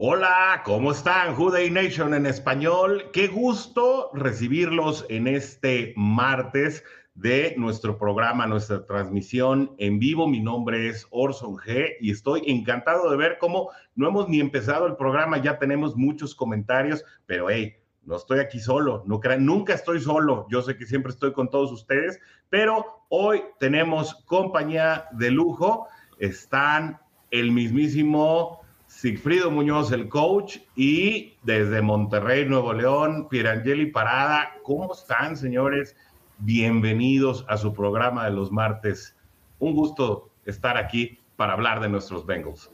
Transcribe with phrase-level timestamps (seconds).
[0.00, 1.34] Hola, ¿cómo están?
[1.34, 3.10] Houday Nation en español.
[3.12, 6.84] Qué gusto recibirlos en este martes
[7.14, 10.28] de nuestro programa, nuestra transmisión en vivo.
[10.28, 14.86] Mi nombre es Orson G y estoy encantado de ver cómo no hemos ni empezado
[14.86, 17.74] el programa, ya tenemos muchos comentarios, pero hey,
[18.04, 20.46] no estoy aquí solo, no crean, nunca estoy solo.
[20.48, 25.88] Yo sé que siempre estoy con todos ustedes, pero hoy tenemos compañía de lujo.
[26.20, 27.00] Están
[27.32, 28.60] el mismísimo
[29.00, 34.54] Sigfrido Muñoz, el coach, y desde Monterrey, Nuevo León, Pierangeli Parada.
[34.64, 35.94] ¿Cómo están, señores?
[36.38, 39.14] Bienvenidos a su programa de los martes.
[39.60, 42.72] Un gusto estar aquí para hablar de nuestros Bengals.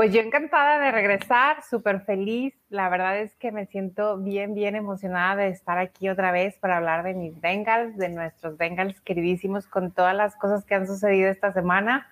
[0.00, 2.54] Pues yo encantada de regresar, súper feliz.
[2.70, 6.78] La verdad es que me siento bien, bien emocionada de estar aquí otra vez para
[6.78, 11.28] hablar de mis Bengals, de nuestros Bengals queridísimos, con todas las cosas que han sucedido
[11.28, 12.08] esta semana.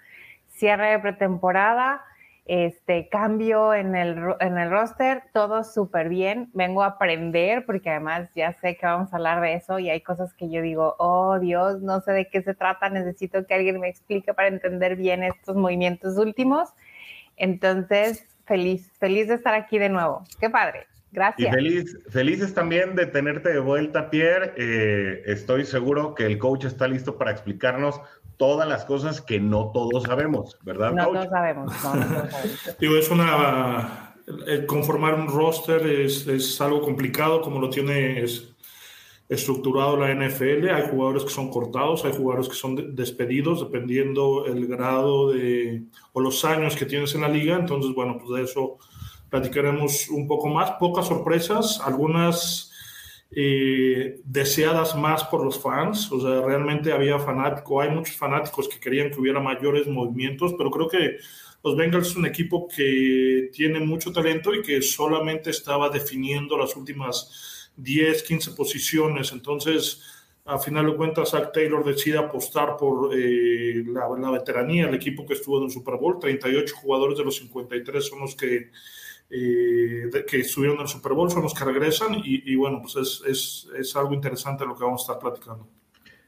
[0.49, 2.05] Cierre de pretemporada,
[2.45, 6.51] este cambio en el, en el roster, todo súper bien.
[6.53, 10.03] Vengo a aprender porque además ya sé que vamos a hablar de eso y hay
[10.03, 13.81] cosas que yo digo, oh Dios, no sé de qué se trata, necesito que alguien
[13.81, 16.75] me explique para entender bien estos movimientos últimos.
[17.39, 20.25] Entonces, feliz, feliz de estar aquí de nuevo.
[20.41, 20.87] Qué padre.
[21.11, 21.49] Gracias.
[21.49, 24.53] Y feliz, felices también de tenerte de vuelta, Pierre.
[24.57, 28.01] Eh, estoy seguro que el coach está listo para explicarnos
[28.37, 30.93] todas las cosas que no todos sabemos, ¿verdad?
[30.93, 31.73] No todos sabemos.
[31.83, 32.77] No, no sabemos.
[32.81, 34.15] Digo, es una.
[34.67, 38.23] conformar un roster es, es, algo complicado, como lo tiene
[39.29, 40.69] estructurado la NFL.
[40.71, 45.83] Hay jugadores que son cortados, hay jugadores que son despedidos, dependiendo el grado de.
[46.13, 47.57] o los años que tienes en la liga.
[47.57, 48.79] Entonces, bueno, pues de eso
[49.29, 50.73] platicaremos un poco más.
[50.73, 52.73] Pocas sorpresas, algunas
[53.31, 56.11] eh, deseadas más por los fans.
[56.11, 60.71] O sea, realmente había fanáticos, hay muchos fanáticos que querían que hubiera mayores movimientos, pero
[60.71, 61.19] creo que
[61.63, 66.77] los Bengals es un equipo que tiene mucho talento y que solamente estaba definiendo las
[66.77, 69.33] últimas 10, 15 posiciones.
[69.33, 70.03] Entonces,
[70.45, 75.25] a final de cuentas, Zach Taylor decide apostar por eh, la, la, veteranía, el equipo
[75.25, 76.19] que estuvo en el Super Bowl.
[76.19, 78.71] 38 jugadores de los 53 son los que
[79.31, 83.23] eh, que estuvieron en el Super Bowl son los que regresan y, bueno, pues es,
[83.27, 85.69] es, es, algo interesante lo que vamos a estar platicando.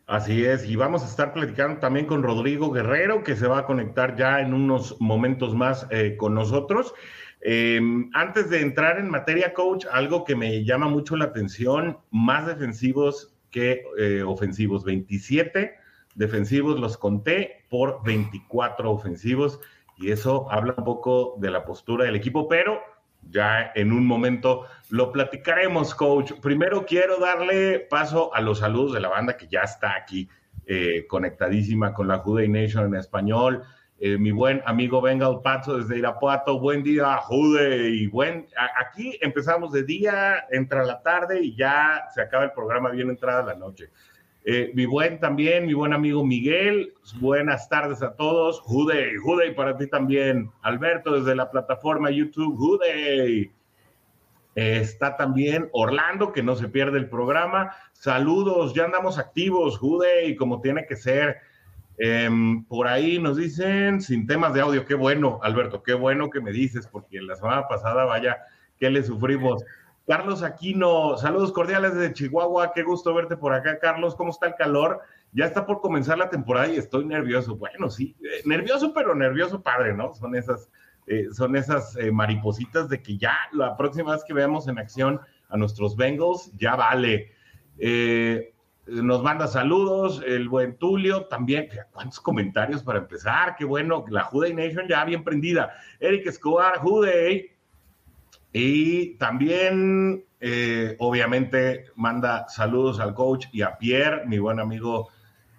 [0.06, 3.64] Así es, y vamos a estar platicando también con Rodrigo Guerrero, que se va a
[3.64, 6.92] conectar ya en unos momentos más eh, con nosotros.
[7.42, 7.80] Eh,
[8.12, 13.34] antes de entrar en materia, coach, algo que me llama mucho la atención, más defensivos
[13.50, 15.80] que eh, ofensivos, 27
[16.14, 19.60] defensivos los conté por 24 ofensivos
[19.96, 22.80] y eso habla un poco de la postura del equipo, pero
[23.28, 26.32] ya en un momento lo platicaremos, coach.
[26.40, 30.28] Primero quiero darle paso a los saludos de la banda que ya está aquí
[30.66, 33.62] eh, conectadísima con la Juday Nation en español.
[34.02, 38.46] Eh, mi buen amigo Bengal Pato desde Irapuato, buen día, Jude, buen,
[38.78, 43.42] aquí empezamos de día, entra la tarde y ya se acaba el programa bien entrada
[43.42, 43.90] la noche.
[44.46, 48.60] Eh, mi buen también, mi buen amigo Miguel, buenas tardes a todos.
[48.60, 50.50] Jude, Jude para ti también.
[50.62, 53.52] Alberto desde la plataforma YouTube, Jude.
[54.54, 57.76] está también Orlando, que no se pierde el programa.
[57.92, 61.49] Saludos, ya andamos activos, Jude, como tiene que ser.
[62.02, 66.40] Em, por ahí nos dicen, sin temas de audio, qué bueno, Alberto, qué bueno que
[66.40, 68.38] me dices, porque la semana pasada, vaya,
[68.78, 69.62] que le sufrimos.
[70.06, 74.54] Carlos Aquino, saludos cordiales desde Chihuahua, qué gusto verte por acá, Carlos, ¿cómo está el
[74.54, 75.02] calor?
[75.32, 77.56] Ya está por comenzar la temporada y estoy nervioso.
[77.56, 80.14] Bueno, sí, eh, nervioso, pero nervioso padre, ¿no?
[80.14, 80.70] Son esas,
[81.06, 85.20] eh, son esas eh, maripositas de que ya la próxima vez que veamos en acción
[85.50, 87.34] a nuestros Bengals, ya vale.
[88.90, 94.52] Nos manda saludos, el buen Tulio, también, cuántos comentarios para empezar, qué bueno, la Juday
[94.52, 95.72] Nation ya bien prendida.
[96.00, 97.50] Eric Escobar, Juday,
[98.52, 105.08] y también, eh, obviamente, manda saludos al coach y a Pierre, mi buen amigo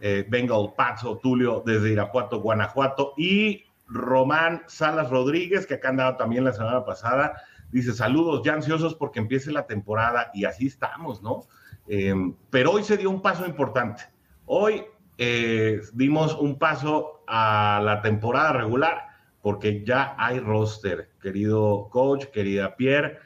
[0.01, 3.13] eh, Bengal Pazo Tulio desde Irapuato, Guanajuato.
[3.18, 7.42] Y Román Salas Rodríguez, que acá andaba también la semana pasada,
[7.72, 11.48] dice saludos, ya ansiosos porque empiece la temporada y así estamos, ¿no?
[11.93, 12.13] Eh,
[12.49, 14.03] pero hoy se dio un paso importante.
[14.45, 14.85] Hoy
[15.17, 19.07] eh, dimos un paso a la temporada regular,
[19.41, 23.19] porque ya hay roster, querido coach, querida Pierre.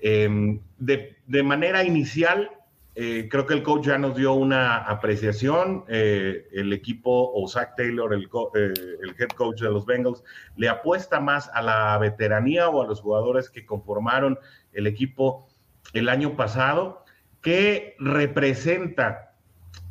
[0.00, 2.50] Em, de, manera inicial,
[2.94, 5.84] eh, creo que el coach ya nos dio una apreciación.
[5.88, 10.22] Eh, el equipo, o Zach Taylor, el, el, head coach de los Bengals,
[10.56, 14.38] le apuesta más a la veteranía o a los jugadores que conformaron
[14.74, 15.48] el equipo
[15.94, 17.04] el año pasado,
[17.40, 19.34] que representa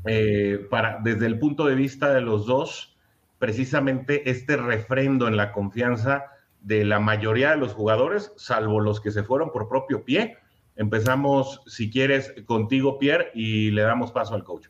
[0.06, 2.98] eh, para, desde el punto de vista de los dos,
[3.38, 6.26] precisamente este refrendo en la confianza
[6.62, 10.38] de la mayoría de los jugadores, salvo los que se fueron por propio pie.
[10.76, 14.68] Empezamos, si quieres, contigo, Pierre, y le damos paso al coach.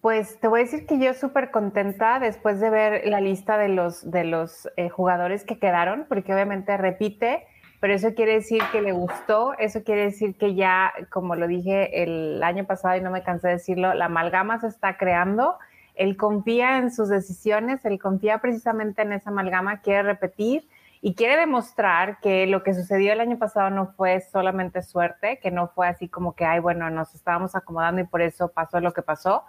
[0.00, 3.68] Pues te voy a decir que yo súper contenta después de ver la lista de
[3.68, 7.46] los, de los eh, jugadores que quedaron, porque obviamente repite
[7.80, 12.02] pero eso quiere decir que le gustó, eso quiere decir que ya, como lo dije
[12.02, 15.56] el año pasado y no me cansé de decirlo, la amalgama se está creando,
[15.94, 20.68] él confía en sus decisiones, él confía precisamente en esa amalgama, quiere repetir
[21.00, 25.52] y quiere demostrar que lo que sucedió el año pasado no fue solamente suerte, que
[25.52, 28.92] no fue así como que, ay, bueno, nos estábamos acomodando y por eso pasó lo
[28.92, 29.44] que pasó,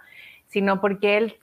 [0.46, 1.36] sino porque él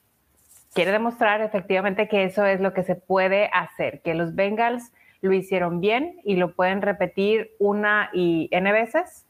[0.74, 5.34] quiere demostrar efectivamente que eso es lo que se puede hacer, que los Bengals lo
[5.34, 9.26] hicieron bien y lo pueden repetir una y n veces.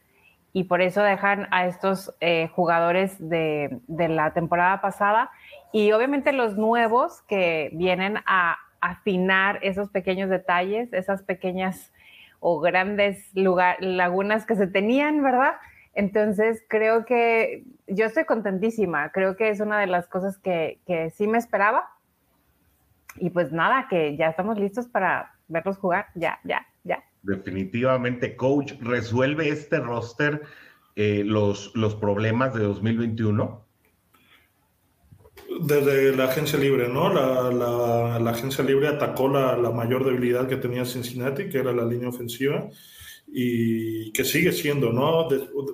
[0.54, 5.30] Y por eso dejan a estos eh, jugadores de, la temporada pasada.
[5.72, 11.92] Y obviamente los nuevos que vienen a afinar esos pequeños detalles, esas pequeñas
[12.40, 15.56] o grandes lagunas que se tenían, ¿verdad?
[15.94, 21.10] Entonces creo que yo estoy contentísima, creo que es una de las cosas que, que
[21.10, 21.90] sí me esperaba.
[23.18, 27.04] Y pues nada, que ya estamos listos para, verlos jugar, ya, ya, ya.
[27.24, 30.44] Definitivamente, coach, ¿resuelve este roster
[30.96, 33.66] eh, los, los problemas de 2021?
[35.62, 37.12] Desde la agencia libre, ¿no?
[37.14, 41.86] La, la, agencia libre atacó la, la, mayor debilidad que tenía Cincinnati, que era la
[41.86, 42.70] línea ofensiva,
[43.28, 45.28] y que sigue siendo, ¿no?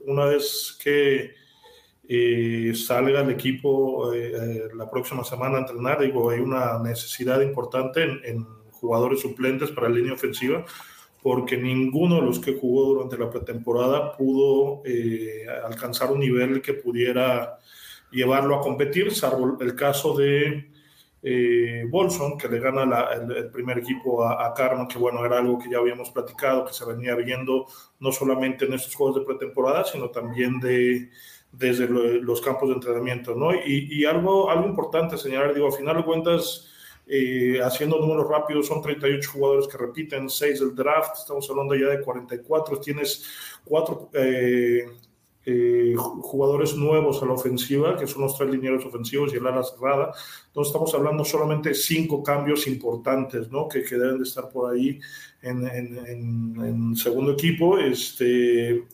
[0.06, 1.34] una vez que
[2.08, 8.04] eh, salga el equipo eh, la próxima semana a entrenar, digo, hay una necesidad importante
[8.04, 8.46] en
[8.84, 10.66] jugadores suplentes para la línea ofensiva,
[11.22, 16.74] porque ninguno de los que jugó durante la pretemporada pudo eh, alcanzar un nivel que
[16.74, 17.60] pudiera
[18.12, 20.70] llevarlo a competir, salvo el caso de
[21.22, 22.84] eh, Bolson, que le gana
[23.14, 26.86] el, primer equipo a, Carmen, que bueno, era algo que ya habíamos platicado, que se
[26.86, 27.68] venía viendo
[28.02, 31.10] no solamente en estos juegos de pretemporada, sino también de,
[31.54, 33.56] desde los campos de entrenamiento, ¿no?
[33.56, 36.73] Y, y, algo, algo importante señalar, digo, a final de cuentas,
[37.16, 41.90] eh, haciendo números rápidos, son 38 jugadores que repiten, 6 del draft, estamos hablando ya
[41.90, 43.24] de 44, tienes
[43.66, 44.88] 4 eh,
[45.46, 49.62] eh, jugadores nuevos a la ofensiva, que son los tres linieros ofensivos y el ala
[49.62, 50.12] cerrada.
[50.48, 53.68] Entonces estamos hablando solamente 5 cambios importantes, ¿no?
[53.68, 55.00] Que, que, deben de estar por ahí
[55.44, 57.78] en, en, segundo equipo.
[57.78, 58.86] Este,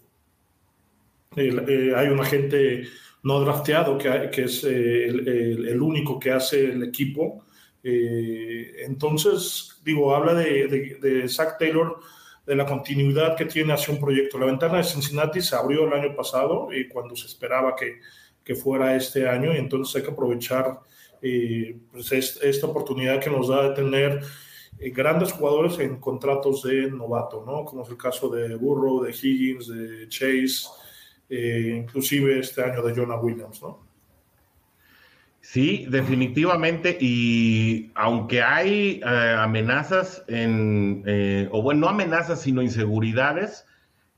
[1.38, 2.84] hay un agente
[3.24, 7.46] no drafteado que, que es el, el, el, único que hace el equipo
[7.84, 12.00] eh, entonces, digo, habla de, Zach Taylor,
[12.46, 14.40] de la continuidad que tiene hacia un proyecto.
[14.40, 18.00] La ventana de Cincinnati se abrió el año pasado y cuando se esperaba que,
[18.44, 20.80] que fuera este año, y entonces hay que aprovechar
[21.22, 24.22] eh, pues esta oportunidad que nos da de tener
[24.80, 27.66] eh, grandes jugadores en contratos de novato, ¿no?
[27.66, 30.68] Como es el caso de Burrow, de Higgins, de Chase,
[31.30, 33.89] inclusive este año de Jonah Williams, ¿no?
[35.52, 36.96] Sí, definitivamente.
[37.02, 43.66] Y aunque hay eh, amenazas en, eh, o bueno, no amenazas, sino inseguridades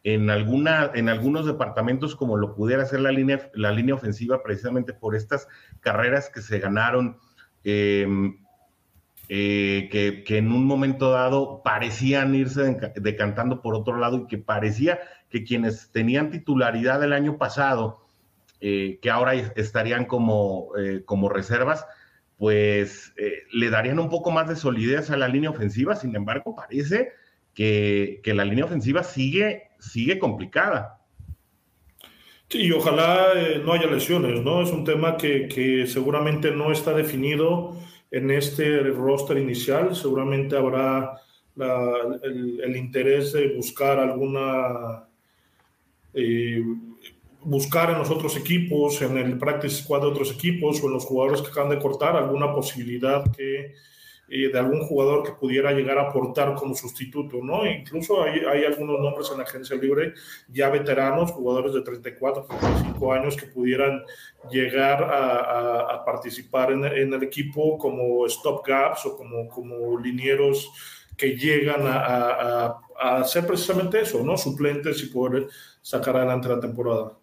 [0.03, 4.91] en, alguna, en algunos departamentos, como lo pudiera ser la línea, la línea ofensiva, precisamente
[4.91, 5.47] por estas
[5.79, 7.17] carreras que se ganaron,
[7.63, 8.37] em,
[9.29, 14.37] eh, que, que, en un momento dado parecían irse decantando por otro lado y que
[14.37, 18.00] parecía que quienes tenían titularidad el año pasado,
[18.63, 21.83] eh, que ahora estarían como, eh, como reservas,
[22.37, 25.95] pues eh, le darían un poco más de solidez a la línea ofensiva.
[25.95, 27.11] Sin embargo, parece
[27.55, 30.99] que, que la línea ofensiva sigue, sigue complicada.
[32.49, 34.61] Sí, ojalá no haya lesiones, ¿no?
[34.61, 37.75] Es un tema que, que, seguramente no está definido
[38.11, 39.95] en este roster inicial.
[39.95, 41.13] Seguramente habrá
[41.55, 45.07] la, el, el, interés de buscar alguna
[47.43, 51.05] buscar en los otros equipos, en el practice squad de otros equipos o en los
[51.05, 53.73] jugadores que acaban de cortar alguna posibilidad que
[54.31, 57.65] de algún jugador que pudiera llegar a aportar como sustituto, ¿no?
[57.65, 60.13] Incluso hay, algunos nombres en la agencia libre
[60.47, 64.01] ya veteranos, jugadores de 34, 35 años que pudieran
[64.49, 70.71] llegar a, participar en, el equipo como stopgaps o como, como linieros
[71.17, 74.37] que llegan a, a, hacer precisamente eso, ¿no?
[74.37, 75.49] Suplentes y poder
[75.81, 77.17] sacar adelante la temporada.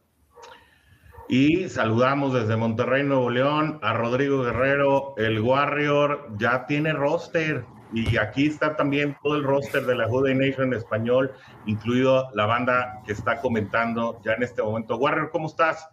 [1.29, 7.65] Y saludamos desde Monterrey, Nuevo León, a Rodrigo Guerrero, el Warrior, ya tiene roster.
[7.93, 11.33] Y aquí está también todo el roster de la Jude Nation en español,
[11.67, 14.97] incluido la banda que está comentando ya en este momento.
[14.97, 15.87] Warrior, ¿cómo estás?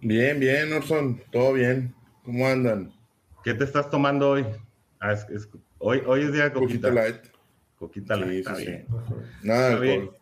[0.00, 1.94] Bien, bien, Orson, todo bien.
[2.24, 2.92] ¿Cómo andan?
[3.44, 4.44] ¿Qué te estás tomando hoy?
[5.00, 5.14] Ah,
[5.78, 6.88] hoy, hoy es día de coquita.
[6.88, 7.16] Coquita light.
[7.78, 8.72] Coquita light, sí, sí,
[9.42, 10.19] Nada de alcohol.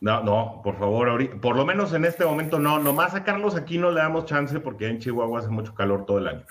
[0.00, 3.78] No, no, por favor, por lo menos en este momento no, nomás a Carlos aquí
[3.78, 6.44] no le damos chance porque en Chihuahua hace mucho calor todo el año.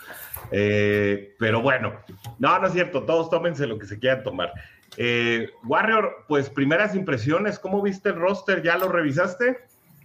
[0.51, 1.93] Eh, pero bueno,
[2.39, 4.51] no, no es cierto, todos tómense lo que se quieran tomar.
[4.97, 8.63] Eh, Warrior, pues primeras impresiones, ¿cómo viste el roster?
[8.63, 9.59] ¿Ya lo revisaste?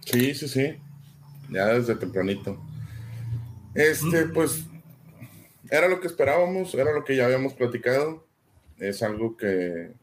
[0.05, 0.77] Sí, sí, sí,
[1.49, 2.59] ya desde tempranito.
[3.73, 4.67] Este, pues,
[5.69, 8.27] era lo que esperábamos, era lo que ya habíamos platicado.
[8.77, 9.93] Es algo que...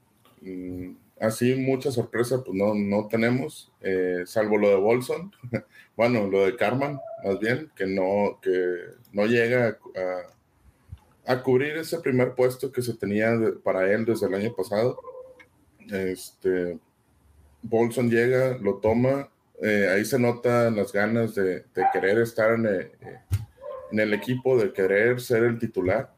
[0.41, 5.33] Mm, así mucha sorpresa, pues no, no tenemos, eh, salvo lo de Bolson,
[5.97, 8.51] bueno, lo de Carman, más bien, que no, que
[9.13, 9.79] no llega
[11.27, 13.33] a, a, cubrir ese primer puesto que se tenía
[13.63, 14.99] para él desde el año pasado.
[15.91, 16.79] Este,
[17.63, 22.67] Bolson llega, lo toma, eh, ahí se notan las ganas de, de querer estar en
[22.67, 23.21] el, eh,
[23.91, 26.15] en el, equipo, de querer ser el titular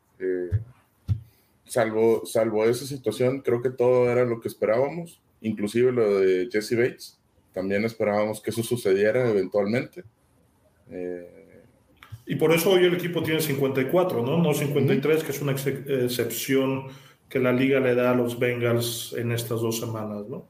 [1.71, 6.77] salvo, salvo esa situación, creo que todo era lo que esperábamos, inclusive lo de Jesse
[6.77, 7.21] Bates.
[7.53, 10.03] También esperábamos que eso sucediera eventualmente.
[10.91, 11.63] Eh,
[12.27, 14.39] y por eso hoy el equipo tiene 54, ¿no?
[14.39, 16.89] No 53, que es una excepción
[17.29, 20.47] que la liga le da a los Bengals en estas dos semanas, ¿no?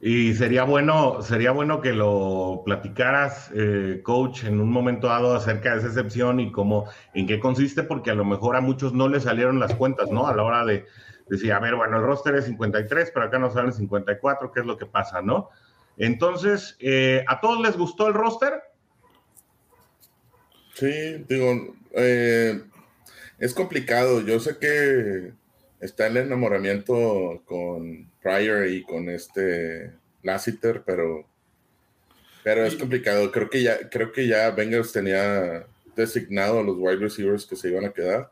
[0.00, 5.72] Y sería bueno, sería bueno que lo platicaras, eh, coach, en un momento dado acerca
[5.72, 9.08] de esa excepción y cómo, en qué consiste, porque a lo mejor a muchos no
[9.08, 10.26] les salieron las cuentas, ¿no?
[10.26, 10.84] A la hora de
[11.28, 14.66] decir, a ver, bueno, el roster es 53, pero acá nos salen 54, ¿qué es
[14.66, 15.50] lo que pasa, no?
[15.96, 18.62] Entonces, eh, ¿a todos les gustó el roster?
[20.74, 22.62] Sí, digo, eh,
[23.38, 24.20] es complicado.
[24.20, 25.32] Yo sé que
[25.80, 29.92] está el enamoramiento con Pryor y con este
[30.22, 31.26] Lassiter, pero,
[32.42, 33.30] pero es complicado.
[33.30, 37.70] Creo que ya, creo que ya Bengals tenía designado a los wide receivers que se
[37.70, 38.30] iban a quedar.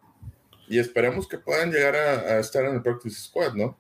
[0.69, 3.77] Y esperemos que puedan llegar a, estar en el practice squad, ¿no?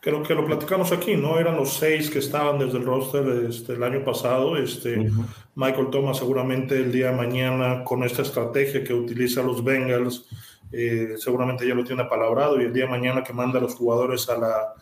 [0.00, 1.38] Creo que lo platicamos aquí, ¿no?
[1.40, 4.56] Eran los seis que estaban desde el roster este, el año pasado.
[4.56, 5.10] Este,
[5.56, 10.26] Michael Thomas seguramente el día de mañana con esta estrategia que utiliza los Bengals,
[10.72, 13.74] eh, seguramente ya lo tiene apalabrado y el día de mañana que manda a los
[13.74, 14.74] jugadores a la,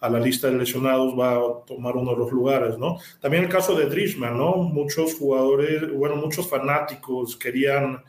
[0.00, 2.98] a la lista de lesionados va a tomar uno de los lugares, ¿no?
[3.20, 4.56] También el caso de Drishman, ¿no?
[4.56, 8.02] Muchos jugadores, bueno, muchos fanáticos querían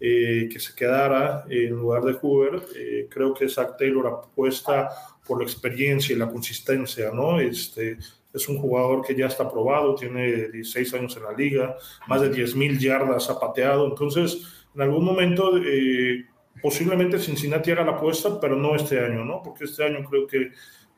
[0.00, 2.62] eh, que se quedara en lugar de Hoover.
[2.76, 4.88] Eh, creo que Zach Taylor apuesta
[5.26, 7.40] por la experiencia y la consistencia, ¿no?
[7.40, 7.98] Este,
[8.32, 11.76] es un jugador que ya está probado, tiene 16 años en la liga,
[12.08, 14.42] más de 10 mil yardas ha pateado, entonces
[14.74, 16.26] en algún momento eh,
[16.64, 19.42] posiblemente Cincinnati haga la apuesta, pero no este año, ¿no?
[19.44, 20.50] Porque este año creo que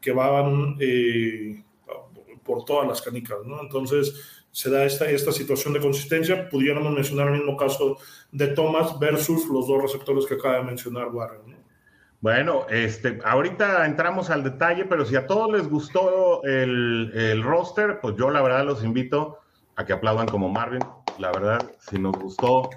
[0.06, 1.64] que van eh,
[2.44, 3.60] por todas las canicas, ¿no?
[3.60, 6.48] Entonces se da esta, esta situación de consistencia.
[6.48, 7.98] Pudiéramos mencionar el mismo caso
[8.30, 11.56] de Thomas versus los dos receptores que acaba de mencionar Warren, ¿no?
[12.20, 17.98] Bueno, este, ahorita entramos al detalle, pero si a todos les gustó el, el, roster,
[18.00, 19.40] pues yo la verdad los invito
[19.74, 20.84] a que aplaudan como Marvin.
[21.18, 22.70] La verdad, si nos gustó,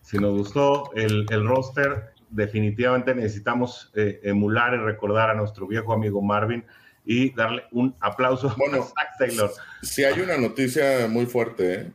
[0.00, 5.92] si nos gustó el, el roster, definitivamente necesitamos eh, emular y recordar a nuestro viejo
[5.92, 6.64] amigo Marvin
[7.04, 9.50] y darle un aplauso bueno, a Zach Taylor.
[9.82, 11.92] Si hay una noticia muy fuerte, ¿eh?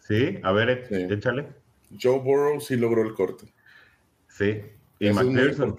[0.00, 1.46] Sí, a ver, échale.
[2.00, 3.46] Joe Burrow sí logró el corte.
[4.28, 4.62] Sí,
[4.98, 5.76] y McPherson.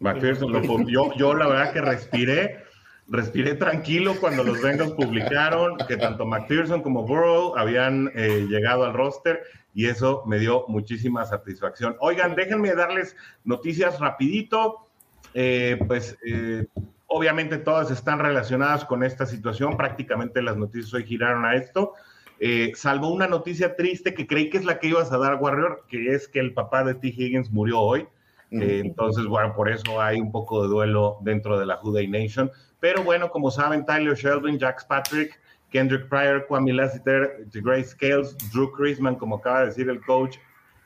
[0.00, 2.64] McPherson yo, yo la verdad que respiré,
[3.08, 8.92] respiré tranquilo cuando los Bengals publicaron que tanto McPherson como Burrow habían eh, llegado al
[8.92, 9.42] roster
[9.74, 11.96] y eso me dio muchísima satisfacción.
[12.00, 14.88] Oigan, déjenme darles noticias rapidito.
[15.34, 16.66] Eh, pues eh,
[17.06, 21.94] obviamente todas están relacionadas con esta situación, prácticamente las noticias hoy giraron a esto,
[22.38, 25.84] eh, salvo una noticia triste que creí que es la que ibas a dar, Warrior,
[25.88, 27.08] que es que el papá de T.
[27.08, 28.06] Higgins murió hoy.
[28.50, 32.52] entonces, bueno, por eso hay un poco de duelo dentro de la Juday Nation.
[32.78, 35.40] Pero bueno, como saben, Tyler Sheldon, Jax Patrick,
[35.74, 40.36] Kendrick Pryor, Kwame Lassiter, Grace Scales, Drew Chrisman, como acaba de decir el coach,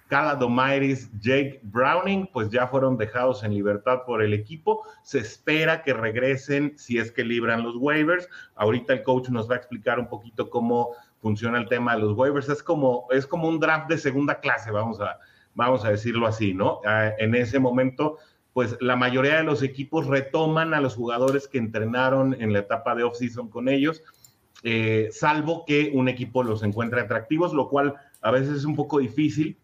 [0.08, 4.82] Caladomairis, Jake Browning, pues ya fueron dejados en libertad por el equipo.
[5.02, 8.30] Se espera que regresen si es que libran los waivers.
[8.54, 12.16] Ahorita el coach nos va a explicar un poquito cómo funciona el tema de los
[12.16, 12.48] waivers.
[12.48, 15.18] Es como, es como un draft de segunda clase, vamos a,
[15.54, 16.80] vamos a decirlo así, ¿no?
[16.86, 18.16] Ah, en ese momento,
[18.54, 22.94] pues la mayoría de los equipos retoman a los jugadores que entrenaron en la etapa
[22.94, 24.02] de off-season con ellos,
[24.62, 28.98] eh, salvo que un equipo los encuentre atractivos, lo cual a veces es un poco
[28.98, 29.56] difícil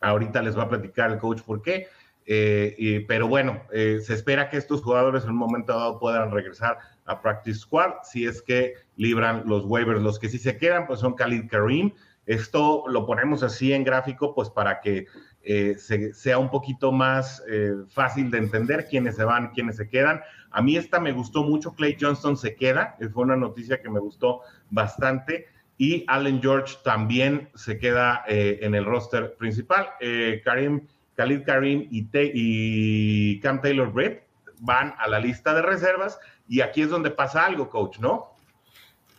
[0.00, 1.88] Ahorita les va a platicar el coach por qué.
[2.30, 6.78] Eh, pero bueno, eh, se espera que estos jugadores en un momento dado puedan regresar
[7.06, 10.02] a Practice Squad si es que libran los waivers.
[10.02, 11.92] Los que sí se quedan, pues son Khalid Karim.
[12.26, 15.06] Esto lo ponemos así en gráfico, pues para que
[15.48, 17.42] eh, sea un poquito más
[17.88, 20.20] fácil de entender quiénes se van, quiénes se quedan.
[20.50, 21.74] A mí esta me gustó mucho.
[21.74, 22.96] Clay Johnston se queda.
[23.12, 25.46] Fue una noticia que me gustó bastante
[25.78, 29.88] y Allen George también se queda eh, en el roster principal.
[30.00, 30.86] Eh, Karim,
[31.16, 34.18] Khalid Karim y, y Cam Taylor Britt
[34.58, 38.34] van a la lista de reservas y aquí es donde pasa algo, coach, ¿no?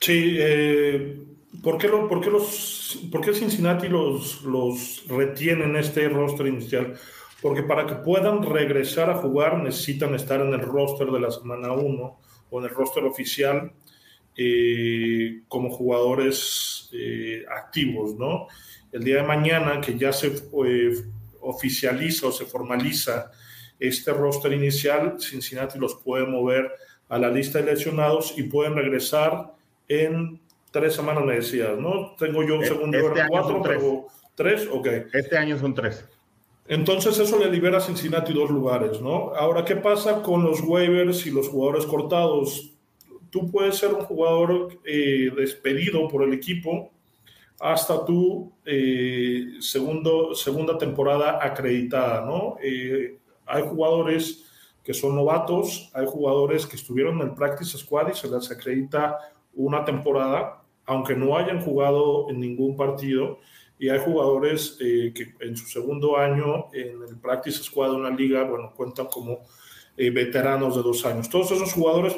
[0.02, 1.24] Sí, eh,
[1.64, 6.96] ¿por, qué lo, los, ¿por Cincinnati los, los retiene en este roster inicial?
[7.42, 11.72] Porque para que puedan regresar a jugar necesitan estar en el roster de la semana
[11.72, 13.72] 1 o en el roster oficial
[14.36, 18.48] eh, como jugadores eh, activos, ¿no?
[18.92, 20.94] El día de mañana, que ya se eh,
[21.42, 23.32] oficializa o se formaliza
[23.80, 26.72] este roster inicial, Cincinnati los puede mover
[27.08, 29.54] a la lista de lesionados y pueden regresar
[29.88, 30.42] en
[30.72, 32.16] tres semanas, me decías, ¿no?
[32.18, 34.88] Tengo yo, según este yo, cuatro, pero tres, ok.
[35.14, 36.08] Este año son tres.
[36.68, 39.34] Entonces eso le libera a Cincinnati dos lugares, ¿no?
[39.34, 42.76] Ahora, ¿qué pasa con los waivers y los jugadores cortados?
[43.30, 46.92] tú puedes ser un jugador eh, despedido por el equipo
[47.60, 52.56] hasta tu eh, segundo, segunda temporada acreditada, ¿no?
[52.64, 54.46] Eh, hay jugadores
[54.84, 59.18] que son novatos, hay jugadores que estuvieron en el Practice Squad y se les acredita
[59.54, 60.59] una temporada,
[60.90, 63.40] aunque no hayan jugado en ningún partido,
[63.78, 68.44] y hay jugadores que en su segundo año en el Practice Squad de una liga,
[68.44, 69.40] bueno, cuentan como
[69.96, 71.30] eh, veteranos de dos años.
[71.30, 72.16] Todos esos jugadores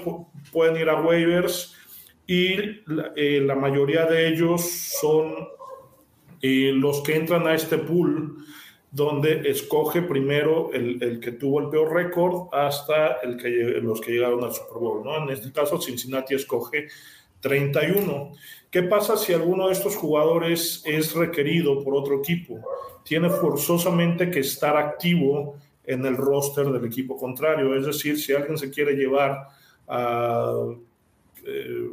[0.52, 1.76] pueden ir a waivers
[2.26, 2.54] y
[3.16, 4.62] eh, la mayoría de ellos
[5.00, 5.34] son
[6.42, 8.38] eh, los que entran a este pool
[8.92, 13.50] donde escoge primero el, el que tuvo el peor récord hasta el que,
[13.82, 15.04] los que llegaron al Super Bowl.
[15.04, 15.24] ¿no?
[15.24, 16.88] En este caso, Cincinnati escoge
[17.42, 18.32] 31.
[18.70, 22.60] ¿Qué pasa si alguno de estos jugadores es requerido por otro equipo?
[23.04, 27.76] Tiene forzosamente que estar activo en el roster del equipo contrario.
[27.76, 29.48] Es decir, si alguien se quiere llevar
[29.88, 30.54] a...
[31.46, 31.90] Eh,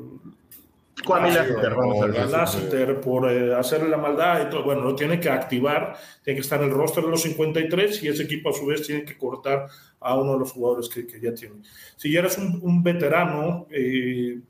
[1.06, 6.42] Lassiter por eh, hacerle la maldad y todo, bueno, lo tiene que activar, tiene que
[6.42, 9.16] estar en el roster de los 53 y ese equipo a su vez tiene que
[9.16, 9.68] cortar
[10.00, 11.56] a uno de los jugadores que, ya tiene.
[11.96, 14.40] Si ya eres un, veterano, eh,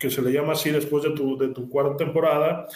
[0.00, 2.66] que se le llama así después de tu, de tu cuarta temporada,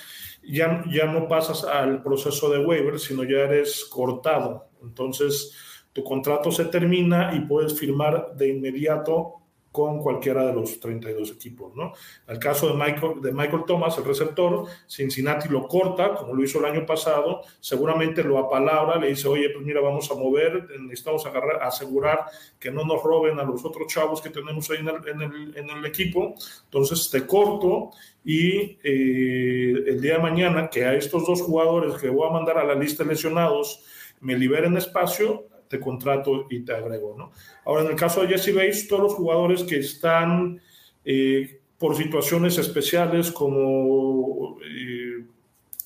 [0.42, 4.68] ya, ya no pasas al proceso de waiver, sino ya eres cortado.
[4.82, 5.56] Entonces,
[5.94, 9.43] tu contrato se termina y puedes firmar de inmediato
[9.74, 11.74] con cualquiera de los 32 equipos.
[11.74, 11.94] ¿no?
[12.28, 16.44] En el caso de Michael, de Michael Thomas, el receptor, Cincinnati lo corta, como lo
[16.44, 20.68] hizo el año pasado, seguramente lo apalabra, le dice, oye, pues mira, vamos a mover,
[20.78, 22.26] necesitamos agarrar, asegurar
[22.60, 27.10] que no nos roben a los otros chavos que tenemos ahí en el, equipo, entonces
[27.10, 27.90] te corto
[28.24, 32.58] y eh, el día de mañana que a estos dos jugadores que voy a mandar
[32.58, 33.82] a la lista de lesionados
[34.20, 37.32] me liberen espacio, te contrato y te agrego, ¿no?
[37.64, 40.60] Ahora, en el caso de Jesse Bates, todos los jugadores que están
[41.04, 45.24] eh, por situaciones especiales como eh,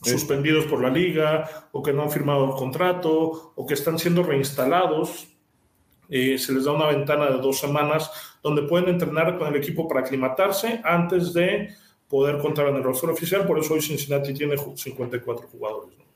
[0.02, 4.22] suspendidos por la liga o que no han firmado el contrato o que están siendo
[4.22, 5.28] reinstalados,
[6.10, 8.10] eh, se les da una ventana de dos semanas
[8.42, 11.70] donde pueden entrenar con el equipo para aclimatarse antes de
[12.08, 13.46] poder contar en el roster oficial.
[13.46, 15.96] Por eso hoy Cincinnati tiene 54 jugadores.
[15.98, 16.07] ¿no?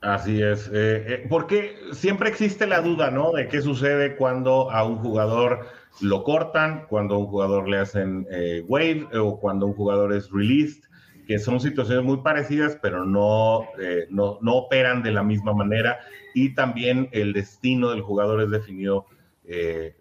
[0.00, 3.32] Así es, eh, eh, porque siempre existe la duda, ¿no?
[3.32, 5.66] De qué sucede cuando a un jugador
[6.00, 10.30] lo cortan, cuando a un jugador le hacen eh, wave o cuando un jugador es
[10.30, 10.84] released,
[11.26, 13.66] que son situaciones muy parecidas, pero no,
[14.08, 16.00] no, no, operan de la misma manera
[16.34, 19.06] y también el destino del jugador es definido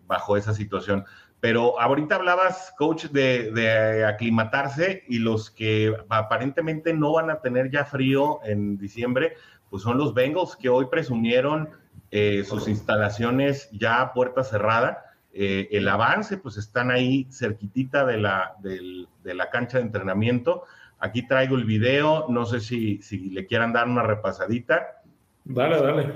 [0.08, 1.06] bajo esa situación.
[1.40, 7.70] Pero ahorita hablabas, coach, de, de, aclimatarse y los que aparentemente no van a tener
[7.70, 9.36] ya frío en diciembre,
[9.70, 11.70] pues son los Bengals que hoy presumieron
[12.12, 15.06] eh, sus instalaciones ya a puerta cerrada.
[15.32, 20.64] Eh, el avance, pues están ahí cerquitita de la, de la cancha de entrenamiento.
[21.00, 25.02] Aquí traigo el video, no sé si, si le quieran dar una repasadita.
[25.46, 26.14] Dale, dale.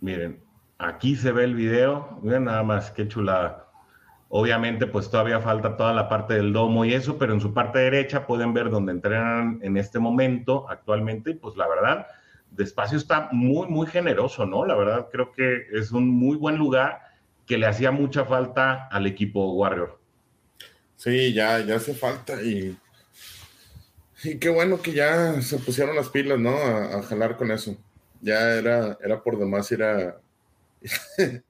[0.00, 0.42] Miren,
[0.78, 2.18] aquí se ve el video.
[2.22, 3.66] Miren nada más, qué chulada.
[4.28, 7.80] Obviamente, pues todavía falta toda la parte del domo y eso, pero en su parte
[7.80, 11.34] derecha pueden ver donde entrenan en este momento actualmente.
[11.34, 12.06] Pues la verdad,
[12.50, 14.66] de espacio está muy, muy generoso, ¿no?
[14.66, 17.00] La verdad, creo que es un muy buen lugar
[17.46, 19.98] que le hacía mucha falta al equipo Warrior.
[20.96, 22.76] Sí, ya, ya hace falta y,
[24.22, 26.56] y qué bueno que ya se pusieron las pilas, ¿no?
[26.56, 27.76] A, jalar con eso.
[28.20, 30.20] Ya era, era por demás ir a,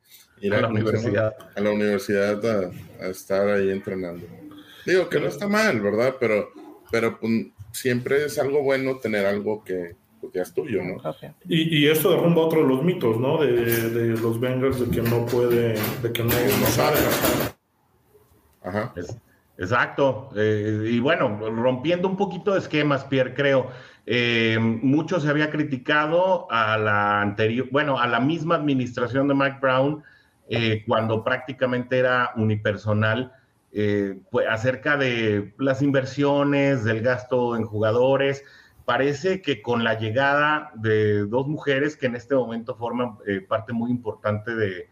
[0.40, 1.34] ir a, la universidad.
[1.54, 4.26] A la universidad a, estar ahí entrenando.
[4.86, 6.14] Digo que no está mal, ¿verdad?
[6.20, 6.50] Pero,
[6.90, 11.00] pero pues, siempre es algo bueno tener algo que, pues, ya es tuyo, ¿no?
[11.48, 13.38] Y, y esto derrumba otro de los mitos, ¿no?
[13.38, 16.98] De, de, los Bengals, de que no puede, de que no, no sabe
[18.62, 18.92] Ajá.
[19.56, 20.30] exacto.
[20.37, 23.68] Eh, y bueno, rompiendo un poquito de esquemas, Pierre, creo.
[24.06, 29.59] Eh, mucho se había criticado a la anterior, bueno, a la misma administración de Mike
[29.61, 30.02] Brown
[30.48, 33.33] eh, cuando prácticamente era unipersonal,
[34.30, 38.44] pues, acerca de las inversiones, del gasto en jugadores
[38.85, 43.73] parece que con la llegada de dos mujeres que en este momento forman eh, parte
[43.73, 44.88] muy importante de,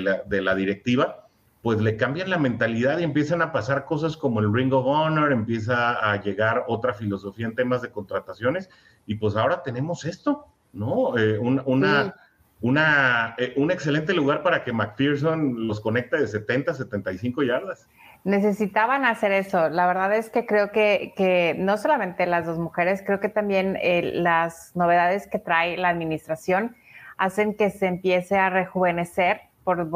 [0.00, 1.28] la, directiva,
[1.62, 5.32] pues le cambian la mentalidad y empiezan a pasar cosas como el Ring of Honor,
[5.32, 8.68] empieza a llegar otra filosofía en temas de contrataciones
[9.06, 11.16] y pues ahora tenemos esto, ¿no?
[11.16, 12.14] Eh, una,
[12.60, 17.88] una, eh, un excelente lugar para que McPherson los conecte de 70 a 75 yardas
[18.24, 19.68] necesitaban hacer eso.
[19.68, 24.12] La verdad es que creo que, no solamente las dos mujeres, creo que también eh,
[24.14, 26.76] las novedades que trae la administración
[27.18, 29.88] hacen que se empiece a rejuvenecer, por,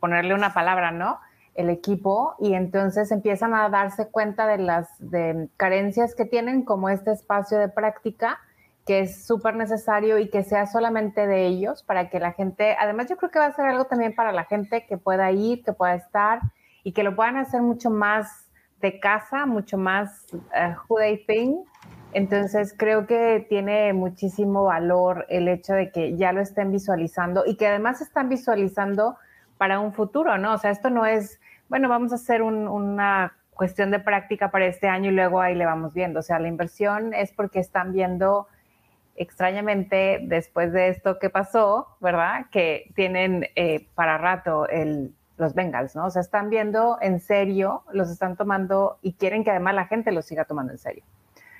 [0.00, 1.20] ponerle una palabra, ¿no?
[1.54, 4.88] El equipo y entonces empiezan a darse cuenta de las
[5.56, 8.38] carencias que tienen como este espacio de práctica
[8.86, 13.08] que es súper necesario y que sea solamente de ellos para que la gente, además
[13.08, 15.72] yo creo que va a ser algo también para la gente que pueda ir, que
[15.72, 16.40] pueda estar,
[16.86, 18.48] y que lo puedan hacer mucho más
[18.80, 21.66] de casa, mucho más uh, who they think.
[22.12, 27.56] Entonces creo que tiene muchísimo valor el hecho de que ya lo estén visualizando y
[27.56, 29.16] que además están visualizando
[29.58, 30.54] para un futuro, ¿no?
[30.54, 34.86] O sea, esto no es, bueno, vamos a hacer una cuestión de práctica para este
[34.86, 36.20] año y luego ahí le vamos viendo.
[36.20, 38.46] O sea, la inversión es porque están viendo
[39.16, 42.46] extrañamente después de esto que pasó, ¿verdad?
[42.52, 46.06] Que tienen eh, para rato el, los Bengals, ¿no?
[46.06, 50.12] O sea, están viendo en serio, los están tomando y quieren que además la gente
[50.12, 51.04] los siga tomando en serio.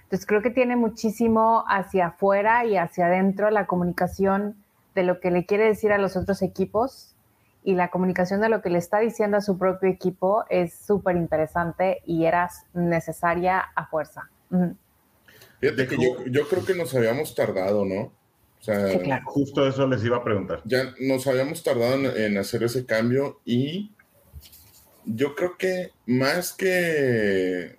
[0.04, 4.56] Entonces creo que tiene muchísimo hacia afuera y hacia adentro la comunicación
[4.94, 7.14] de lo que le quiere decir a los otros equipos
[7.64, 11.16] y la comunicación de lo que le está diciendo a su propio equipo es súper
[11.16, 14.30] interesante y era necesaria a fuerza.
[15.60, 18.12] Fíjate que yo, yo creo que nos habíamos tardado, ¿no?
[18.66, 20.60] Sea, justo eso les iba a preguntar.
[20.64, 23.92] Ya nos habíamos tardado en, hacer ese cambio y
[25.04, 27.78] yo creo que más que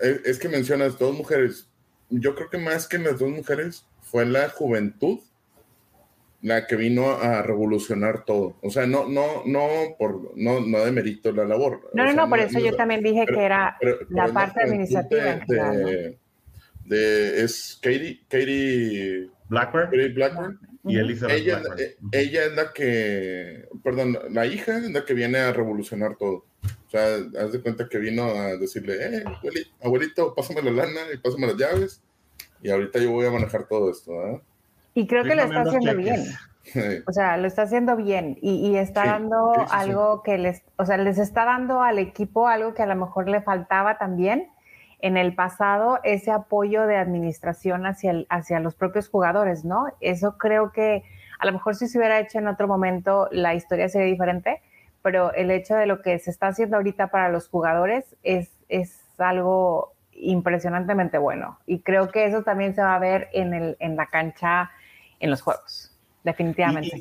[0.00, 1.68] es, que mencionas dos mujeres,
[2.08, 5.20] yo creo que más que las dos mujeres fue la juventud
[6.40, 8.56] la que vino a revolucionar todo.
[8.62, 9.68] O sea, no, no, no
[9.98, 11.90] por, no, no de mérito la labor.
[11.92, 13.76] No, no, no, por eso yo también dije que era
[14.08, 15.40] la parte administrativa.
[16.84, 20.58] De, es Katie, Katie Blackburn.
[20.84, 25.38] Y Elizabeth ella, eh, ella es la que, perdón, la hija es la que viene
[25.38, 26.44] a revolucionar todo.
[26.86, 29.24] O sea, haz de cuenta que vino a decirle, eh,
[29.82, 32.02] abuelito, pásame la lana y pásame las llaves.
[32.62, 34.42] Y ahorita yo voy a manejar todo esto.
[34.94, 36.24] Y creo que lo está haciendo bien.
[37.06, 41.16] O sea, lo está haciendo bien y, está dando algo que les, o sea, les
[41.16, 44.50] está dando al equipo algo que a lo mejor le faltaba también
[45.00, 49.86] en el pasado ese apoyo de administración hacia, hacia los propios jugadores, ¿no?
[50.00, 51.04] Eso creo que
[51.38, 54.60] a lo mejor si se hubiera hecho en otro momento la historia sería diferente,
[55.02, 59.00] pero el hecho de lo que se está haciendo ahorita para los jugadores es, es
[59.18, 61.58] algo impresionantemente bueno.
[61.66, 64.70] Y creo que eso también se va a ver en, el, en la cancha,
[65.20, 67.00] en los juegos, definitivamente.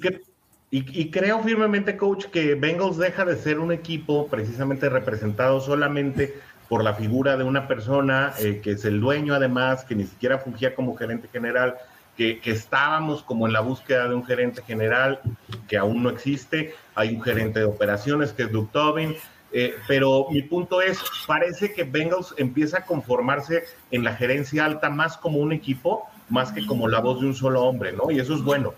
[0.70, 6.34] Y, y, creo firmemente, coach, que Bengals deja de ser un equipo precisamente representado solamente
[6.70, 10.40] por la figura de una persona eh, que es el dueño además, que ni siquiera
[10.40, 11.76] fungía como gerente general,
[12.18, 15.20] que, estábamos como en la búsqueda de un gerente general
[15.68, 19.16] que aún no existe, hay un gerente de operaciones que es Doug Tobin,
[19.54, 24.90] eh, pero mi punto es, parece que Bengals empieza a conformarse en la gerencia alta
[24.90, 28.12] más como un equipo, más que como la voz de un solo hombre, ¿no?
[28.12, 28.74] Y eso es bueno.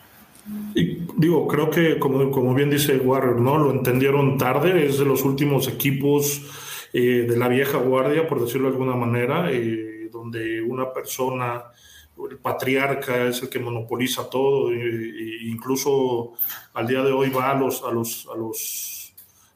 [0.76, 3.58] Y digo, creo que como, como bien dice Warrior, ¿no?
[3.58, 6.42] Lo entendieron tarde, es de los últimos equipos
[6.94, 11.66] eh, de la vieja guardia, por decirlo de alguna manera, eh, donde una persona
[12.30, 16.34] el patriarca es el que monopoliza todo, e, incluso
[16.74, 19.14] al día de hoy va a los, a los, a los,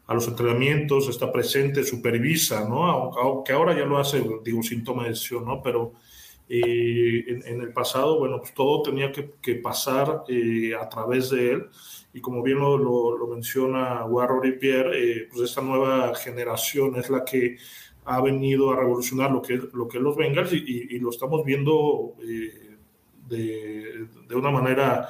[0.07, 2.85] a los entrenamientos, está presente, supervisa, ¿no?
[2.85, 5.45] Aunque ahora ya lo hace, digo, sin toma de decisión.
[5.63, 5.93] Pero
[6.49, 11.65] eh, en, el pasado, bueno, pues todo tenía que, pasar eh, a través de él.
[12.13, 17.25] Y como bien lo, lo, menciona Warren Pierre, eh, pues esta nueva generación es la
[17.25, 17.57] que
[18.05, 22.77] ha venido a revolucionar lo que, lo que los Bengals y, lo estamos viendo eh,
[23.27, 25.07] de, de, una manera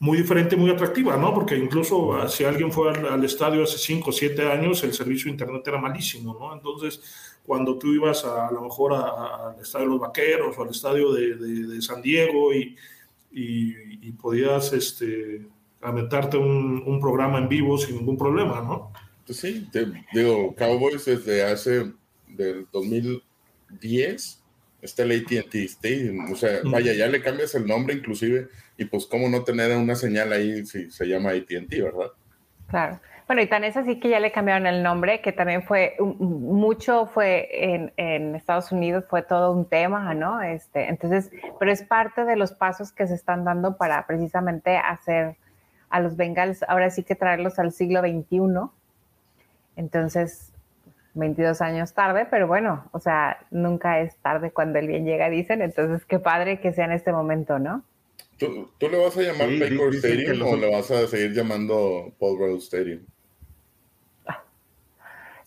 [0.00, 1.34] muy diferente, muy atractiva, ¿no?
[1.34, 5.32] Porque incluso si alguien fue al, estadio hace 5 o 7 años, el servicio de
[5.32, 6.54] internet era malísimo, ¿no?
[6.54, 11.12] Entontonces, cuando tú ibas a, lo mejor al estadio de los Vaqueros o al estadio
[11.12, 12.76] de, de, San Diego y,
[13.30, 15.46] y, podías este,
[15.82, 18.92] aventarte un, un, programa en vivo sin ningún problema, ¿no?
[19.26, 19.68] Pues sí,
[20.12, 21.92] digo, Cowboys desde hace
[22.26, 24.42] del 2010
[24.82, 26.32] está el ATT Stadium.
[26.32, 29.94] O sea, vaya, ya le cambias el nombre inclusive y pues cómo no tener una
[29.94, 32.10] señal ahí si se llama ATT, ¿verdad?
[32.68, 33.00] Claro.
[33.26, 37.06] Bueno, y tan es así que ya le cambiaron el nombre, que también fue, mucho
[37.06, 40.42] fue en, en, Estados Unidos, fue todo un tema, ¿no?
[40.42, 45.36] Este, entonces, pero es parte de los pasos que se están dando para precisamente hacer
[45.90, 48.70] a los Bengals, ahora sí que traerlos al siglo XXI.
[49.76, 50.52] Entonces,
[51.14, 55.62] 22 años tarde, pero bueno, o sea, nunca es tarde cuando el bien llega, dicen,
[55.62, 57.82] entonces qué padre que sea en este momento, ¿no?
[58.38, 62.38] ¿Tú, tú le vas a llamar sí, Stadium o le vas a seguir llamando Paul
[62.38, 63.00] Brown Stadium?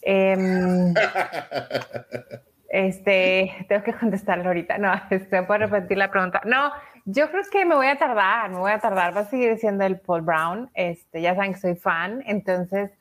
[0.05, 0.93] Em,
[2.69, 4.77] este, tengo que contestarlo ahorita.
[4.77, 6.41] No, este, puedo repetir la pregunta.
[6.45, 6.71] No,
[7.05, 9.15] yo creo que me voy a tardar, me voy a tardar.
[9.15, 10.69] Va a seguir siendo el Paul Brown.
[10.73, 12.91] Este, ya saben que soy fan, entonces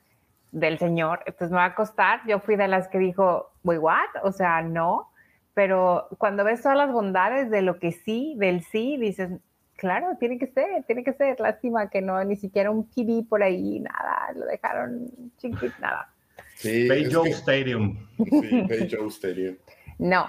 [0.51, 2.21] del Señor, entonces me va a costar.
[2.27, 4.23] Yo fui de las que dijo, wait, what?
[4.23, 5.09] O sea, no.
[5.53, 9.29] Pero cuando ves todas las bondades de lo que sí, del sí, dices,
[9.75, 11.39] claro, tiene que ser, tiene que ser.
[11.39, 16.09] Lástima que no, ni siquiera un TV por ahí, nada, lo dejaron chiquito, nada.
[16.55, 17.97] Sí, Stadium.
[18.17, 18.67] Sí,
[19.09, 19.57] Stadium.
[19.99, 20.25] No,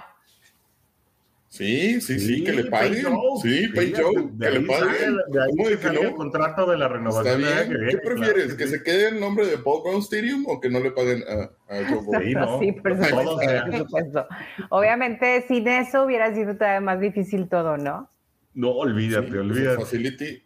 [1.55, 3.05] Sí, sí, sí, que le paguen.
[3.41, 5.15] Sí, Pay Joe, que le paguen.
[5.29, 6.09] De ahí ¿Cómo que no?
[6.09, 7.43] el contrato de la renovación.
[7.89, 8.55] ¿Qué prefieres?
[8.55, 11.43] ¿Que se quede el nombre de Paul Brown Stadium o que no le paguen a,
[11.73, 12.59] a Joe Sí, no.
[12.59, 12.97] sí por,
[13.77, 14.27] supuesto,
[14.69, 18.09] Obviamente, sin eso hubiera sido todavía más difícil todo, ¿no?
[18.53, 19.77] No, olvídate, sí, olvídate.
[19.77, 20.43] Facility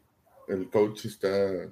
[0.48, 1.30] el coach está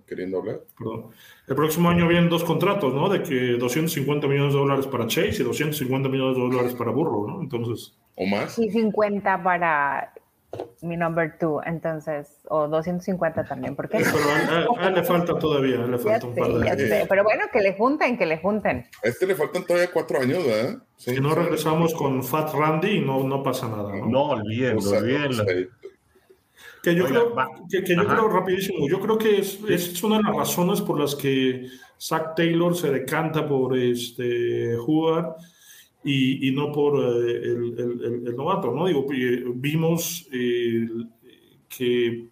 [0.07, 0.61] queriendo hablar.
[0.79, 1.11] Perdón.
[1.47, 3.07] El próximo año vienen dos contratos, ¿no?
[3.07, 7.27] De que 250 millones de dólares para Chase y 250 millones de dólares para Burrow,
[7.27, 7.41] ¿no?
[7.41, 7.95] Entonces.
[8.17, 8.57] ¿O más?
[8.57, 10.11] Y 50 para
[10.81, 13.99] mi number two, entonces, o 250 también, ¿por qué?
[13.99, 17.73] Pero a, él le falta todavía, le falta un par de Pero bueno, que le
[17.73, 18.85] junten, que le junten.
[19.03, 20.77] A este le faltan todavía cuatro años, ¿verdad?
[20.95, 24.05] Si no regresamos con Fat Randy, no, no pasa nada, ¿no?
[24.07, 25.45] No, olvídenlo, olvídenlo.
[26.83, 27.35] Que yo, creo,
[27.69, 31.15] que, yo creo, rapidísimo, yo creo que es, es, una de las razones por las
[31.15, 31.67] que
[31.99, 35.35] Zach Taylor se decanta por este, jugar
[36.07, 38.87] y, y no por eh, el, el, el, novato, ¿no?
[38.87, 40.87] Digo, eh, vimos eh,
[41.67, 42.29] que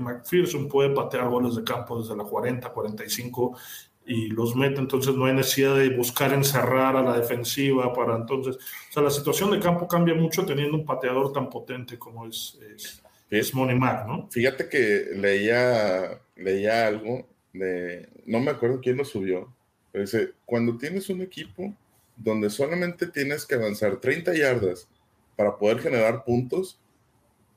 [0.00, 3.58] McPherson puede patear goles de campo desde la 40, 45
[4.06, 8.56] y los mete, entonces no hay necesidad de buscar encerrar a la defensiva para entonces,
[8.56, 12.56] o sea, la situación de campo cambia mucho teniendo un pateador tan potente como es,
[12.72, 14.28] es es Money Mac, ¿no?
[14.30, 19.52] Fíjate que leía, leía algo de, no me acuerdo quién lo subió,
[19.90, 21.74] pero dice, cuando tienes un equipo
[22.16, 24.88] donde solamente tienes que avanzar 30 yardas
[25.36, 26.80] para poder generar puntos,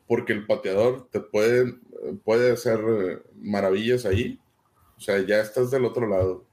[0.07, 1.75] porque el pateador te puede,
[2.23, 4.39] puede hacer maravillas ahí,
[4.97, 6.43] o sea, ya estás del otro lado.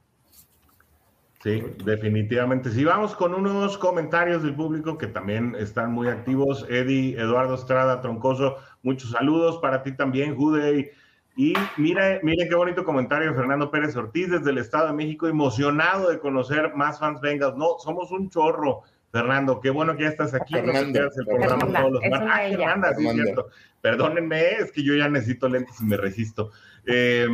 [1.42, 2.70] Sí, definitivamente.
[2.70, 6.66] Si vamos con unos comentarios del público que también están muy activos.
[6.68, 10.92] Eddie, Eduardo Estrada, Troncoso, muchos saludos para ti también, Jude.
[11.36, 16.08] Y mire, mire qué bonito comentario, Fernando Pérez Ortiz desde el Estado de México, emocionado
[16.08, 17.54] de conocer más fans vengas.
[17.56, 19.60] No, somos un chorro, Fernando.
[19.60, 20.54] Qué bueno que ya estás aquí.
[20.54, 23.50] Fernanda, el programa todos los ah, sí, cierto.
[23.82, 26.52] Perdónenme, es que yo ya necesito lentes y me resisto.
[26.86, 27.28] Eh,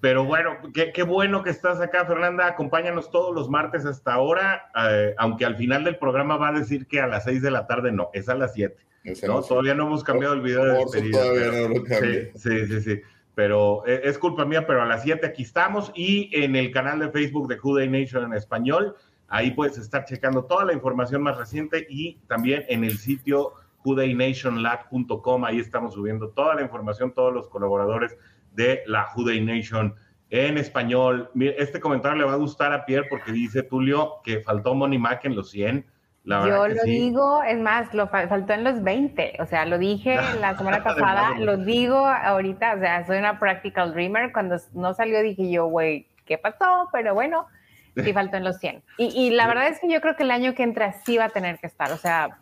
[0.00, 2.46] pero bueno, qué, bueno que estás acá, Fernanda.
[2.46, 6.86] Acompáñanos todos los martes hasta ahora, eh, aunque al final del programa va a decir
[6.86, 8.84] que a las seis de la tarde no, es a las siete.
[9.26, 9.42] ¿no?
[9.42, 11.18] Todavía no hemos cambiado el video de despedida.
[11.20, 13.02] Todavía no lo sí, sí, sí, sí.
[13.34, 16.98] Pero eh, es culpa mía, pero a las siete aquí estamos y en el canal
[17.00, 18.96] de Facebook de Juday Nation en español.
[19.28, 25.44] Ahí puedes estar checando toda la información más reciente y también en el sitio judaynationlab.com.
[25.44, 28.16] Ahí estamos subiendo toda la información, todos los colaboradores
[28.52, 29.94] de la Juday Nation
[30.30, 31.30] en español.
[31.34, 35.24] Este comentario le va a gustar a Pierre porque dice Tulio que faltó Money Mac
[35.24, 35.86] en los 100.
[36.24, 40.56] Yo lo digo, es más, lo faltó en los 20, o sea, lo dije la
[40.56, 45.50] semana pasada, lo digo ahorita, o sea, soy una practical dreamer, cuando no salió dije
[45.50, 46.88] yo, güey, ¿qué pasó?
[46.92, 47.46] Pero bueno,
[48.02, 48.82] sí faltó en los 100.
[48.96, 51.26] Y, y la verdad es que yo creo que el año que entra sí va
[51.26, 52.38] a tener que estar, o sea,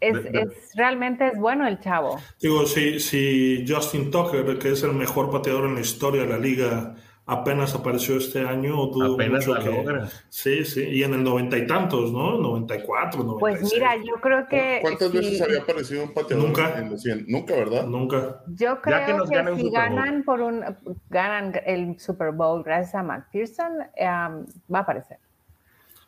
[0.00, 2.20] es, es, realmente es bueno el chavo.
[2.40, 6.38] Digo, si, si Justin Tucker, que es el mejor pateador en la historia de la
[6.38, 8.90] liga, apenas apareció este año.
[9.14, 10.08] apenas la logra.
[10.28, 12.38] Sí, sí, y en el noventa y tantos, ¿no?
[12.38, 13.40] 94, 96.
[13.40, 14.78] Pues mira, yo creo que...
[14.82, 16.78] ¿Cuántas veces había aparecido un pateador Nunca.
[16.78, 17.24] en los 100?
[17.28, 17.86] Nunca, ¿verdad?
[17.86, 18.42] Nunca.
[18.48, 20.64] Yo creo que, si ganan por un...
[21.08, 25.18] ganan el Super Bowl gracias a McPherson, um, va a aparecer.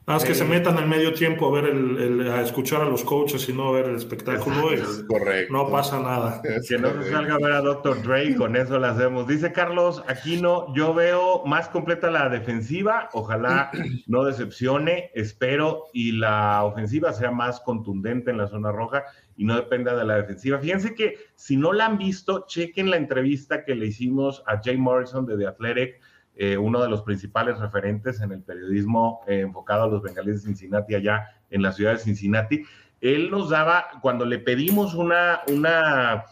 [0.07, 3.49] Más que se metan al medio tiempo a ver el, a escuchar a los coaches
[3.49, 4.71] y no a ver el espectáculo.
[4.71, 5.53] Es correcto.
[5.53, 6.41] No pasa nada.
[6.69, 8.03] que no se salga a ver a Dr.
[8.05, 9.27] Dre con eso lo hacemos.
[9.27, 13.73] Dice Carlos Aquino, yo veo más completa la defensiva, ojalá
[14.07, 19.57] no decepcione, espero, y la ofensiva sea más contundente en la zona roja y no
[19.57, 20.61] dependa de la defensiva.
[20.61, 24.77] Fíjense que si no la han visto, chequen la entrevista que le hicimos a Jay
[24.77, 26.01] Morrison de The Athletic
[26.39, 30.49] eh, uno de los principales referentes en el periodismo eh, enfocado a los bengalíes de
[30.49, 32.63] Cincinnati, allá en la ciudad de Cincinnati.
[33.01, 36.25] Él nos daba, cuando le pedimos una, una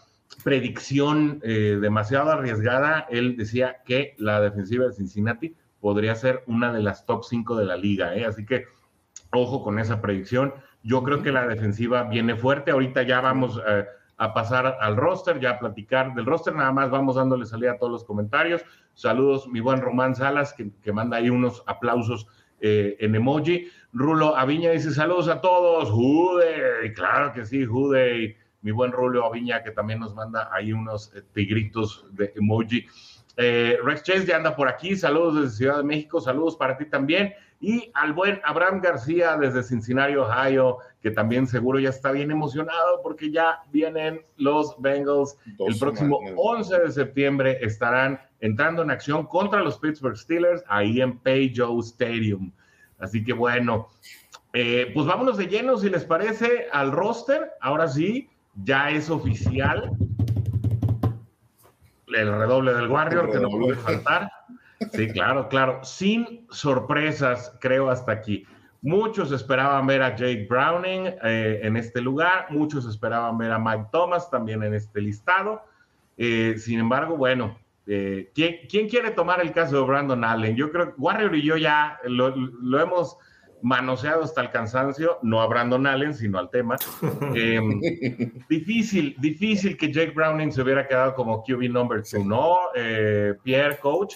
[0.43, 6.83] predicción eh, demasiado arriesgada, él decía que la defensiva de Cincinnati podría ser una de
[6.83, 8.13] las top 5 de la liga.
[8.29, 8.67] Así que
[9.33, 10.53] ojo con esa predicción.
[10.83, 12.71] Yo creo que la defensiva viene fuerte.
[12.71, 13.61] Ahorita ya vamos
[14.17, 16.55] a pasar al roster, ya a platicar del roster.
[16.55, 18.65] Nada más vamos dándole salida a todos los comentarios.
[18.95, 22.27] Saludos, mi buen Román Salas, que, manda ahí unos aplausos
[22.61, 23.69] eh, en emoji.
[23.93, 25.91] Rulo Aviña dice: Saludos a todos.
[25.91, 28.37] Jude, claro que sí, Jude.
[28.63, 32.87] Mi buen Rulo Aviña, que también nos manda ahí unos eh, tigritos de emoji.
[33.37, 34.97] Eh, Rex Chase ya anda por aquí.
[34.97, 36.21] Saludos desde Ciudad de México.
[36.21, 37.35] Saludos para ti también.
[37.61, 43.01] Y al buen Abraham García desde Cincinnati, Ohio, que también seguro ya está bien emocionado
[43.03, 45.39] porque ya vienen los Bengals.
[45.59, 51.19] el próximo 11 de septiembre estarán entrando en acción contra los Pittsburgh Steelers ahí en
[51.19, 52.53] Payjoe Stadium.
[52.99, 53.89] Así que bueno,
[54.53, 57.53] eh, pues vámonos de lleno, si les parece, al roster.
[57.61, 58.29] Ahora sí,
[58.63, 59.91] ya es oficial
[62.15, 64.31] el redoble del Warrior, que no puede faltar.
[64.93, 65.81] Sí, claro, claro.
[65.83, 68.47] Sin sorpresas, creo, hasta aquí.
[68.83, 73.87] Muchos esperaban ver a Jake Browning eh, en este lugar, muchos esperaban ver a Mike
[73.91, 75.63] Thomas también en este listado.
[76.19, 80.55] Eh, sin embargo, bueno, eh, ¿quién, quiere tomar el caso de Brandon Allen?
[80.55, 82.35] Yo creo que Warrior y yo ya lo,
[82.79, 83.17] hemos
[83.65, 86.77] manoseado hasta el cansancio, no a Brandon Allen, sino al tema.
[87.35, 87.81] Em,
[88.49, 92.59] difícil, difícil que Jake Browning se hubiera quedado como QB number two, ¿no?
[93.43, 94.15] Pierre, coach.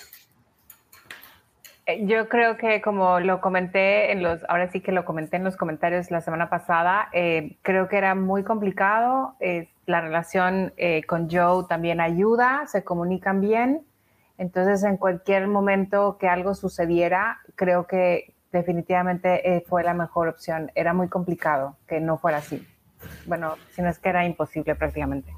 [1.89, 5.45] Eh, yo creo que como lo comenté en los, ahora sí que lo comenté en
[5.45, 9.37] los comentarios la semana pasada, eh, creo que era muy complicado.
[9.87, 13.87] la relación eh, con Joe también ayuda, se comunican bien.
[14.37, 20.71] Entonces, en cualquier momento que algo sucediera, creo que definitivamente fue la mejor opción.
[20.75, 22.67] Era muy complicado que no fuera así.
[23.27, 25.33] Bueno, si no es que era imposible prácticamente.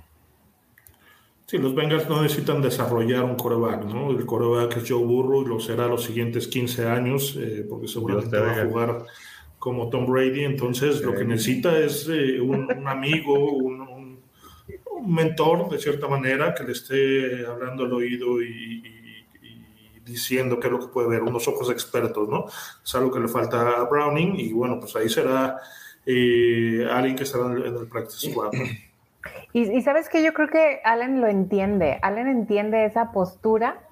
[1.51, 4.13] Sí, los Bengals no necesitan desarrollar un coreback, ¿no?
[4.13, 8.39] El coreback es Joe Burrow y lo será los siguientes 15 años, eh, porque seguramente
[8.39, 9.05] va a jugar
[9.59, 10.45] como Tom Brady.
[10.45, 14.21] Entonces, lo que necesita es eh, un, amigo, un,
[15.05, 19.00] mentor, de cierta manera, que le esté hablando al oído y,
[20.11, 22.47] diciendo qué es lo que puede ver, unos ojos expertos, ¿no?
[22.85, 25.59] Es algo que le falta a Browning y bueno, pues ahí será
[26.07, 28.51] eh, alguien que estará en el, practice squad.
[29.53, 31.99] Y, sabes que yo creo que Allen lo entiende.
[32.03, 33.83] Allen entiende esa postura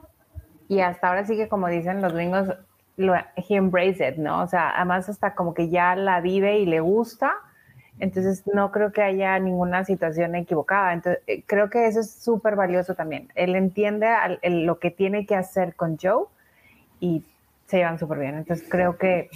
[0.69, 2.49] y hasta ahora sí que como dicen los gringos,
[2.97, 4.43] he embrace it, ¿no?
[4.43, 7.35] O sea, además hasta como que ya la vive y le gusta.
[8.01, 10.93] Entonces no creo que haya ninguna situación equivocada.
[10.93, 13.31] Entonces eh, creo que eso es súper valioso también.
[13.35, 14.09] Él entiende
[14.43, 16.27] lo que tiene que hacer con Joe
[17.01, 17.25] y
[17.67, 18.37] se llevan súper bien.
[18.37, 19.29] Entonces creo que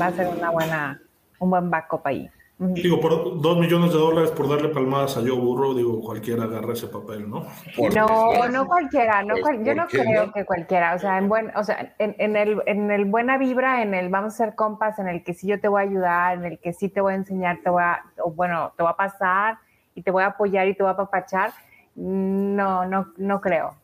[0.00, 1.00] va a ser una buena,
[1.38, 2.30] un buen backup ahí.
[2.62, 6.74] Digo, por dos millones de dólares por darle palmadas a Joe Burrow, digo, cualquiera agarra
[6.74, 7.46] ese papel, ¿no?
[7.94, 11.64] no, no cualquiera, no pues, yo no creo que cualquiera, o sea, en buen, o
[11.64, 15.24] sea, en, el, en el buena vibra, en el vamos a ser compas, en el
[15.24, 17.60] que sí yo te voy a ayudar, en el que sí te voy a enseñar,
[17.64, 19.56] te voy a, o bueno, te voy a pasar
[19.94, 21.52] y te voy a apoyar y te voy a papachar,
[21.94, 23.74] no, no, no creo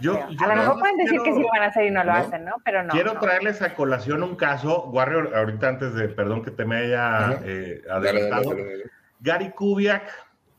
[0.00, 2.12] yo, a lo mejor pueden decir que sí lo van a hacer y no lo
[2.12, 2.56] hacen, ¿no?
[2.64, 2.90] Pero no.
[2.90, 7.40] Quiero traerles a colación un caso, Warrior, ahorita antes de, perdón que te me haya
[7.44, 8.56] eh, adelantado,
[9.20, 10.10] Gary Kubiak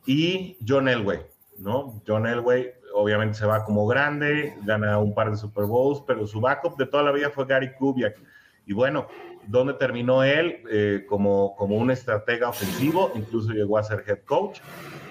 [0.05, 1.25] y John Elway,
[1.59, 2.01] ¿no?
[2.07, 6.41] John Elway obviamente se va como grande, gana un par de Super Bowls, pero su
[6.41, 8.17] backup de toda la vida fue Gary Kubiak.
[8.65, 9.07] Y bueno,
[9.47, 14.59] donde terminó él eh, como, como un estratega ofensivo, incluso llegó a ser head coach,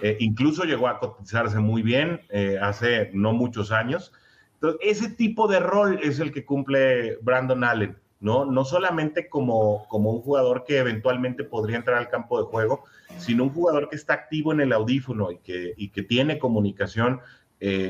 [0.03, 4.13] eh, incluso llegó a cotizarse muy bien eh, hace no muchos años.
[4.55, 8.45] Entonces, ese tipo de rol es el que cumple Brandon Allen, ¿no?
[8.45, 12.85] No solamente como, como un jugador que eventualmente podría entrar al campo de juego,
[13.19, 17.21] sino un jugador que está activo en el audífono y que, y que tiene comunicación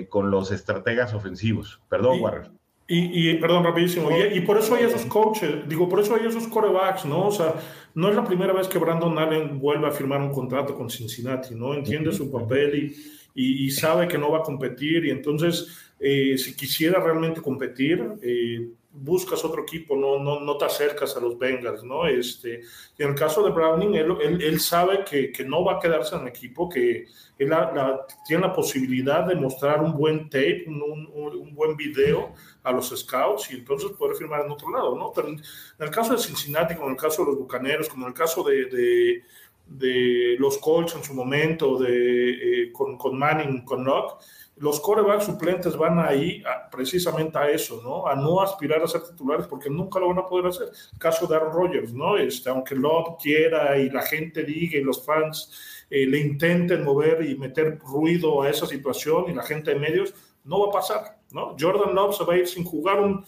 [0.09, 1.81] con los estrategas ofensivos.
[1.89, 2.60] Perdón, Warren.
[2.93, 7.05] Y, perdón, rapidísimo, y, por eso hay esos coaches, digo, por eso hay esos corebacks,
[7.05, 7.29] ¿no?
[7.29, 7.55] O sea,
[7.95, 11.55] no es la primera vez que Brandon Allen vuelve a firmar un contrato con Cincinnati,
[11.55, 11.73] ¿no?
[11.73, 12.93] Entiende su papel
[13.33, 15.69] y, y sabe que no va a competir y entonces,
[16.01, 21.21] eh, si quisiera realmente competir, eh, buscas otro equipo, no, no, no te acercas a
[21.21, 22.07] los Bengals, ¿no?
[22.07, 22.63] Este,
[22.99, 26.17] en el caso de Browning, él, él, él sabe que, que, no va a quedarse
[26.17, 27.07] en el equipo, que
[27.39, 32.35] él la, tiene la posibilidad de mostrar un buen tape, un, un, un, buen video
[32.65, 35.13] a los scouts y entonces poder firmar en otro lado, ¿no?
[35.15, 35.41] Pero en,
[35.79, 38.43] el caso de Cincinnati, como en el caso de los Bucaneros, como en el caso
[38.43, 39.23] de, de,
[39.67, 44.25] de los Colts en su momento, de, eh, con, con Manning, con Locke,
[44.61, 48.07] los corebacks suplentes van ahí precisamente a eso, ¿no?
[48.07, 50.69] A no aspirar a ser titulares porque nunca lo van a poder hacer.
[50.99, 52.19] Caso de Aaron Rodgers, ¿no?
[52.19, 57.27] Este, aunque Love quiera y la gente diga y los fans eh, le intenten mover
[57.27, 61.19] y meter ruido a esa situación y la gente de medios, no va a pasar,
[61.33, 61.57] ¿no?
[61.59, 63.25] Jordan Love se va a ir sin jugar un,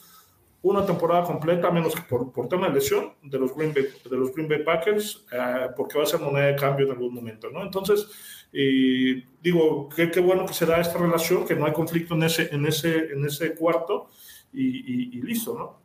[0.63, 4.17] una temporada completa, menos que por, por tema de lesión de los Green Bay, de
[4.17, 7.51] los Green Bay Packers, eh, porque va a ser moneda de cambio en algún momento,
[7.51, 7.63] ¿no?
[7.63, 8.07] Entonces,
[8.53, 12.23] y digo, qué, qué, bueno que se da esta relación, que no hay conflicto en
[12.23, 14.09] ese, en ese, en ese cuarto
[14.53, 15.83] y, y, listo, ¿no?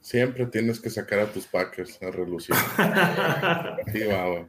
[0.00, 2.54] Siempre tienes que sacar a tus Packers a relucir.
[3.92, 4.48] sí, va,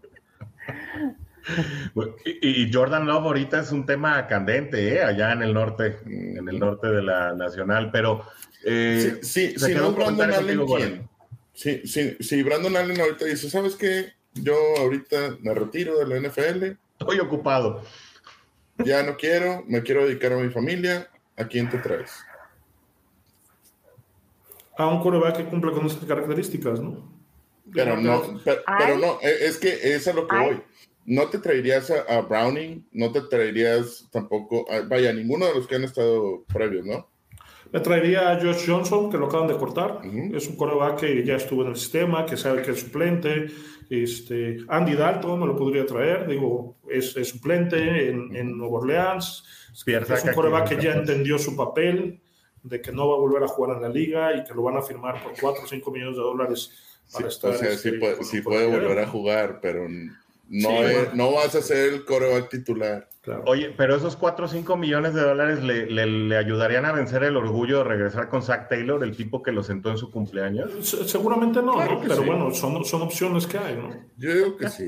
[2.25, 5.01] y, y, Jordan Love ahorita es un tema candente, ¿eh?
[5.01, 8.25] allá en el norte, en el norte de la nacional, pero
[8.63, 11.09] eh, sí, sí, si no Brandon Allen, ¿quién?
[11.53, 14.13] Sí, sí, sí, Brandon Allen ahorita dice, ¿sabes qué?
[14.33, 17.81] Yo ahorita me retiro de la NFL, Estoy ocupado.
[18.77, 21.09] Ya no quiero, me quiero dedicar a mi familia.
[21.35, 22.11] ¿A quién te traes?
[24.77, 27.11] A un coreback que cumple con esas características, ¿no?
[27.73, 30.61] Pero no, pero, no, e, es que es a lo que voy.
[31.05, 35.75] No te traerías a, Browning, no te traerías tampoco, a, vaya, ninguno de los que
[35.75, 37.07] han estado previos, ¿no?
[37.71, 40.01] Me traería a Josh Johnson, que lo acaban de cortar.
[40.33, 43.47] Es un coreback que ya estuvo en el sistema, que sabe que es suplente,
[43.91, 49.43] este, Andy Dalton me lo podría traer, digo, es, suplente en, en Nueva Orleans.
[49.73, 52.21] es un coreback que ya entendió su papel,
[52.63, 54.77] de que no va a volver a jugar en la liga y que lo van
[54.77, 56.71] a firmar por 4 o 5 millones de dólares
[57.11, 57.51] para estar.
[57.51, 59.85] O sea, sí, este, puede, volver a jugar, pero
[60.51, 60.69] no,
[61.13, 63.07] no vas a ser el coreback titular.
[63.45, 67.37] Oye, pero esos 4 o 5 millones de dólares le, le, ayudarían a vencer el
[67.37, 70.71] orgullo de regresar con Zach Taylor, el tipo que lo sentó en su cumpleaños.
[71.05, 73.91] seguramente no, pero bueno, son, son, opciones que hay, ¿no?
[74.17, 74.87] Yo digo que sí.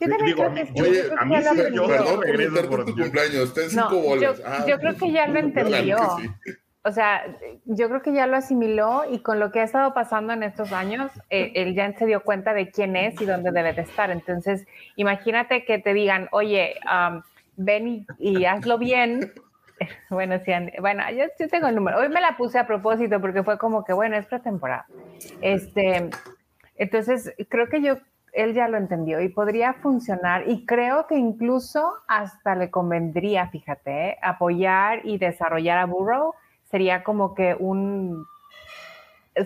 [0.00, 3.68] Yo digo, a mí, oye, a mí sí, yo perdón regreso por tu cumpleaños, ten
[3.68, 4.38] cinco bolas.
[4.38, 5.98] Yo, ah, yo, creo que ya lo entendió.
[6.86, 7.24] O sea,
[7.64, 10.72] yo creo que ya lo asimiló y con lo que ha estado pasando en estos
[10.72, 14.12] años, eh, él ya se dio cuenta de quién es y dónde debe de estar.
[14.12, 14.64] Entonces,
[14.94, 16.76] imagínate que te digan, oye,
[17.56, 19.32] ven y, hazlo bien.
[20.08, 21.98] Bueno, sí, bueno, yo, tengo el número.
[21.98, 24.86] Hoy me la puse a propósito porque fue como que, bueno, es pretemporada.
[25.42, 26.08] Este,
[26.76, 27.98] entonces, creo que yo,
[28.32, 34.08] él ya lo entendió y podría funcionar y creo que incluso hasta le convendría, fíjate,
[34.08, 34.18] ¿eh?
[34.22, 36.32] apoyar y desarrollar a Burrow
[36.76, 38.26] sería como que un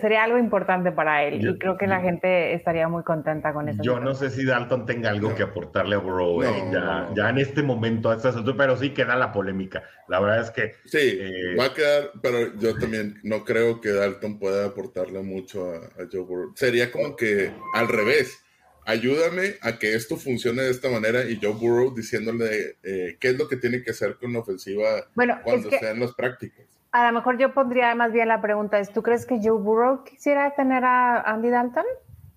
[0.01, 3.81] sería algo importante para él y creo que la gente estaría muy contenta con eso.
[3.81, 7.37] Yo no sé si Dalton tenga algo que aportarle a Burrow eh, ya, ya, en
[7.37, 9.83] este momento, a estas pero sí queda la polémica.
[10.09, 10.75] La verdad es que...
[10.85, 15.71] Sí, eh, va a quedar, pero yo también no creo que Dalton pueda aportarle mucho
[15.73, 15.79] a,
[16.11, 16.51] Joe Burrow.
[16.55, 18.43] Sería como que al revés.
[18.83, 23.37] Ayúdame a que esto funcione de esta manera y Joe Burrow diciéndole eh, qué es
[23.37, 25.05] lo que tiene que hacer con la ofensiva
[25.43, 26.70] cuando sean las prácticas.
[26.91, 30.03] A lo mejor yo pondría más bien la pregunta es, ¿tú crees que Joe Burrow
[30.03, 31.85] quisiera tener a Andy Dalton?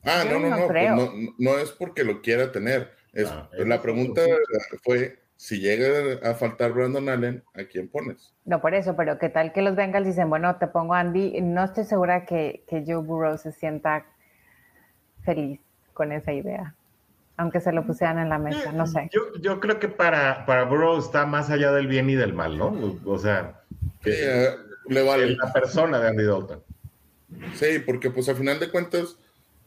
[0.05, 2.92] Ah, no, no, no, pues no, no, es porque lo quiera tener.
[3.12, 4.20] Es, ah, la pregunta
[4.82, 8.34] fue, si llega a faltar Brandon Allen, ¿a quién pones?
[8.44, 11.40] No, por eso, pero ¿qué tal que los Bengals dicen, bueno, te pongo Andy?
[11.40, 14.07] No estoy segura que, que Joe Burrow se sienta
[15.22, 15.61] feliz
[15.94, 16.74] con esa idea
[17.36, 19.11] aunque se lo pusieran en la mesa, no sé.
[19.12, 22.57] Yo, yo creo que para, para Burrow está más allá del bien y del mal,
[22.57, 22.72] ¿no?
[23.05, 23.63] O sea,
[24.05, 24.50] que
[24.88, 25.36] le vale.
[25.36, 26.62] La persona de Andy Dalton.
[27.55, 29.16] Sí, porque pues a final de cuentas,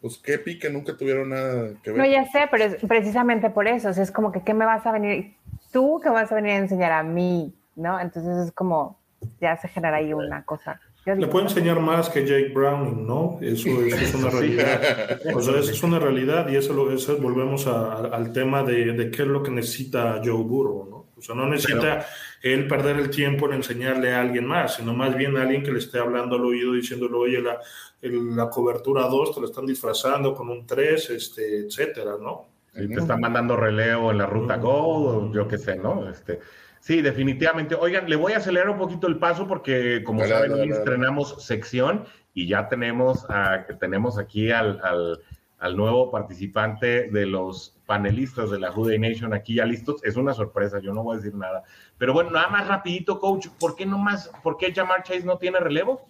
[0.01, 1.99] pues qué pique, nunca tuvieron nada que ver.
[1.99, 4.91] No, ya sé, pero es precisamente por eso, es como que, ¿qué me vas a
[4.91, 5.33] venir?
[5.71, 7.99] Tú que vas a venir a enseñar a mí, ¿no?
[7.99, 8.97] Entonces es como,
[9.41, 10.79] ya se genera ahí una cosa.
[11.05, 13.39] Le puede enseñar más que Jake Browning, ¿no?
[13.41, 15.19] Eso, es una realidad.
[15.33, 19.09] O sea, eso es una realidad y eso, lo, eso volvemos al tema de, de,
[19.09, 21.06] qué es lo que necesita Joe Burrow, ¿no?
[21.17, 22.05] O sea, no necesita
[22.41, 25.71] él perder el tiempo en enseñarle a alguien más, sino más bien a alguien que
[25.71, 27.59] le esté hablando al oído diciéndole, oye, la,
[28.01, 32.49] la cobertura 2 te la están disfrazando con un 3, este, etcétera, ¿no?
[32.75, 36.07] Y te están mandando relevo en la ruta Go, o yo qué sé, ¿no?
[36.07, 36.39] Este,
[36.79, 37.73] sí, definitivamente.
[37.73, 42.05] Oigan, le voy a acelerar un poquito el paso porque, como saben, hoy estrenamos sección
[42.35, 45.19] y ya tenemos, a, tenemos aquí al, al,
[45.59, 50.03] al, nuevo participante de los panelistas de la Juday Nation aquí ya listos.
[50.03, 51.63] Es una sorpresa, yo no voy a decir nada.
[51.97, 55.37] Pero bueno, nada más rapidito, coach, ¿por qué no más, por qué Jamar Chase no
[55.37, 56.07] tiene relevo?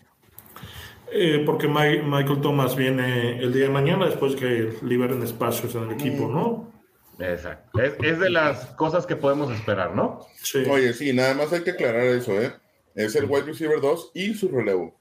[1.11, 5.91] Eh, porque Michael Thomas viene el día de mañana después que liberen espacios en el
[5.91, 6.71] equipo, ¿no?
[7.19, 7.79] Exacto.
[7.79, 10.19] Es, de las cosas que podemos esperar, ¿no?
[10.35, 10.63] Sí.
[10.69, 12.53] Oye, sí, nada más hay que aclarar eso, ¿eh?
[12.93, 14.99] Es el wide receiver 2 y su relevo.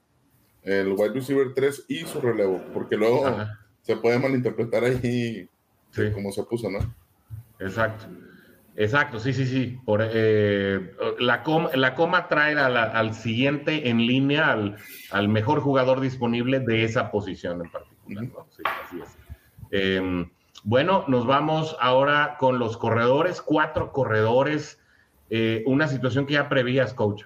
[0.63, 3.25] El wide receiver 3 y su relevo, porque luego
[3.87, 5.47] se puede malinterpretar ahí
[6.13, 6.79] como se puso, ¿no?
[7.59, 8.05] Exacto.
[8.75, 9.79] Exacto, sí, sí, sí.
[9.85, 16.59] Por, eh, la, coma, la coma trae al siguiente en línea, al, mejor jugador disponible
[16.59, 18.25] de esa posición en particular.
[18.49, 19.17] Sí, así es.
[19.71, 20.29] Em,
[20.63, 24.79] bueno, nos vamos ahora con los corredores, cuatro corredores,
[25.31, 27.23] eh, una situación que ya prevías, coach.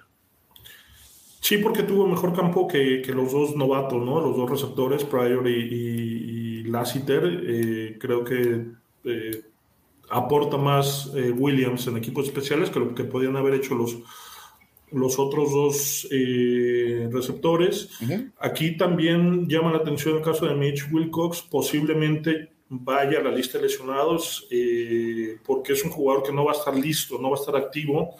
[1.42, 4.20] Sí, porque tuvo mejor campo que, los dos novatos, ¿no?
[4.20, 6.41] Los dos receptores, Pryor y, y,
[6.72, 7.22] Lassiter.
[7.46, 8.64] Eh, creo que
[10.12, 13.96] aporta más eh, Williams en equipos especiales que lo que podían haber hecho los,
[14.92, 17.88] los otros dos eh, receptores.
[18.38, 23.58] Aquí también llama la atención el caso de Mitch Wilcox, posiblemente vaya a la lista
[23.58, 27.36] de lesionados eh, porque es un jugador que no va a estar listo, no va
[27.36, 28.16] a estar activo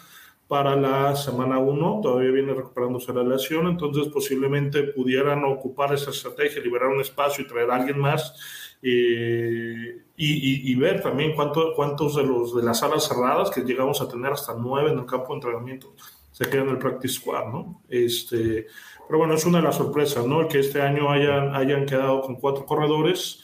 [0.52, 6.60] para la semana 1, todavía viene recuperándose la lesión, entonces posiblemente pudieran ocupar esa estrategia,
[6.60, 12.24] liberar un espacio y traer a alguien más eh, y, ver también cuánto, cuántos de
[12.24, 15.36] los de las alas cerradas, que llegamos a tener hasta nueve en el campo de
[15.36, 15.94] entrenamiento,
[16.30, 17.80] se quedan en el practice squad, ¿no?
[17.88, 18.66] Este,
[19.06, 20.42] pero bueno, es una de las sorpresas, ¿no?
[20.42, 23.42] El que este año hayan, hayan quedado con cuatro corredores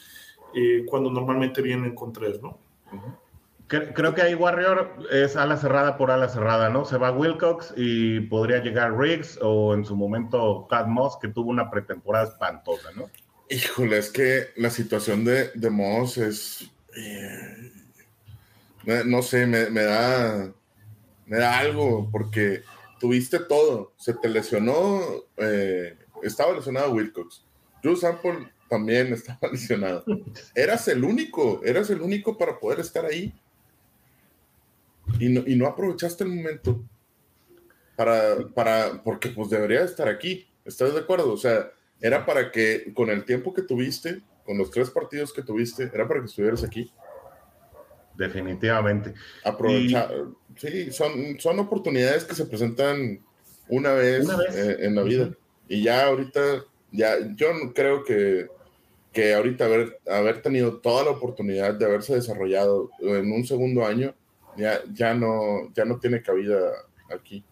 [0.53, 2.59] eh, cuando normalmente vienen con tres, ¿no?
[3.69, 6.85] Creo que ahí Warrior es ala cerrada por ala cerrada, ¿no?
[6.85, 11.51] Se va Wilcox y podría llegar Riggs o en su momento Tad Moss, que tuvo
[11.51, 13.11] una pretemporada espantosa, ¿no?
[13.47, 16.71] Híjole, es que la situación de, de Moss es.
[16.97, 17.71] Eh,
[19.05, 20.51] no sé, me, da.
[21.27, 22.63] Me da algo, porque
[22.99, 23.93] tuviste todo.
[23.97, 24.99] Se te lesionó.
[25.37, 27.45] Eh, estaba lesionado Wilcox.
[27.83, 30.03] Drew Sample también estaba lesionado.
[30.55, 33.31] Eras el único, eras el único para poder estar ahí.
[35.19, 36.83] Y no, y no aprovechaste el momento
[37.95, 40.47] para, para, porque pues debería estar aquí.
[40.65, 41.33] ¿Estás de acuerdo?
[41.33, 45.41] O sea, era para que con el tiempo que tuviste, con los tres partidos que
[45.41, 46.91] tuviste, era para que estuvieras aquí.
[48.15, 49.13] Definitivamente.
[49.43, 50.11] Aprovechar.
[50.55, 53.21] Sí, son, son oportunidades que se presentan
[53.69, 55.31] una vez, eh, en la vida.
[55.67, 58.47] Y ya ahorita, ya, yo creo que,
[59.13, 64.13] que ahorita haber, haber tenido toda la oportunidad de haberse desarrollado en un segundo año,
[64.59, 66.59] ya, ya, no, ya no tiene cabida
[67.13, 67.43] aquí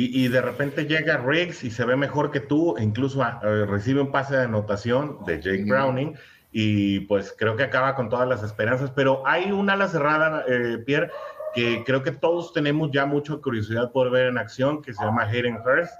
[0.00, 4.00] y, de repente llega Riggs y se ve mejor que tú, incluso ah, eh, recibe
[4.00, 6.14] un pase de anotación de Jake Browning,
[6.52, 8.92] y pues creo que acaba con todas las esperanzas.
[8.92, 11.10] Pero hay una ala cerrada, eh, Pierre,
[11.52, 15.24] que creo que todos tenemos ya mucha curiosidad por ver en acción, que se llama
[15.24, 15.94] Hayden Hurst,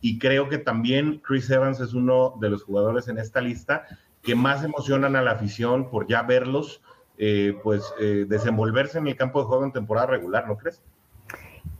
[0.00, 3.84] y creo que también Chris Evans es uno de los jugadores en esta lista
[4.22, 6.82] que más emocionan a la afición por ya verlos,
[7.22, 10.82] eh, pues desenvolverse en el campo de juego en temporada regular, ¿no crees?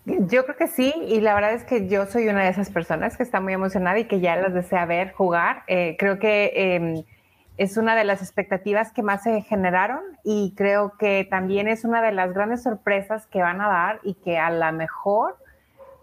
[0.05, 3.16] Yo creo que sí, y la verdad es que yo soy una de esas personas
[3.16, 5.62] que está muy emocionada y que ya las desea ver jugar.
[5.66, 7.05] Eh, creo que em,
[7.59, 12.03] es una de las expectativas que más se generaron y creo que también es una
[12.03, 15.36] de las grandes sorpresas que van a dar y que a lo mejor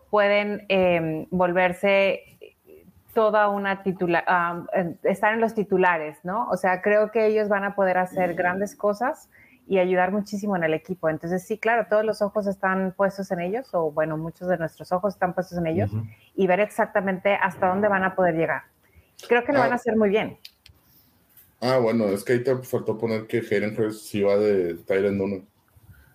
[0.10, 2.37] pueden em, volverse
[3.18, 4.24] toda una titular,
[5.02, 6.48] estar en los titulares, ¿no?
[6.52, 9.28] O sea, creo que ellos van a poder hacer grandes cosas
[9.68, 11.10] y ayudar muchísimo en el equipo.
[11.10, 14.92] Entonces, sí, claro, todos los ojos están puestos en ellos, o bueno, muchos de nuestros
[14.92, 15.90] ojos están puestos en ellos,
[16.36, 18.66] y ver exactamente hasta dónde van a poder llegar.
[19.28, 19.78] Creo que lo van a ah.
[19.78, 20.38] hacer muy bien.
[21.60, 25.20] Ah, bueno, es que ahí te faltó poner que Hayden Hurst sí va de Tyrant
[25.20, 25.44] 1.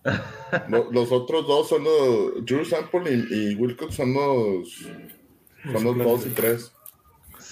[0.93, 2.47] los, otros dos son los.
[2.47, 4.89] Drew Sample y, Wilcox son los.
[5.73, 6.73] Son los dos y tres.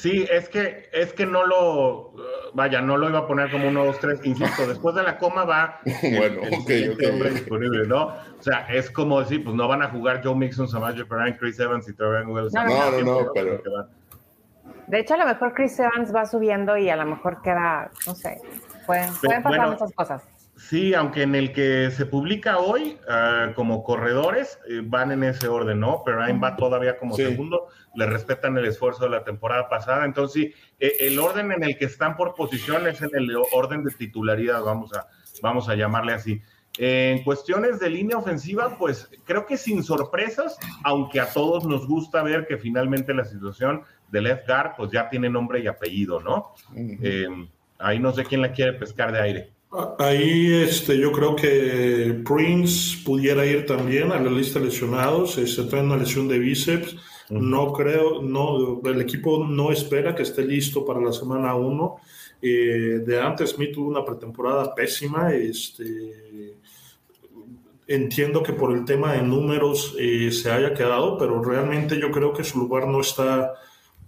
[0.00, 2.14] Sí, es que, es que no lo,
[2.54, 5.44] vaya, no lo iba a poner como uno, dos, tres, insisto, después de la coma
[5.44, 8.06] va bueno, el, hombre disponible, ¿no?
[8.06, 11.60] O sea, es como decir, pues no van a jugar Joe Mixon, Samaje Perrin, Chris
[11.60, 12.64] Evans y Trevor Wilson.
[12.64, 13.60] No, no, no, pero...
[14.86, 18.14] De hecho, a lo mejor Chris Evans va subiendo y a lo mejor queda, no
[18.14, 18.40] sé,
[18.86, 20.22] pueden, pasar muchas cosas.
[20.56, 25.48] Sí, aunque en el que se publica hoy, ah, como corredores, eh, van en ese
[25.48, 26.02] orden, ¿no?
[26.06, 30.42] Pero ahí va todavía como segundo, le respetan el esfuerzo de la temporada pasada, entonces
[30.42, 34.62] sí, eh, el orden en el que están por posiciones en el orden de titularidad,
[34.62, 35.06] vamos a,
[35.42, 36.40] vamos a llamarle así.
[36.78, 42.22] En cuestiones de línea ofensiva, pues creo que sin sorpresas, aunque a todos nos gusta
[42.22, 46.54] ver que finalmente la situación del Edgar, pues ya tiene nombre y apellido, ¿no?
[46.76, 47.26] Eh,
[47.78, 49.50] ahí no sé quién la quiere pescar de aire.
[49.98, 55.42] Ahí este, yo creo que Prince pudiera ir también a la lista de lesionados, se
[55.42, 56.96] este, trae una lesión de bíceps.
[57.30, 61.96] No creo, no, el equipo no espera que esté listo para la semana 1.
[62.42, 65.32] Eh, de antes Smith tuvo una pretemporada pésima.
[65.32, 66.56] Este,
[67.86, 72.32] entiendo que por el tema de números eh, se haya quedado, pero realmente yo creo
[72.32, 73.54] que su lugar no está,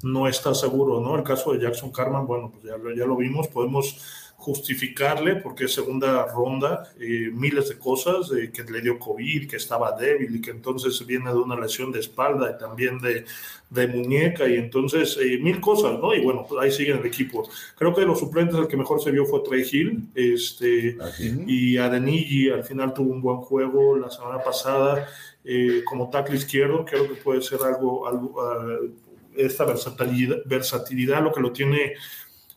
[0.02, 1.16] no está seguro, ¿no?
[1.16, 5.72] El caso de Jackson Carman, bueno, pues ya, ya lo vimos, podemos justificarle, porque es
[5.72, 10.50] segunda ronda, eh, miles de cosas, que le dio COVID, que estaba débil y que
[10.50, 13.24] entonces viene de una lesión de espalda y también de,
[13.70, 16.12] de muñeca y entonces eh, mil cosas, ¿no?
[16.12, 17.48] Y bueno, pues ahí sigue el equipo.
[17.76, 20.98] Creo que de los suplentes el que mejor se vio fue Trey Hill, este,
[21.46, 25.06] y Adenigi al final tuvo un buen juego la semana pasada
[25.44, 28.78] eh, como tackle izquierdo, creo que puede ser algo, algo ah,
[29.36, 31.94] esta versatilidad, versatilidad lo que lo tiene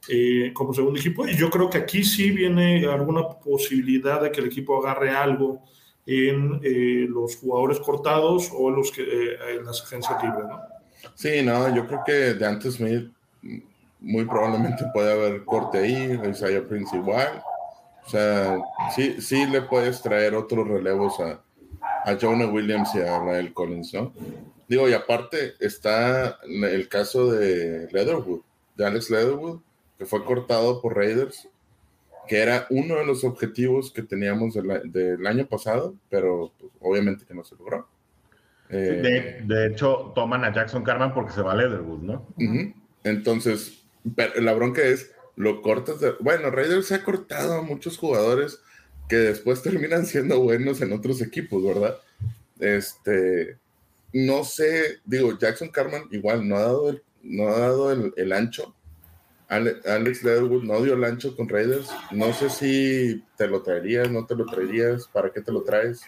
[0.07, 1.27] eh, como segundo equipo.
[1.27, 5.61] Y yo creo que aquí sí viene alguna posibilidad de que el equipo agarre algo
[6.05, 10.59] en eh, los jugadores cortados o los que, eh, en las agencias libres, ¿no?
[11.15, 13.11] Sí, no, yo creo que de antes Smith
[13.99, 17.41] muy probablemente puede haber corte ahí, Isaiah Prince igual.
[18.05, 18.59] O sea,
[18.95, 21.41] sí, sí le puedes traer otros relevos a,
[22.03, 24.13] a Jonah Williams y a Rael Collins, ¿no?
[24.67, 28.41] Digo, y aparte está el caso de Leatherwood,
[28.75, 29.59] de Alex Leatherwood,
[29.97, 31.47] que fue cortado por Raiders,
[32.27, 37.33] que era uno de los objetivos que teníamos del, año pasado, pero pues, obviamente que
[37.33, 37.87] no se logró.
[38.69, 42.25] Eh, de, hecho, toman a Jackson Carman porque se va a Leatherwood, ¿no?
[43.03, 43.85] Entonces,
[44.37, 46.13] la bronca es, lo cortas de...
[46.19, 48.59] Bueno, Raiders se ha cortado a muchos jugadores
[49.07, 51.97] que después terminan siendo buenos en otros equipos, ¿verdad?
[52.59, 53.57] Este,
[54.13, 58.75] no sé, digo, Jackson Carman igual no ha dado el, no ha dado el ancho
[59.47, 61.89] Alex Leatherwood no dio el ancho con Raiders.
[62.11, 66.03] No sé si te lo traerías, no te lo traerías, ¿para qué te lo traes?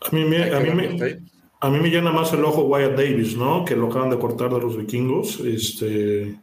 [0.00, 1.20] A mí me, a mí me,
[1.60, 3.64] a mí me llena más el ojo Wyatt Davis, ¿no?
[3.64, 5.40] Que lo acaban de cortar de los vikingos.
[5.40, 6.38] Este,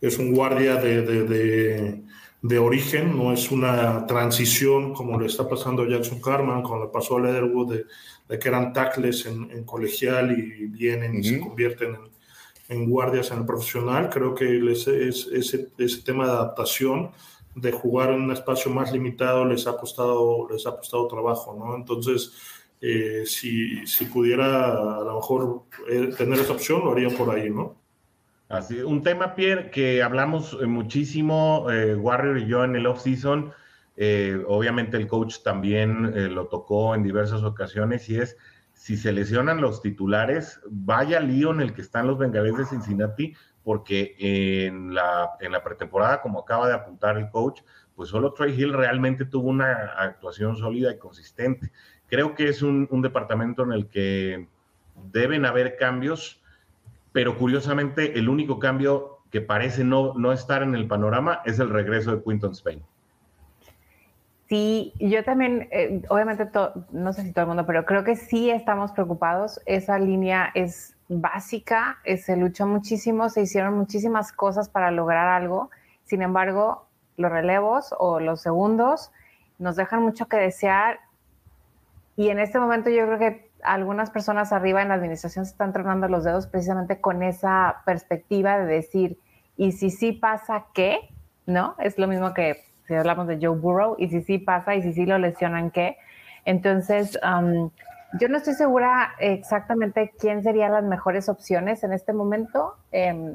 [0.00, 2.02] es un guardia de, de,
[2.42, 6.90] de, origen, no es una transición como le está pasando a Jackson Carman, como le
[6.90, 7.82] pasó a Leatherwood,
[8.28, 12.15] de, que eran tackles en, colegial y vienen y se convierten en
[12.68, 14.10] en guardias en el profesional.
[14.10, 17.10] Creo que ese, ese, tema de adaptación,
[17.54, 21.74] de jugar en un espacio más limitado, les ha costado, les ha costado trabajo, ¿no?
[21.74, 22.32] Entonces,
[22.80, 27.48] eh, si, si, pudiera a lo mejor eh, tener esa opción, lo haría por ahí,
[27.50, 27.76] ¿no?
[28.48, 33.52] Así, un tema, Pierre, que hablamos eh, muchísimo, Warrior y yo en el off-season,
[34.46, 38.36] obviamente el coach también lo tocó en diversas ocasiones, y es
[38.76, 43.34] si se lesionan los titulares, vaya lío en el que están los bengalíes de Cincinnati,
[43.64, 47.62] porque en la, en la pretemporada, como acaba de apuntar el coach,
[47.96, 51.72] pues solo Trey Hill realmente tuvo una actuación sólida y consistente.
[52.06, 54.46] Creo que es un, departamento en el que
[55.10, 56.42] deben haber cambios,
[57.12, 61.70] pero curiosamente el único cambio que parece no, no estar en el panorama es el
[61.70, 62.84] regreso de Quinton Spain.
[64.48, 66.48] Sí, yo también, eh, obviamente,
[66.92, 69.60] no sé si todo el mundo, pero creo que sí estamos preocupados.
[69.66, 75.70] Esa línea es básica, eh, se luchó muchísimo, se hicieron muchísimas cosas para lograr algo.
[76.04, 76.86] Sin embargo,
[77.16, 79.10] los relevos o los segundos
[79.58, 81.00] nos dejan mucho que desear.
[82.16, 85.72] Y en este momento yo creo que algunas personas arriba en la administración se están
[85.72, 89.18] tronando los dedos precisamente con esa perspectiva de decir,
[89.56, 91.00] ¿y si sí pasa qué?
[91.46, 91.74] ¿No?
[91.78, 94.92] Es lo mismo que si hablamos de Joe Burrow, y si sí pasa, y si
[94.92, 95.96] sí lo lesionan, ¿qué?
[96.44, 97.18] Entonces,
[98.20, 103.34] yo no estoy segura exactamente quién serían las mejores opciones en este momento, em,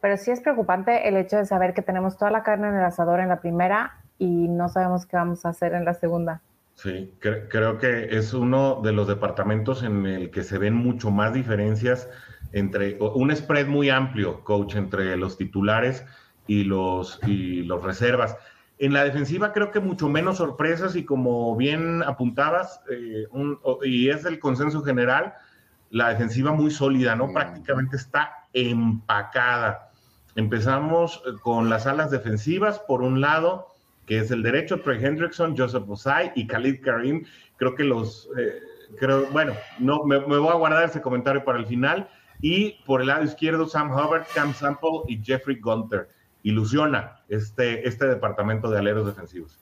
[0.00, 2.84] pero sí es preocupante el hecho de saber que tenemos toda la carne en el
[2.84, 6.40] asador en la primera y no sabemos qué vamos a hacer en la segunda.
[6.74, 11.32] Sí, creo que es uno de los departamentos en el que se ven mucho más
[11.32, 12.08] diferencias
[12.52, 16.04] entre un spread muy amplio, coach, entre los titulares
[16.46, 18.36] y los, y los reservas.
[18.78, 23.26] En la defensiva creo que mucho menos sorpresas y como bien apuntabas, eh,
[23.84, 25.34] y es el consenso general,
[25.90, 27.28] la defensiva muy sólida, ¿no?
[27.28, 27.34] Mm.
[27.34, 29.90] Prácticamente está empacada.
[30.34, 32.78] Empezamos con las alas defensivas.
[32.80, 33.68] Por un lado,
[34.06, 37.24] que es el derecho, Trey Hendrickson, Joseph Osai y Khalid Karim.
[37.56, 38.60] Creo que los, eh,
[38.98, 42.08] creo, bueno, no, me, voy a guardar ese comentario para el final.
[42.42, 46.08] Y por el lado izquierdo, Sam Hubbard, Cam Sample y Jeffrey Gunter.
[46.46, 49.58] Ilusiona este, este departamento de aleros defensivos.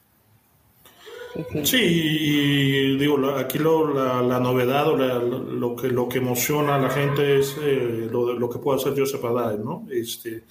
[1.64, 7.56] Sí, digo, aquí la, novedad o lo, que, lo que emociona a la gente es
[7.60, 9.86] eh, lo, lo, que puede hacer Joseph Adai, ¿no?
[9.90, 10.44] Este,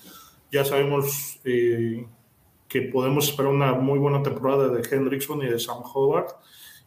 [0.51, 2.05] ya sabemos eh,
[2.67, 6.33] que podemos esperar una muy buena temporada de Hendrickson y de Sam Howard.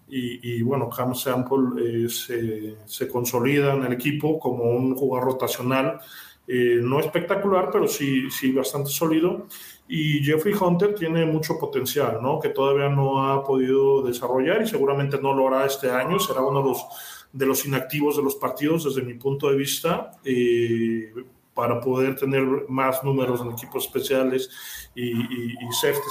[0.08, 6.00] Y, bueno, Cam Sample eh, se, se, consolida en el equipo como un jugador rotacional,
[6.48, 9.46] no espectacular, pero sí, sí bastante sólido.
[9.88, 12.40] Y Jeffrey Hunter tiene mucho potencial, ¿no?
[12.40, 16.18] Que todavía no ha podido desarrollar y seguramente no lo hará este año.
[16.18, 16.86] Será uno de los,
[17.32, 20.12] de los inactivos de los partidos desde mi punto de vista.
[20.24, 21.12] Eh,
[21.54, 24.50] para poder tener más números en equipos especiales
[24.94, 25.56] y, y,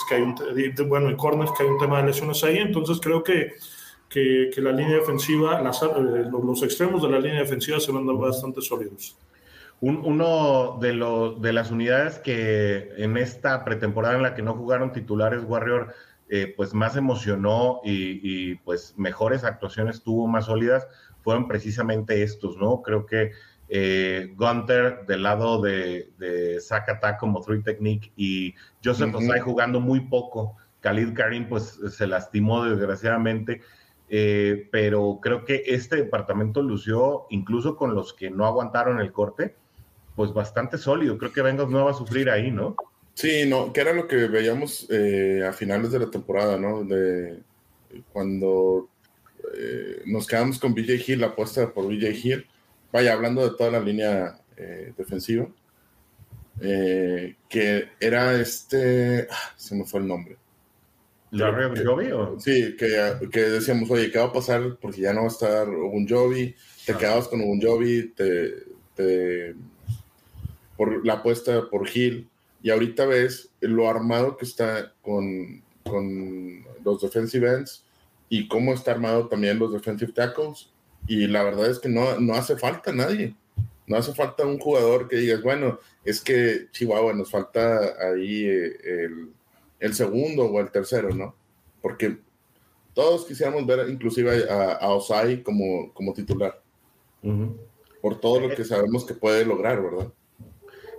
[0.10, 0.24] que hay
[0.88, 2.58] bueno, y corners, que hay un tema de lesiones ahí.
[2.58, 3.54] Entonces creo que,
[4.10, 9.16] que, la línea defensiva, eh, los extremos de la línea defensiva se van bastante sólidos
[9.82, 14.92] uno de, los, de las unidades que en esta pretemporada en la que no jugaron
[14.92, 15.94] titulares Warrior,
[16.28, 20.88] eh, pues más emocionó y, pues mejores actuaciones tuvo, más sólidas,
[21.22, 22.82] fueron precisamente estos, ¿no?
[22.82, 23.32] Creo que
[23.70, 26.60] eh, Gunter del lado de, de
[27.20, 30.56] como Three Technique y Joseph uh jugando muy poco.
[30.82, 33.62] Khalid Karim pues se lastimó desgraciadamente.
[34.08, 39.56] Eh, pero creo que este departamento lució incluso con los que no aguantaron el corte,
[40.16, 41.18] pues bastante sólido.
[41.18, 42.76] Creo que Bengals no va a sufrir ahí, ¿no?
[43.14, 46.84] Sí, no, que era lo que veíamos eh, a finales de la temporada, ¿no?
[46.84, 47.40] De
[48.12, 48.90] cuando
[49.58, 52.48] eh, nos quedamos con BJ Hill, la apuesta por BJ Hill.
[52.92, 55.48] Vaya, hablando de toda la línea eh, defensiva,
[56.60, 60.38] que era este, ah, se me fue el nombre.
[61.32, 62.12] ¿Larry?
[62.12, 62.40] O?
[62.40, 64.78] Sí, que, que, decíamos, oye, ¿qué va a pasar?
[64.80, 66.56] Porque ya no va a estar un Jovi,
[66.86, 66.98] te ah.
[66.98, 68.54] quedabas con un Jovi, te,
[68.94, 69.56] te
[70.78, 72.30] por la apuesta por Hill.
[72.62, 77.84] Y ahorita ves lo armado que está con, con los defensive ends
[78.30, 80.72] y cómo está armado también los defensive tackles.
[81.08, 83.36] Y la verdad es que no, no hace falta nadie.
[83.88, 88.78] No hace falta un jugador que digas, bueno, es que Chihuahua nos falta ahí eh,
[88.84, 89.30] el,
[89.80, 91.36] el, segundo o el tercero, ¿no?
[91.84, 92.18] Porque
[92.96, 96.60] todos quisiéramos ver inclusive a, a Osai como, como titular.
[98.02, 100.12] Por todo lo que sabemos que puede lograr, ¿verdad?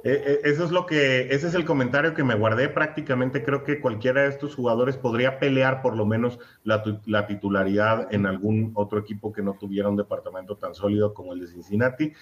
[0.08, 2.68] Eh, eh, eso es lo que, ese es el comentario que me guardé.
[2.68, 8.24] Prácticamente creo que cualquiera de estos jugadores podría pelear por lo menos la, titularidad en
[8.24, 12.12] algún otro equipo que no tuviera un departamento tan sólido como el de Cincinnati.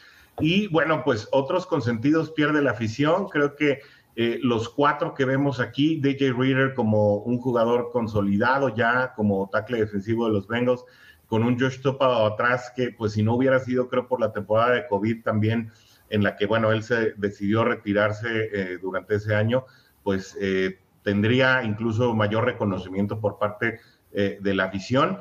[0.40, 3.28] Y bueno, pues otros consentidos pierde la afición.
[3.28, 3.80] Creo que
[4.16, 9.80] eh, los cuatro que vemos aquí, DJ Reader como un jugador consolidado ya como tackle
[9.80, 10.86] defensivo de los Bengals,
[11.26, 14.72] con un Josh Topa atrás que pues si no hubiera sido creo por la temporada
[14.74, 15.70] de COVID también
[16.14, 19.64] en la que, bueno, él se decidió retirarse eh, durante ese año,
[20.04, 23.80] pues eh, tendría incluso mayor reconocimiento por parte
[24.12, 25.20] eh, de la afición,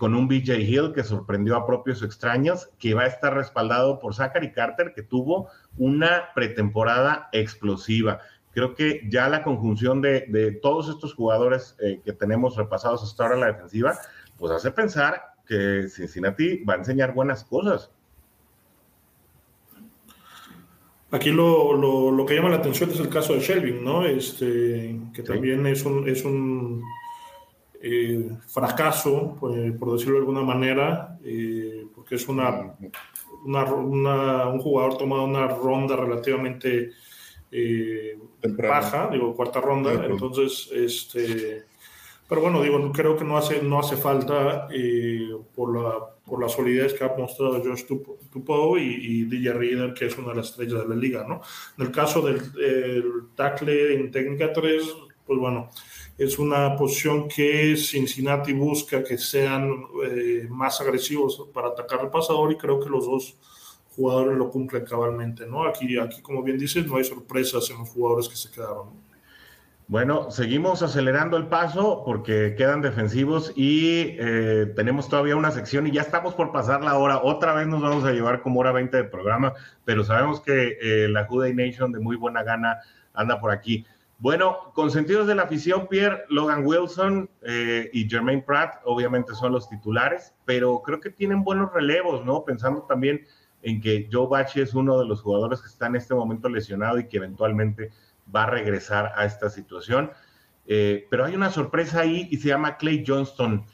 [0.00, 4.12] con un BJ Hill que sorprendió a propios extraños, que va a estar respaldado por
[4.12, 8.18] Zachary Carter, que tuvo una pretemporada explosiva.
[8.50, 13.36] Creo que ya la conjunción de, de todos estos jugadores que tenemos repasados hasta ahora
[13.36, 13.96] en la defensiva,
[14.36, 17.92] pues hace pensar que Cincinnati va a enseñar buenas cosas.
[21.10, 24.04] Aquí lo, lo, lo, que llama la atención es el caso de Shelvin, ¿no?
[24.04, 26.82] Este, que también es un, es un
[27.80, 32.74] eh, fracaso, pues, por decirlo de alguna manera, eh, porque es una,
[33.44, 36.90] una, una, un jugador tomado una ronda relativamente
[37.50, 41.64] eh, baja, digo, cuarta ronda, entonces, este,
[42.28, 44.68] pero bueno, digo, creo que no hace, no hace falta
[45.54, 50.06] por la por la solidez que ha mostrado Josh Tupou y, y DJ Reader, que
[50.06, 51.40] es una de las estrellas de la liga, ¿no?
[51.78, 52.40] En el caso del,
[53.34, 54.82] tackle en técnica 3,
[55.26, 55.70] pues bueno,
[56.16, 62.52] es una posición que Cincinnati busca que sean eh, más agresivos para atacar al pasador
[62.52, 63.36] y creo que los dos
[63.96, 65.64] jugadores lo cumplen cabalmente, ¿no?
[65.64, 69.07] Aquí, aquí como bien dices, no hay sorpresas en los jugadores que se quedaron.
[69.88, 75.92] Bueno, seguimos acelerando el paso porque quedan defensivos y eh, tenemos todavía una sección y
[75.92, 77.22] ya estamos por pasar la hora.
[77.22, 79.54] Otra vez nos vamos a llevar como hora 20 de programa,
[79.86, 82.80] pero sabemos que eh, la Juday Nation de muy buena gana
[83.14, 83.86] anda por aquí.
[84.18, 89.70] Bueno, consentidos de la afición, Pierre, Logan Wilson eh, y Jermaine Pratt obviamente son los
[89.70, 92.44] titulares, pero creo que tienen buenos relevos, ¿no?
[92.44, 93.22] Pensando también
[93.62, 96.98] en que Joe Bachi es uno de los jugadores que está en este momento lesionado
[96.98, 97.90] y que eventualmente
[98.34, 100.10] va a regresar a esta situación.
[100.66, 103.64] Eh, pero hay una sorpresa ahí y se llama Clay Johnston.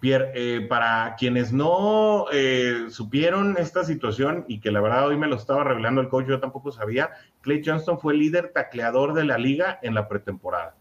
[0.00, 5.28] Pierre, eh, para quienes no eh, supieron esta situación y que la verdad hoy me
[5.28, 9.38] lo estaba revelando el coach, yo tampoco sabía, Clay Johnston fue líder tacleador de la
[9.38, 10.74] liga en la pretemporada.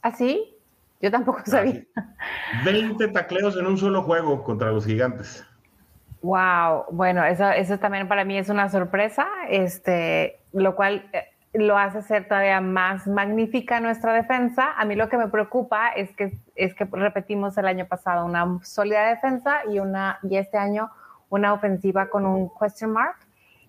[0.00, 0.56] ¿Ah, sí?
[1.02, 1.82] Yo tampoco sabía.
[2.64, 5.44] 20 tacleos en un solo juego contra los gigantes.
[6.22, 11.10] Wow, bueno, eso, eso también para mí es una sorpresa, este, lo cual
[11.52, 14.72] lo hace ser todavía más magnífica nuestra defensa.
[14.76, 18.58] A mí lo que me preocupa es que, es que repetimos el año pasado una
[18.62, 20.90] sólida defensa y, una, y este año
[21.28, 23.16] una ofensiva con un question mark.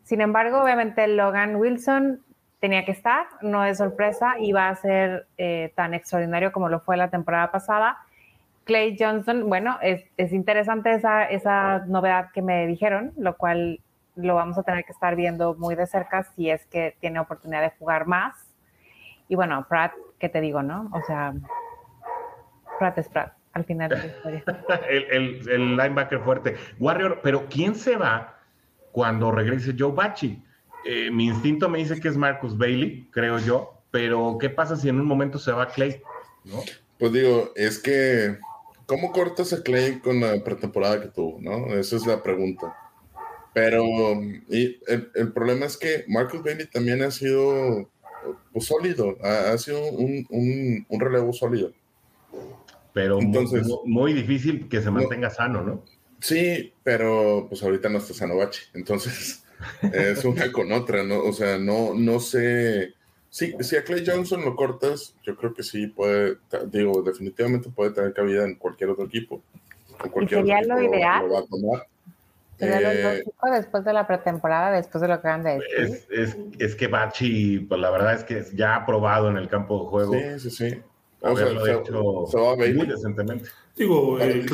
[0.04, 2.22] Sin embargo, obviamente Logan Wilson
[2.60, 6.80] tenía que estar, no es sorpresa, y va a ser eh, tan extraordinario como lo
[6.80, 7.98] fue la temporada pasada.
[8.64, 13.82] Clay Johnson, bueno, es, es interesante esa, esa novedad que me dijeron, lo cual
[14.16, 17.62] lo vamos a tener que estar viendo muy de cerca si es que tiene oportunidad
[17.62, 18.36] de jugar más.
[19.28, 20.90] Y bueno, Pratt, ¿qué te digo, no?
[20.94, 21.34] O sea,
[22.80, 24.44] Pratt es Pratt al final de la historia.
[24.90, 26.58] el, el, el, linebacker fuerte.
[26.80, 28.40] Warrior, pero ¿quién se va
[28.92, 30.44] cuando regrese Joe Bachi?
[30.86, 34.90] Eh, mi instinto me dice que es Marcus Bailey, creo yo, pero ¿qué pasa si
[34.90, 36.02] en un momento se va Clay?
[36.44, 36.60] ¿no?
[36.98, 38.38] Pues digo, es que
[38.86, 41.40] ¿Cómo cortas a Clay con la pretemporada que tuvo?
[41.40, 41.68] ¿no?
[41.74, 42.76] Esa es la pregunta.
[43.54, 43.84] Pero
[44.50, 47.90] y el, problema es que Marcus Bailey también ha sido
[48.52, 50.26] pues, sólido, ha, sido un,
[50.90, 51.72] un, relevo sólido.
[52.94, 55.84] Pero Entonces, muy, muy difícil que se mantenga sano, ¿no?
[56.20, 58.62] Sí, pero pues ahorita no está sano Bachi.
[58.74, 59.44] Entonces
[59.94, 61.24] es una con otra, ¿no?
[61.24, 62.94] O sea, no, no sé
[63.34, 66.38] Sí, si a Clay Johnson lo cortas, yo creo que sí puede,
[66.68, 69.42] digo, definitivamente puede tener cabida en cualquier otro equipo.
[70.12, 71.24] cualquier ¿Y sería lo ideal?
[71.50, 71.88] ¿Sería
[72.60, 76.06] lo eh, después de la pretemporada, después de lo que han de decir?
[76.10, 79.84] Es, es, que Bachi, pues la verdad es que ya ha probado en el campo
[79.84, 80.14] de juego.
[80.14, 80.84] Sí, sí, sí.
[81.26, 83.50] O sea, se, hecho se va muy decentemente.
[83.76, 84.46] Digo, eh,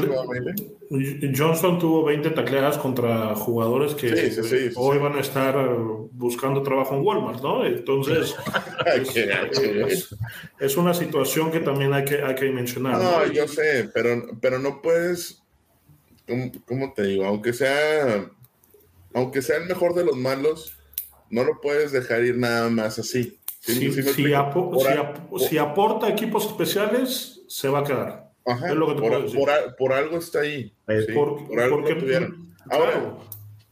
[1.36, 4.32] Johnson tuvo 20 tacleadas contra jugadores que
[4.76, 5.56] hoy van a estar
[6.12, 7.66] buscando trabajo en Walmart, ¿no?
[7.66, 8.36] Entonces,
[10.60, 12.98] es, una situación que también hay que, hay que mencionar.
[12.98, 15.44] No, yo sé, pero, pero no puedes,
[16.66, 17.26] ¿cómo, te digo?
[17.26, 18.30] Aunque sea,
[19.14, 20.78] aunque sea el mejor de los malos,
[21.30, 23.38] no lo puedes dejar ir nada más así.
[23.60, 28.30] Si, si, aporta equipos especiales, se va a quedar
[29.78, 30.72] por, algo está ahí.
[31.14, 32.56] Por, algo lo tuvieron.
[32.70, 33.18] Ahora,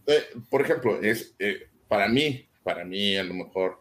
[0.07, 3.79] eh, por ejemplo, es eh, para mí, para mí a lo mejor,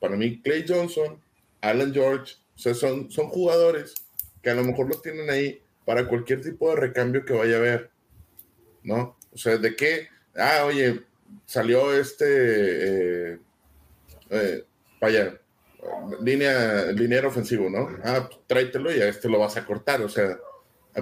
[0.00, 1.18] para mí Clay Johnson,
[1.60, 3.94] Alan George, o sea, son, son jugadores
[4.42, 7.58] que a lo mejor los tienen ahí para cualquier tipo de recambio que vaya a
[7.58, 7.90] haber,
[8.86, 9.16] ¿no?
[9.34, 11.02] O sea, de qué, ah, oye,
[11.44, 13.38] salió este, eh,
[14.30, 14.64] eh
[15.00, 15.38] vaya,
[16.22, 17.88] línea, línea ofensivo, ¿no?
[18.04, 20.00] Ah, tráetelo y a este lo vas a cortar.
[20.02, 20.38] O sea,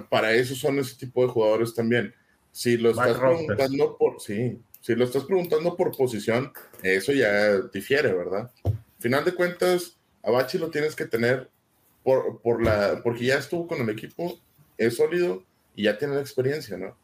[0.08, 2.14] para eso son ese tipo de jugadores también.
[2.50, 8.12] Si lo estás preguntando por, sí, si lo estás preguntando por posición, eso ya difiere,
[8.12, 8.50] ¿verdad?
[8.98, 11.50] Final de cuentas, a Bachi lo tienes que tener
[12.02, 14.38] por, por la, porque ya estuvo con el equipo,
[14.78, 15.42] es sólido
[15.74, 16.96] y ya tiene la experiencia, ¿no?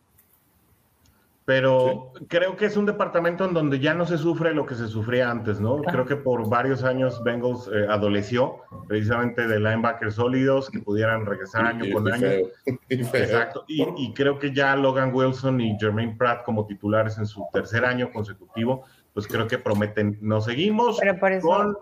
[1.50, 4.86] Pero creo que es un departamento en donde ya no se sufre lo que se
[4.86, 5.82] sufría antes, ¿no?
[5.82, 11.66] Creo que por varios años Bengals eh, adoleció precisamente de linebackers sólidos que pudieran regresar
[11.66, 12.28] año con año.
[12.88, 13.64] Exacto.
[13.66, 18.12] Y, creo que ya Logan Wilson y Jermaine Pratt como titulares en su tercer año
[18.12, 20.18] consecutivo, pues creo que prometen.
[20.20, 21.48] Nos seguimos pero por eso...
[21.48, 21.76] con.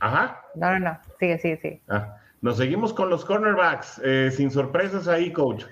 [0.00, 0.42] Ajá.
[0.56, 0.98] No, no, no.
[1.20, 1.82] Sigue, sigue, sigue.
[1.88, 4.00] Ah, nos seguimos con los cornerbacks.
[4.02, 5.66] Eh, sin sorpresas ahí, coach.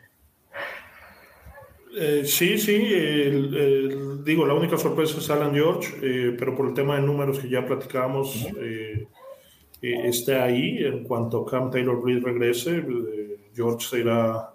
[1.99, 2.77] Eh, sí, sí,
[4.23, 7.49] digo, la única sorpresa es Alan George, eh, pero por el tema de números que
[7.49, 9.09] ya platicábamos, eh,
[9.81, 10.85] está ahí.
[10.85, 12.85] En cuanto Cam Taylor Reed regrese,
[13.55, 14.53] George se irá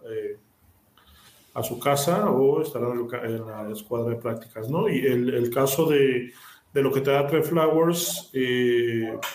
[1.56, 4.88] a su casa o estará en, la escuadra de prácticas, ¿no?
[4.88, 6.32] Y el, caso de,
[6.76, 8.32] lo que te da Trey Flowers,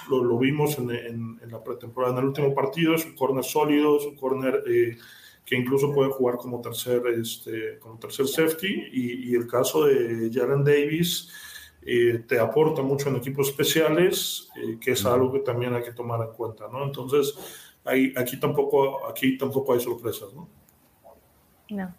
[0.08, 4.06] lo, vimos en, en, la pretemporada, en el último partido, es un corner sólido, es
[4.06, 4.62] un corner
[5.46, 8.88] que incluso puede jugar como tercer, este, como tercer safety.
[8.92, 11.30] Y, y el caso de Jalen Davis
[11.82, 15.92] eh, te aporta mucho en equipos especiales, eh, que es algo que también hay que
[15.92, 16.84] tomar en cuenta, ¿no?
[16.84, 17.32] Entonces,
[17.84, 20.48] ahí, aquí, tampoco, aquí tampoco hay sorpresas, ¿no?
[21.70, 21.94] No.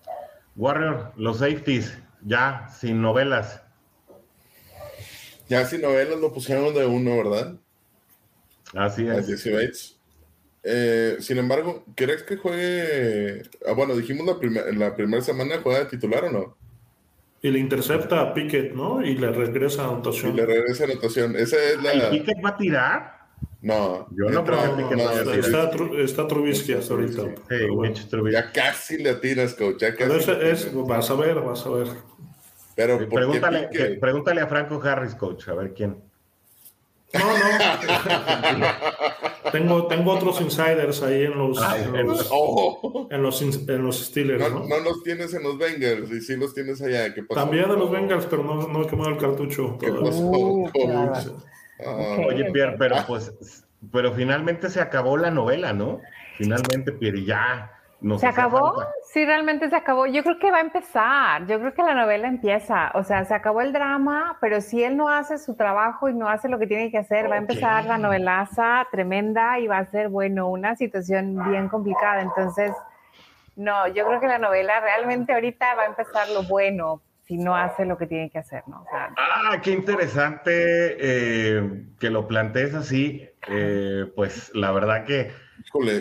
[0.58, 3.64] Warrior, los safeties, ya sin novelas.
[5.48, 7.56] Ya sin novelas lo pusieron de uno, ¿verdad?
[8.74, 9.30] Así es.
[9.30, 9.97] Así
[10.70, 13.44] eh, sin embargo, ¿crees que juegue?
[13.66, 16.58] Ah, bueno, dijimos la, la primera semana juega de titular o no?
[17.42, 19.02] Y le intercepta a Pickett, ¿no?
[19.02, 20.34] Y le regresa a anotación.
[20.34, 21.36] Y le regresa a anotación.
[21.36, 22.10] Esa es la.
[22.10, 23.18] Pickett va a tirar?
[23.62, 27.24] No, yo no creo que no, está, está, Trubisky hasta ahorita.
[27.50, 29.80] Sí, ya casi le atinas, coach.
[29.80, 31.88] Ya casi Pero es, vas a ver, vas a ver.
[32.76, 35.98] Pero pregúntale, pregúntale a Franco Harris, coach, a ver quién.
[37.20, 38.68] No, no.
[39.52, 43.08] tengo, tengo otros insiders ahí en los, en, los oh.
[43.10, 44.52] en, los, en, los, Steelers.
[44.52, 44.80] No, ¿no?
[44.80, 47.14] los tienes en los Bengals y sí los tienes allá.
[47.14, 47.42] ¿Qué pasó?
[47.42, 49.78] También en los Bengals, pero no, no he quemado el cartucho.
[49.80, 50.24] ¿Qué pasó?
[50.24, 50.70] Uh,
[52.28, 53.32] Oye, Pierre, pero pues,
[53.92, 56.02] pero finalmente se acabó la novela, ¿no?
[56.38, 57.77] Finalmente, Pierre, ya.
[58.20, 58.84] ¿Se acabó?
[59.12, 60.06] Sí, realmente se acabó.
[60.06, 61.48] Yo creo que va a empezar.
[61.48, 62.92] Yo creo que la novela empieza.
[62.94, 66.30] O sea, se acabó el drama, pero si él no hace su trabajo y no
[66.30, 69.86] hace lo que tiene que hacer, va a empezar la novelaza tremenda y va a
[69.86, 72.22] ser, bueno, una situación bien complicada.
[72.22, 72.72] Entonces,
[73.56, 77.56] no, yo creo que la novela realmente ahorita va a empezar lo bueno si no
[77.56, 78.86] hace lo que tiene que hacer, ¿no?
[78.90, 83.28] ah, qué interesante eh, que lo plantees así.
[83.50, 85.32] Eh, pues la verdad que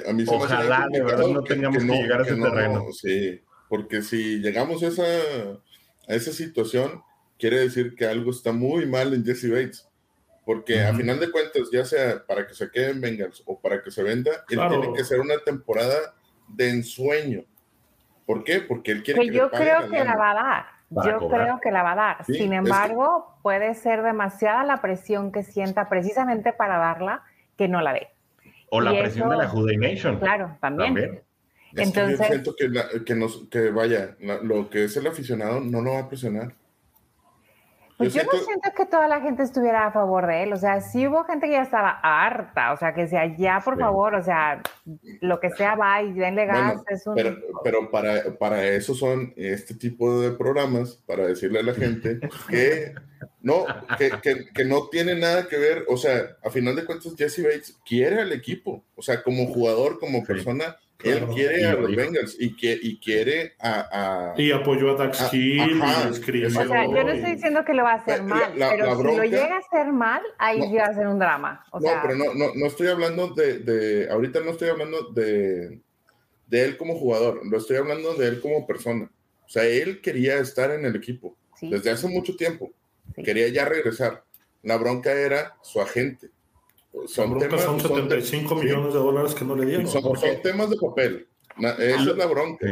[0.07, 2.85] a mí Ojalá de verdad no tengamos que, llegar a ese terreno.
[2.93, 5.05] Sí, porque si llegamos a esa,
[6.09, 7.03] a esa situación,
[7.39, 9.89] quiere decir que algo está muy mal en Jesse Bates.
[10.45, 13.83] Porque a final de cuentas, ya sea para que se quede en Bengals o para
[13.83, 16.15] que se venda, él tiene que ser una temporada
[16.47, 17.45] de ensueño.
[18.25, 18.61] ¿Por qué?
[18.61, 20.67] Porque él quiere que, yo creo que la va a dar.
[20.89, 22.25] Yo creo que la va a dar.
[22.27, 27.25] Sin embargo, puede ser demasiada la presión que sienta precisamente para darla
[27.57, 28.16] que no la dé.
[28.71, 30.19] O la presión de la Juday Nation.
[30.19, 31.23] Claro, también.
[31.75, 35.93] Entonces, yo siento que, que, nos, que vaya, lo que es el aficionado no lo
[35.93, 36.55] va a presionar.
[37.97, 40.81] Pues yo, no siento que toda la gente estuviera a favor de él, o sea,
[40.83, 44.23] sí hubo gente que ya estaba harta, o sea, que sea ya, por favor, o
[44.23, 44.63] sea,
[45.23, 46.83] lo que sea va y denle gas.
[46.91, 47.15] es un...
[47.15, 52.21] Pero, pero, para, para eso son este tipo de programas, para decirle a la gente
[52.51, 52.95] que
[53.41, 53.65] no,
[53.97, 57.45] que, que, que, no tiene nada que ver, o sea, a final de cuentas Jesse
[57.45, 62.37] Bates quiere al equipo, o sea, como jugador, como persona, él quiere a los Bengals
[62.39, 65.81] y, que, y quiere a, Y apoyó a Dax Hill.
[65.81, 69.25] o sea, yo no estoy diciendo que lo va a hacer mal, pero si lo
[69.25, 71.65] llega a hacer mal, ahí no, va a ser un drama.
[71.73, 75.81] no, pero no, no, no estoy hablando de, de, Ahorita no estoy hablando de,
[76.47, 79.11] de él como jugador, lo estoy hablando de él como persona.
[79.45, 82.73] O sea, él quería estar en el equipo desde hace mucho tiempo.
[83.25, 84.25] Quería ya regresar.
[84.63, 86.31] La bronca era su agente
[87.07, 89.87] son, temas, son 75 millones de dólares que no le dieron.
[89.87, 90.03] Son,
[90.43, 91.29] temas de papel.
[91.59, 92.67] Esa es la bronca.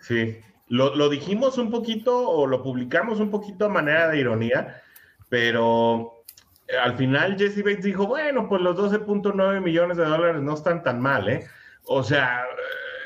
[0.00, 0.36] Sí.
[0.68, 4.82] Lo, lo, dijimos un poquito o lo publicamos un poquito a manera de ironía,
[5.28, 6.24] pero
[6.68, 10.82] eh, al final Jesse Bates dijo, bueno, pues los 12.9 millones de dólares no están
[10.82, 11.46] tan mal, ¿eh?
[11.84, 12.44] O sea,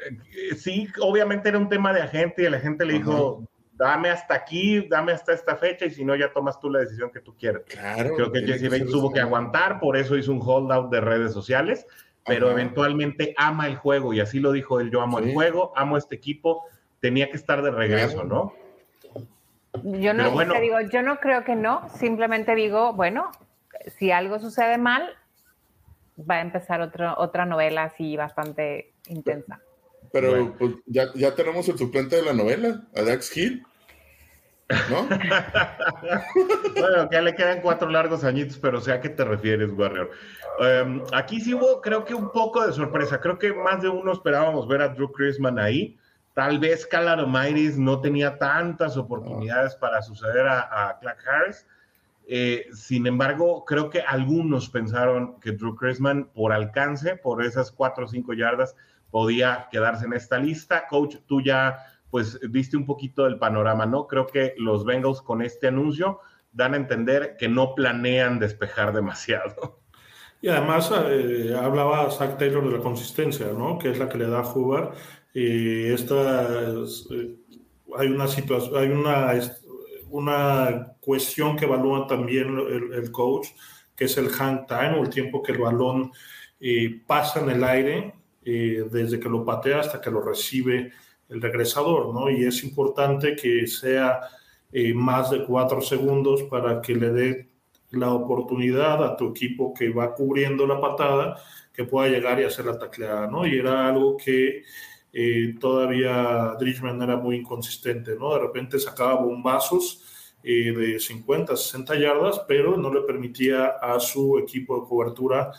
[0.07, 4.35] eh, sí, obviamente era un tema de agente y la gente le dijo, dame hasta
[4.35, 7.35] aquí, dame hasta esta fecha y si no ya tomas tú la decisión que tú
[7.37, 7.63] quieras.
[7.67, 11.33] Claro, Creo que Jesse Bates tuvo que aguantar, por eso hizo un holdout de redes
[11.33, 11.87] sociales,
[12.25, 15.97] pero eventualmente ama el juego y así lo dijo él, yo amo el juego, amo
[15.97, 16.65] este equipo,
[17.01, 18.55] tenía que estar de regreso, ¿no?
[19.83, 23.33] Yo no te digo, yo no creo que no, simplemente digo, bueno,
[23.99, 25.17] si algo sucede mal,
[26.19, 29.61] va a empezar otra otra novela así bastante intensa.
[30.15, 33.67] Pero pues, ya, ya tenemos el suplente de la novela, a Dax Hill.
[34.89, 35.09] ¿No?
[36.81, 40.13] bueno, que le quedan cuatro largos añitos, pero sé a qué te refieres, Warrior.
[40.61, 43.21] Em, aquí sí hubo, creo que un poco de sorpresa.
[43.21, 45.99] Creo que más de uno esperábamos ver a Drew Chrisman ahí.
[46.33, 51.67] Tal vez Calabomairis no tenía tantas oportunidades para suceder a, a Clark Harris.
[52.29, 58.05] Eh, sin embargo, creo que algunos pensaron que Drew Chrisman, por alcance, por esas cuatro
[58.05, 58.77] o cinco yardas,
[59.15, 60.89] podía quedarse en esta lista.
[60.89, 61.79] Coach, tú ya
[62.11, 64.09] pues viste un poquito del panorama, ¿no?
[64.09, 66.19] Creo que los Bengals con este anuncio
[66.51, 69.79] dan a entender que no planean despejar demasiado.
[70.43, 73.79] Y además eh, hablaba Zach Taylor de la consistencia, ¿no?
[73.79, 74.95] Que es la que le da a jugar.
[75.33, 77.37] Esta eh,
[77.97, 79.33] hay una situación, hay una,
[80.11, 82.59] una cuestión que evalúa también
[82.93, 83.47] el, coach,
[83.95, 86.11] que es el hang time o el tiempo que el balón
[86.59, 90.93] eh, pasa en el aire eh, desde que lo patea hasta que lo recibe
[91.31, 92.29] el regresador, ¿no?
[92.29, 94.21] Y es importante que sea
[94.71, 97.49] eh, más de cuatro segundos para que le dé
[97.93, 101.39] la oportunidad a tu equipo que va cubriendo la patada
[101.73, 103.47] que pueda llegar y hacer la tacleada, ¿no?
[103.47, 104.63] Y era algo que
[105.13, 108.35] eh, todavía Drichman era muy inconsistente, ¿no?
[108.35, 110.03] De repente sacaba bombazos
[110.43, 115.51] de 50, 60 yardas, pero no le permitía a su equipo de cobertura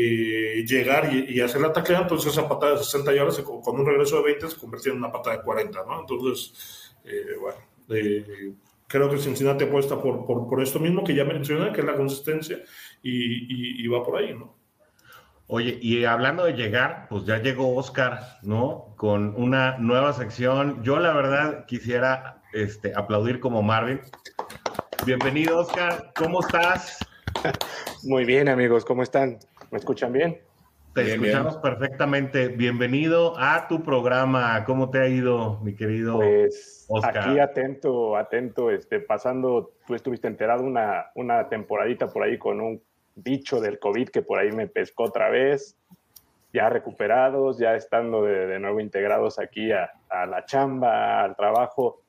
[0.00, 4.18] eh, llegar y, hacer la taclea, entonces esa patada de 60 yardas con un regreso
[4.18, 6.00] de 20 se convertía en una patada de 40, ¿no?
[6.02, 8.52] Entonces, eh, bueno, eh,
[8.86, 11.96] creo que Cincinnati apuesta por, por, por, esto mismo que ya mencioné, que es la
[11.96, 12.60] consistencia,
[13.02, 14.54] y, y, va por ahí, ¿no?
[15.48, 18.94] Oye, y hablando de llegar, pues ya llegó Oscar, ¿no?
[18.96, 20.80] Con una nueva sección.
[20.84, 24.00] Yo la verdad quisiera este, aplaudir como Marvin.
[25.04, 26.12] Bienvenido, Oscar.
[26.14, 26.98] ¿Cómo estás?
[28.04, 28.84] Muy bien, amigos.
[28.84, 29.40] ¿Cómo están?
[29.70, 30.40] ¿Me escuchan bien?
[30.94, 32.48] Te escuchamos perfectamente.
[32.48, 34.64] Bienvenido a tu programa.
[34.64, 37.18] ¿Cómo te ha ido, mi querido pues, Oscar?
[37.18, 42.82] Aquí atento, atento, este, pasando, tú estuviste enterado una, una temporadita por ahí con un
[43.14, 45.76] bicho del COVID que por ahí me pescó otra vez,
[46.54, 49.90] ya recuperados, ya estando de, nuevo integrados aquí a,
[50.26, 52.00] la chamba, al trabajo,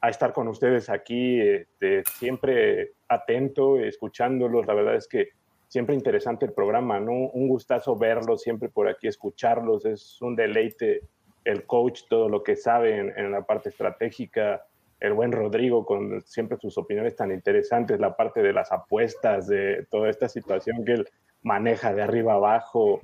[0.00, 4.66] a estar con ustedes aquí, este, siempre atento, escuchándolos.
[4.66, 5.28] La verdad es que
[5.72, 7.12] siempre interesante el programa, ¿no?
[7.12, 11.00] Un gustazo verlos, siempre por aquí escucharlos, es un deleite
[11.44, 14.66] el coach, todo lo que sabe en la parte estratégica,
[15.00, 19.86] el buen Rodrigo con siempre sus opiniones tan interesantes, la parte de las apuestas, de
[19.90, 21.08] toda esta situación que él
[21.42, 23.00] maneja de arriba abajo.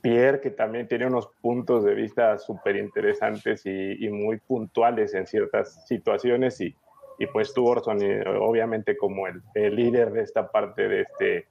[0.00, 5.86] Pierre, que también tiene unos puntos de vista súper interesantes y, muy puntuales en ciertas
[5.86, 6.60] situaciones.
[6.60, 6.74] Y,
[7.20, 7.98] y pues tú, Orson,
[8.40, 11.46] obviamente como el, líder de esta parte de este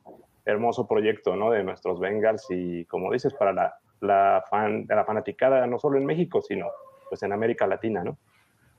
[0.45, 1.51] hermoso proyecto ¿no?
[1.51, 6.05] de nuestros Bengals y como dices, para la, la, fan, la fanaticada no solo en
[6.05, 6.67] México, sino
[7.09, 8.17] pues en América Latina, ¿no?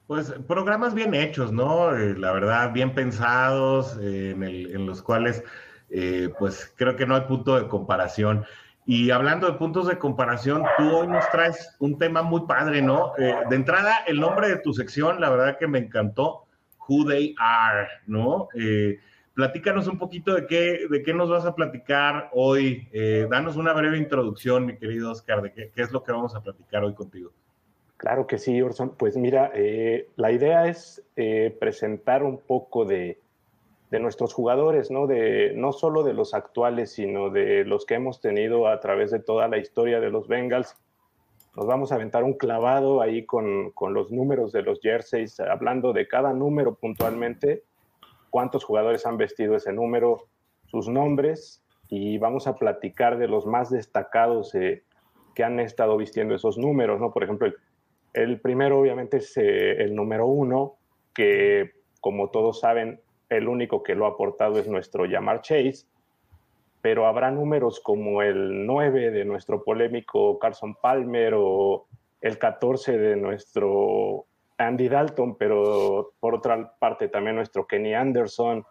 [0.06, 1.96] Pues programas bien hechos, ¿no?
[1.96, 5.44] Eh, la verdad, bien pensados, eh, en, los cuales,
[5.90, 8.44] eh, pues creo que no hay punto de comparación.
[8.84, 13.12] Y hablando de puntos de comparación, tú hoy nos traes un tema muy padre, ¿no?
[13.16, 16.46] de entrada, el nombre de tu sección, la verdad que me encantó,
[16.88, 18.48] Who They Are, ¿no?
[19.35, 22.89] Platícanos un poquito de qué, de qué nos vas a platicar hoy.
[23.30, 26.85] danos una breve introducción, mi querido Oscar, de qué, es lo que vamos a platicar
[26.85, 27.33] hoy contigo.
[28.03, 28.97] Claro que sí, Orson.
[28.97, 33.20] Pues mira, eh, la idea es eh, presentar un poco de,
[33.93, 35.07] nuestros jugadores, ¿no?
[35.07, 39.20] De, no solo de los actuales, sino de los que hemos tenido a través de
[39.20, 40.74] toda la historia de los Bengals.
[41.55, 45.93] Nos vamos a aventar un clavado ahí con, con los números de los jerseys, hablando
[45.93, 47.62] de cada número puntualmente,
[48.33, 50.26] cuántos jugadores han vestido ese número,
[50.64, 54.85] sus nombres, y vamos a platicar de los más destacados eh,
[55.35, 57.12] que han estado vistiendo esos números, ¿no?
[57.12, 57.53] Por ejemplo,
[58.14, 60.76] el primero, obviamente, es eh, el número uno,
[61.14, 65.87] que como todos saben, el único que lo ha aportado es nuestro Yamar Chase,
[66.80, 71.87] pero habrá números como el 9 de nuestro polémico Carson Palmer o
[72.22, 74.24] el 14 de nuestro
[74.66, 78.64] Andy Dalton, pero por otra parte también nuestro Kenny Anderson,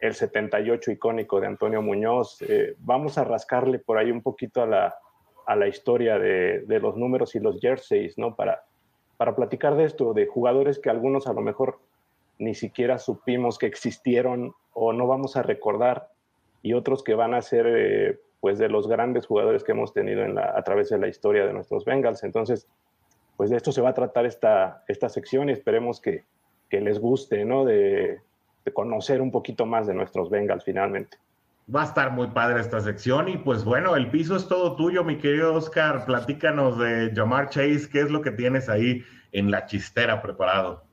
[0.00, 2.42] el 78 icónico de Antonio Muñoz.
[2.42, 4.94] Eh, vamos a rascarle por ahí un poquito a la,
[5.46, 8.34] a la historia de, los números y los jerseys, ¿no?
[8.34, 8.64] Para,
[9.16, 11.78] para platicar de esto, de jugadores que algunos a lo mejor
[12.38, 16.10] ni siquiera supimos que existieron o no vamos a recordar,
[16.62, 20.24] y otros que van a ser, eh, pues, de los grandes jugadores que hemos tenido
[20.38, 22.24] a través de la historia de nuestros Bengals.
[22.24, 22.66] Entonces,
[23.36, 26.24] pues de esto se va a tratar esta, esta sección y esperemos que,
[26.68, 27.64] que les guste, ¿no?
[27.64, 28.20] De,
[28.64, 31.18] de conocer un poquito más de nuestros Bengals finalmente.
[31.74, 35.02] Va a estar muy padre esta sección y pues bueno, el piso es todo tuyo,
[35.04, 36.04] mi querido Oscar.
[36.04, 40.84] Platícanos de Jamar Chase, ¿qué es lo que tienes ahí en la chistera preparado?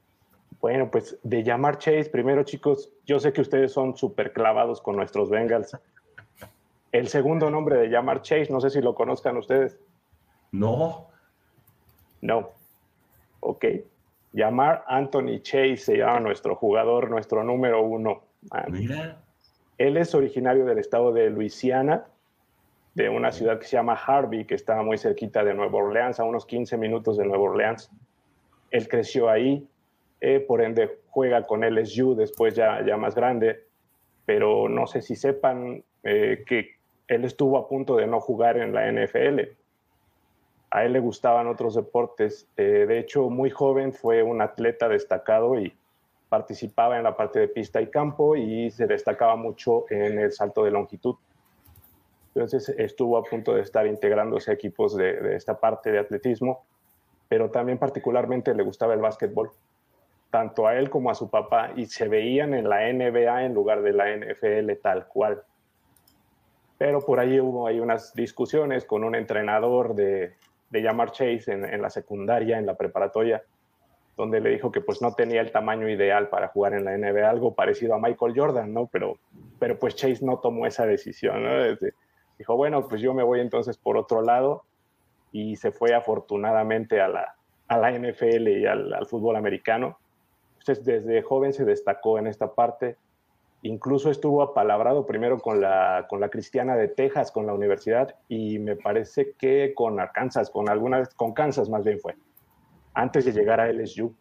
[0.61, 4.95] Bueno, pues de Jamar Chase, primero chicos, yo sé que ustedes son súper clavados con
[4.95, 5.77] nuestros Bengals.
[6.91, 9.79] El segundo nombre de Jamar Chase, no sé si lo conozcan ustedes.
[10.51, 11.09] No.
[12.23, 12.51] No.
[13.41, 13.65] Ok.
[14.33, 18.23] Jamar Anthony Chase se llama nuestro jugador, nuestro número uno.
[18.69, 19.21] Mira.
[19.77, 22.05] Él es originario del estado de Luisiana,
[22.95, 26.23] de una ciudad que se llama Harvey, que está muy cerquita de Nueva Orleans, a
[26.23, 27.91] unos 15 minutos de Nueva Orleans.
[28.71, 29.67] Él creció ahí,
[30.21, 33.65] eh, por ende juega con LSU después ya, ya más grande,
[34.25, 36.77] pero no sé si sepan eh, que
[37.09, 39.41] él estuvo a punto de no jugar en la NFL.
[40.73, 42.47] A él le gustaban otros deportes.
[42.57, 45.71] Eh, de hecho, muy joven fue un atleta destacado y
[46.29, 50.63] participaba en la parte de pista y campo y se destacaba mucho en el salto
[50.63, 51.13] de longitud.
[52.33, 56.65] Entonces estuvo a punto de estar integrándose a equipos de, esta parte de atletismo,
[57.29, 59.51] pero también particularmente le gustaba el básquetbol,
[60.31, 63.83] tanto a él como a su papá, y se veían en la NBA en lugar
[63.83, 65.43] de la NFL tal cual.
[66.79, 70.33] Pero por ahí hubo ahí unas discusiones con un entrenador de,
[70.73, 73.43] de Yamar Chase en, en la secundaria, en la preparatoria,
[74.17, 77.29] donde le dijo que pues no tenía el tamaño ideal para jugar en la NBA,
[77.29, 78.87] algo parecido a Michael Jordan, ¿no?
[78.87, 79.19] Pero,
[79.59, 81.49] pero pues Chase no tomó esa decisión, ¿no?
[82.39, 84.63] dijo, bueno, pues yo me voy entonces por otro lado
[85.31, 87.35] y se fue afortunadamente a la,
[87.67, 89.99] a la NFL y al, al, fútbol americano.
[90.57, 92.97] Entonces desde joven se destacó en esta parte.
[93.63, 98.59] Incluso estuvo apalabrado primero con la, con la Cristiana de Texas, con la universidad, y
[98.59, 102.15] me parece que con Arkansas, con algunas, con Kansas más bien fue,
[102.93, 104.13] antes de llegar a LSU.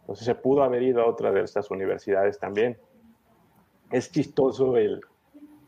[0.00, 2.76] Entonces se pudo haber ido a otra de estas universidades también.
[3.90, 5.00] Es chistoso el,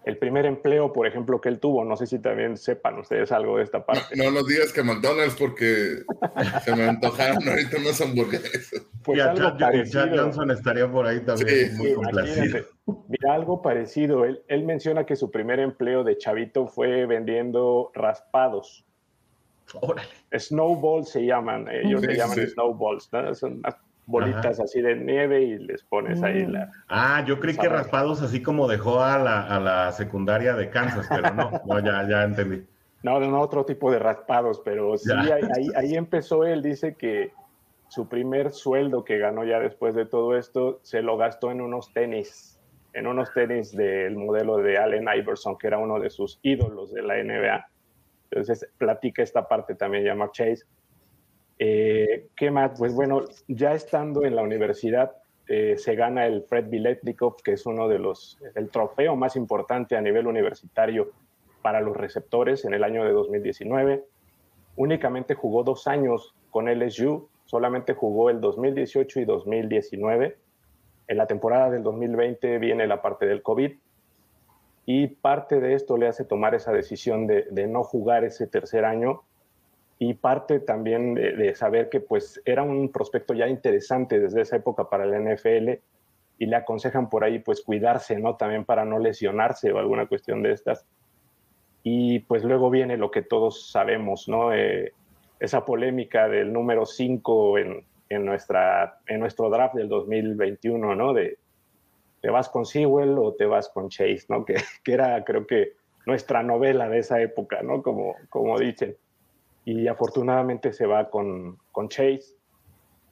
[0.05, 1.85] el primer empleo, por ejemplo, que él tuvo.
[1.85, 4.17] No sé si también sepan ustedes algo de esta parte.
[4.17, 6.03] No, nos digas que McDonald's porque
[6.65, 8.87] se me antojaron ahorita unas hamburguesas.
[9.05, 10.07] Pues algo parecido.
[10.15, 12.67] Johnson estaría por ahí también muy complacido.
[12.87, 14.25] Mira, algo parecido.
[14.25, 18.85] Él, él menciona que su primer empleo de chavito fue vendiendo raspados.
[19.81, 20.09] Órale.
[20.37, 23.35] Snowballs se llaman, ellos se llaman snowballs, ¿no?
[23.35, 23.63] Son
[24.07, 26.71] bolitas así de nieve y les pones ahí la...
[26.89, 31.07] Ah, yo creí que raspados así como dejó a la, a la secundaria de Kansas,
[31.09, 32.65] pero no, no ya, ya entendí.
[33.03, 37.33] No, no, otro tipo de raspados, pero sí, ahí, ahí, empezó él, dice que
[37.89, 41.93] su primer sueldo que ganó ya después de todo esto se lo gastó en unos
[41.93, 42.61] tenis,
[42.93, 47.03] en unos tenis del modelo de Allen Iverson, que era uno de sus ídolos de
[47.03, 47.67] la NBA.
[48.31, 50.65] Entonces platica esta parte también, llama Chase
[51.65, 52.73] eh, ¿Qué más?
[52.77, 55.13] Pues bueno, ya estando en la universidad,
[55.47, 59.97] eh, se gana el Fred Biletnikov, que es uno de los, el trofeo más importante
[59.97, 61.13] a nivel universitario
[61.63, 64.05] para los receptores en el año de 2019.
[64.75, 70.37] Únicamente jugó dos años con LSU, solamente jugó el 2018 y 2019.
[71.07, 73.71] En la temporada del 2020 viene la parte del COVID
[74.87, 78.85] y parte de esto le hace tomar esa decisión de, de no jugar ese tercer
[78.85, 79.23] año
[79.99, 84.89] y parte también de, saber que pues era un prospecto ya interesante desde esa época
[84.91, 85.81] para el NFL
[86.39, 88.37] y le aconsejan por ahí pues cuidarse, ¿no?
[88.37, 90.87] También para no lesionarse o alguna cuestión de estas.
[91.85, 94.53] Y pues luego viene lo que todos sabemos, ¿no?
[94.53, 94.93] Eh,
[95.39, 101.13] esa polémica del número 5 en, en, nuestra, en nuestro draft del 2021, ¿no?
[101.13, 101.39] De
[102.21, 104.45] te vas con Sewell o te vas con Chase, ¿no?
[104.47, 105.75] Que, que era creo que
[106.07, 107.83] nuestra novela de esa época, ¿no?
[107.83, 108.97] Como, como dicen
[109.65, 112.37] y afortunadamente se va con, con Chase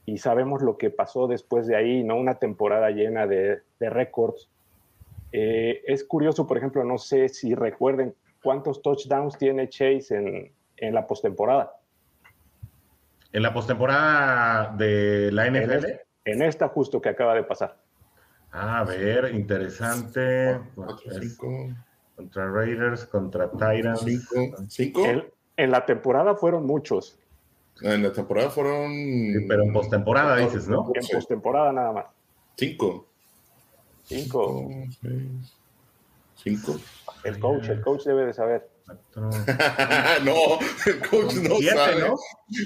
[0.07, 2.17] y sabemos lo que pasó después de ahí, ¿no?
[2.17, 4.49] Una temporada llena de, de récords.
[5.33, 10.95] Eh, es curioso, por ejemplo, no sé si recuerden cuántos touchdowns tiene Chase en, en
[10.95, 11.73] la postemporada.
[13.33, 15.87] ¿En la postemporada de la NFL?
[16.25, 17.77] En, esta justo que acaba de pasar.
[18.51, 20.59] a ver, interesante.
[22.17, 24.01] Contra Raiders, contra Titans.
[24.01, 24.67] ¿Cinco?
[24.69, 25.03] ¿Cinco?
[25.61, 27.19] En la temporada fueron muchos.
[27.83, 28.91] En la temporada fueron.
[29.47, 30.91] pero en postemporada dices, ¿no?
[30.95, 32.07] En postemporada nada más.
[32.57, 33.07] Cinco.
[34.05, 34.71] Cinco.
[36.37, 36.77] Cinco.
[37.25, 38.71] El coach, el coach debe de saber.
[39.17, 42.01] no, el coach no sabe.
[42.01, 42.15] ¿no?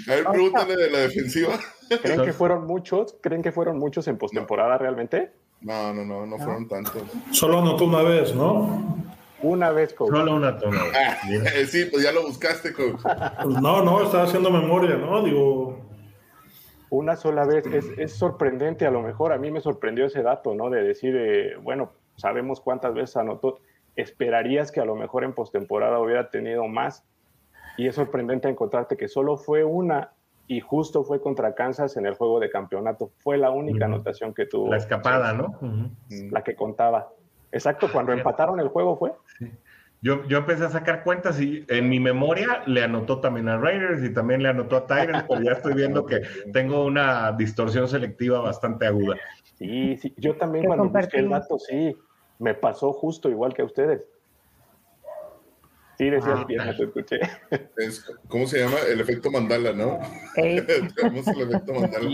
[0.06, 1.58] A ver, pregúntale de la defensiva.
[2.00, 3.16] ¿Creen que fueron muchos?
[3.20, 5.32] ¿Creen que fueron muchos en postemporada realmente?
[5.62, 7.02] No, no, no, no fueron tantos.
[7.32, 9.02] Solo anotó una vez, ¿no?
[9.44, 10.10] Una vez, coach.
[10.10, 10.78] Solo una toma.
[10.94, 11.18] Ah,
[11.66, 13.02] sí, pues ya lo buscaste, coach.
[13.42, 15.22] Pues no, no, estaba haciendo memoria, ¿no?
[15.22, 15.78] Digo.
[16.88, 17.66] Una sola vez.
[17.98, 20.70] Es, sorprendente, a lo mejor a mí me sorprendió ese dato, ¿no?
[20.70, 23.58] De decir, eh, bueno, sabemos cuántas veces anotó.
[23.96, 27.04] Esperarías que a lo mejor en postemporada hubiera tenido más.
[27.76, 30.12] Y es sorprendente encontrarte que solo fue una
[30.46, 33.10] y justo fue contra Kansas en el juego de campeonato.
[33.18, 34.70] Fue la única anotación que tuvo.
[34.70, 35.58] La escapada, ¿no?
[36.30, 37.10] La que contaba.
[37.54, 39.12] Exacto, cuando empataron el juego fue.
[40.02, 44.02] Yo, yo empecé a sacar cuentas y en mi memoria le anotó también a Raiders
[44.04, 46.20] y también le anotó a Tyrants, pero ya estoy viendo que
[46.52, 49.16] tengo una distorsión selectiva bastante aguda.
[49.54, 51.96] Sí, sí, yo también cuando busqué el dato, sí,
[52.38, 54.04] me pasó justo igual que a ustedes.
[55.96, 57.20] Sí, decías ah, bien, te escuché.
[58.28, 58.76] ¿Cómo se llama?
[58.88, 60.00] El efecto Mandala, ¿no?
[60.34, 62.10] Tenemos el efecto Mandala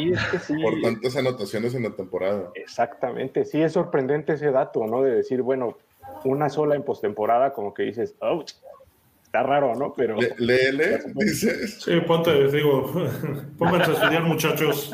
[0.62, 2.50] por tantas anotaciones en la temporada.
[2.54, 5.02] Exactamente, sí, es sorprendente ese dato, ¿no?
[5.02, 5.78] De decir, bueno,
[6.24, 8.52] una sola en postemporada, como que dices, ouch,
[9.24, 9.94] está raro, ¿no?
[9.96, 10.16] Pero.
[10.36, 11.68] Léele, dice.
[11.68, 12.92] Sí, ponte, digo,
[13.58, 14.92] pónganse a estudiar, muchachos.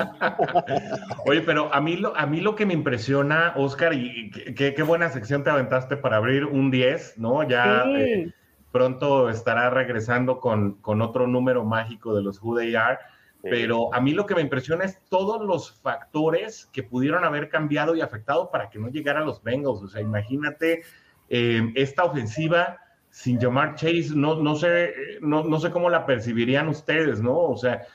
[1.24, 5.08] Oye, pero a mí lo, a mí lo que me impresiona, Oscar, y qué buena
[5.08, 7.48] sección te aventaste para abrir un 10, ¿no?
[7.48, 7.84] Ya.
[7.96, 8.30] Eh,
[8.72, 12.98] pronto estará regresando con, con otro número mágico de los Who They Are.
[13.42, 17.94] Pero a mí lo que me impresiona es todos los factores que pudieron haber cambiado
[17.94, 19.82] y afectado para que no llegara a los Bengals.
[19.82, 20.82] O sea, imagínate
[21.28, 22.80] eh, esta ofensiva
[23.10, 27.34] sin llamar Chase, no, no, sé, no, no, sé cómo la percibirían ustedes, ¿no?
[27.34, 27.86] O sea,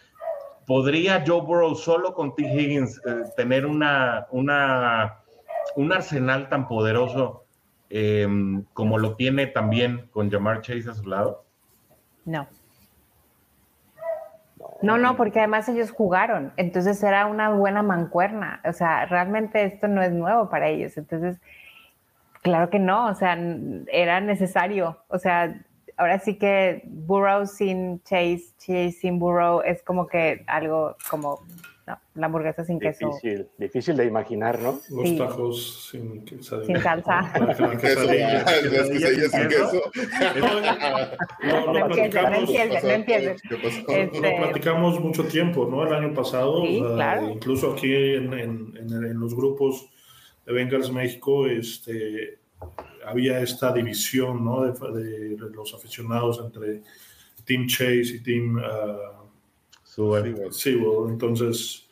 [0.66, 2.42] ¿podría Joe Burrow solo con T.
[2.42, 5.20] Higgins eh, tener una, una,
[5.76, 7.41] un arsenal tan poderoso
[7.92, 11.44] Em, como lo tiene también con Jamar Chase a su lado?
[12.26, 12.48] No.
[14.82, 19.88] No, no, porque además ellos jugaron, entonces era una buena mancuerna, o sea, realmente esto
[19.88, 21.40] no es nuevo para ellos, entonces
[22.42, 23.38] Claro que no, o sea,
[23.92, 24.98] era necesario.
[25.10, 25.62] O sea,
[25.98, 31.42] ahora sí que Burrow sin Chase, Chase sin Burrow es como que algo como
[32.16, 33.08] la hamburguesa sin queso.
[33.08, 34.80] Difícil, difícil de imaginar, ¿no?
[34.90, 37.34] Los tacos sin, sin salsa.
[37.66, 38.08] sin queso.
[41.42, 42.50] No platicamos,
[44.14, 45.86] lo platicamos mucho tiempo, ¿no?
[45.86, 47.30] El año pasado, sí, claro.
[47.30, 49.90] incluso aquí en, en, en, los grupos
[50.46, 52.40] de Bengals México, este,
[53.06, 54.62] había esta división, ¿no?
[54.64, 56.82] De, los aficionados entre
[57.46, 58.58] Team Chase y Team...
[58.58, 59.21] Uh,
[60.52, 61.90] Sí, entonces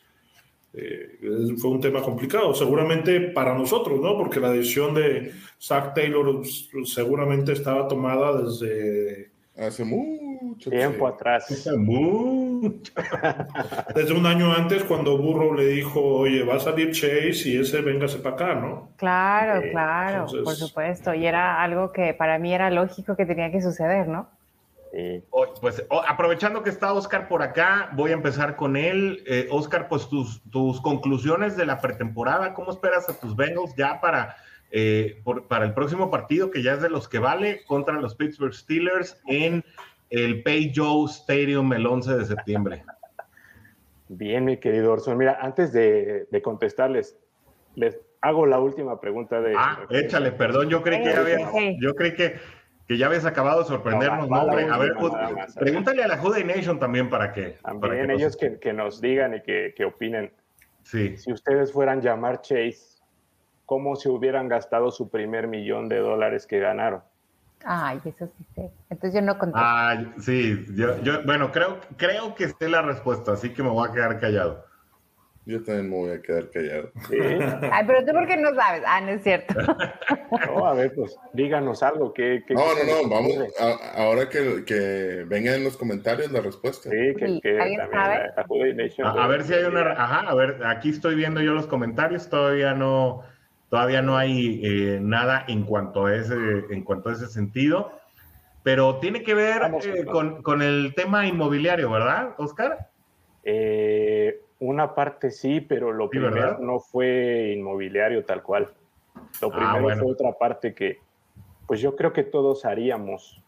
[0.72, 1.18] eh,
[1.58, 4.16] fue un tema complicado, seguramente para nosotros, ¿no?
[4.16, 6.40] Porque la decisión de Zach Taylor
[6.72, 9.30] pues, seguramente estaba tomada desde...
[9.58, 11.50] Hace mucho tiempo atrás.
[11.50, 12.92] Hace mucho.
[13.94, 17.82] Desde un año antes, cuando Burrow le dijo, oye, va a salir Chase y ese
[17.82, 18.88] véngase para acá, ¿no?
[18.96, 21.12] Claro, claro, por supuesto.
[21.12, 24.30] Y era algo que para mí era lógico que tenía que suceder, ¿no?
[25.60, 29.22] Pues aprovechando que está Oscar por acá, voy a empezar con él.
[29.26, 34.00] Eh, Oscar, pues tus, tus conclusiones de la pretemporada, ¿cómo esperas a tus Bengals ya
[34.00, 34.36] para,
[34.70, 38.54] eh, para el próximo partido, que ya es de los que vale, contra los Pittsburgh
[38.54, 39.64] Steelers en
[40.10, 42.84] el Pay Joe Stadium el 11 de septiembre?
[44.08, 45.16] Bien, mi querido Orson.
[45.16, 47.16] Mira, antes de, contestarles,
[47.76, 49.54] les hago la última pregunta de...
[49.56, 51.38] Ah, échale, perdón, yo creí que había,
[51.80, 52.34] yo creí que
[52.90, 54.40] que ya habías acabado de sorprendernos, ¿no?
[54.40, 54.94] A ver,
[55.54, 57.56] pregúntale a la Juday Nation también para que.
[57.62, 60.32] También ellos que, que, nos digan y que, que, opinen.
[60.82, 61.16] Sí.
[61.16, 63.00] Si ustedes fueran llamar Chase,
[63.64, 67.00] ¿cómo se hubieran gastado su primer millón de dólares que ganaron?
[67.64, 68.72] Ay, eso sí sé.
[68.90, 69.64] Entonces yo no contesto.
[69.64, 73.88] Ay, sí, yo, yo, bueno, creo, creo que esté la respuesta, así que me voy
[73.88, 74.64] a quedar callado.
[75.50, 76.92] Yo también me voy a quedar callado.
[77.72, 78.84] Ay, pero tú por qué no sabes.
[78.86, 79.54] Ah, no es cierto.
[80.46, 82.14] No, a ver, pues díganos algo.
[82.14, 83.34] ¿qué, no, no, no, vamos.
[83.96, 86.88] ahora que, que vengan en los comentarios la respuesta.
[86.88, 88.30] Sí, que, que también sabe?
[88.36, 89.90] A, a, ver si hay una.
[89.90, 92.30] Ajá, a ver, aquí estoy viendo yo los comentarios.
[92.30, 93.24] Todavía no,
[93.70, 96.36] todavía no hay eh, nada en cuanto a ese,
[96.70, 97.98] en cuanto a ese sentido.
[98.62, 102.88] Pero tiene que ver eh, con, con el tema inmobiliario, ¿verdad, Oscar?
[103.42, 108.70] Eh una parte sí, pero lo primero no fue inmobiliario tal cual.
[109.40, 110.98] Lo ah, primero fue otra parte que,
[111.66, 113.42] pues yo creo que todos haríamos.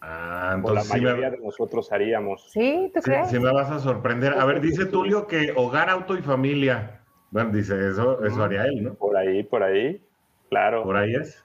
[0.00, 2.50] Ah, entonces o la mayoría de nosotros haríamos.
[2.52, 3.30] Sí, ¿tú crees?
[3.30, 4.34] Sí, me vas a sorprender.
[4.34, 7.00] A ver, dice Tulio que hogar, auto y familia.
[7.30, 8.94] Bueno, dice eso, eso haría él, ¿no?
[8.94, 10.00] Por ahí, por ahí,
[10.48, 10.84] claro.
[10.84, 11.44] Por ahí es.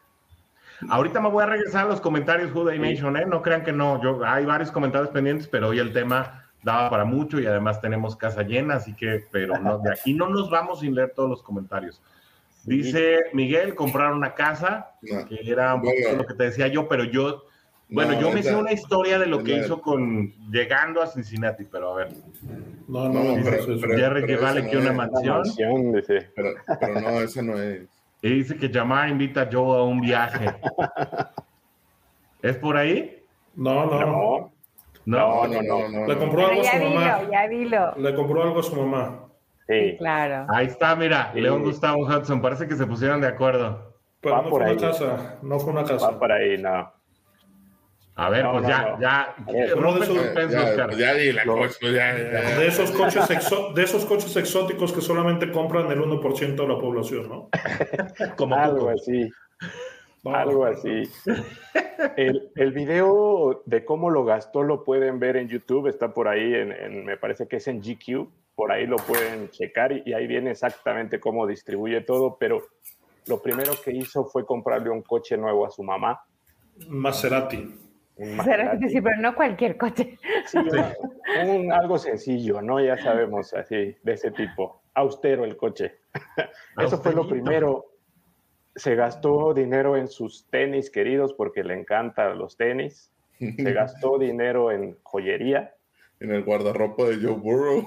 [0.90, 3.26] Ahorita me voy a regresar a los comentarios, Juday Nation, ¿eh?
[3.26, 4.02] No crean que no.
[4.02, 8.16] Yo, hay varios comentarios pendientes, pero hoy el tema daba para mucho y además tenemos
[8.16, 11.44] casa llena, así que, pero no, de aquí no nos vamos sin leer todos los
[11.44, 12.02] comentarios.
[12.64, 14.92] Dice Miguel, comprar una casa,
[15.28, 17.44] que era un poco lo que te decía yo, pero yo,
[17.90, 21.94] bueno, yo me hice una historia de lo que hizo con llegando a Cincinnati, pero
[21.94, 22.14] a ver.
[22.88, 25.44] No, no, dice, pero, Jerry que vale que una mansión.
[25.56, 27.82] Pero, pero no, eso no es.
[28.22, 30.46] Y dice que llamar invita a Joe a un viaje.
[32.42, 33.22] ¿Es por ahí?
[33.56, 34.00] No, no.
[34.00, 34.54] no.
[35.06, 37.22] No, no, no, Le compró algo a su mamá.
[37.32, 37.94] Ya dilo.
[37.98, 39.20] Le compró algo a su mamá.
[39.68, 40.46] Sí, claro.
[40.50, 43.94] Ahí está, mira, León Gustavo Hudson, parece que se pusieron de acuerdo.
[44.20, 46.12] Pero no fue una casa, no fue una casa.
[46.12, 46.92] Va por ahí, no.
[48.16, 49.36] A ver, pues ya, ya,
[49.76, 50.96] rompe suspenso, Oscar.
[50.96, 55.92] Ya, di la cosa, ya, De esos, coches de esos coches exóticos que solamente compran
[55.92, 57.50] el 1% de la población, ¿no?
[58.38, 59.30] Como Algo así.
[60.26, 61.04] Algo así.
[62.18, 66.54] El, el, video de cómo lo gastó lo pueden ver en YouTube, está por ahí,
[66.54, 70.52] en, me parece que es en GQ, por ahí lo pueden checar y, ahí viene
[70.52, 72.62] exactamente cómo distribuye todo, pero
[73.28, 76.24] lo primero que hizo fue comprarle un coche nuevo a su mamá.
[76.88, 77.74] Maserati.
[78.18, 80.18] Maserati, sí, pero no cualquier coche.
[80.46, 80.58] Sí,
[81.48, 82.80] un, algo sencillo, ¿no?
[82.80, 84.84] Ya sabemos, así, de ese tipo.
[84.94, 86.00] Austero el coche.
[86.78, 87.93] Eso fue lo primero
[88.76, 93.12] se gastó dinero en sus tenis queridos porque le encantan los tenis.
[93.40, 93.40] Se
[93.74, 95.76] gastó dinero en joyería.
[96.20, 97.86] En el guardarropa de Joe Burrow.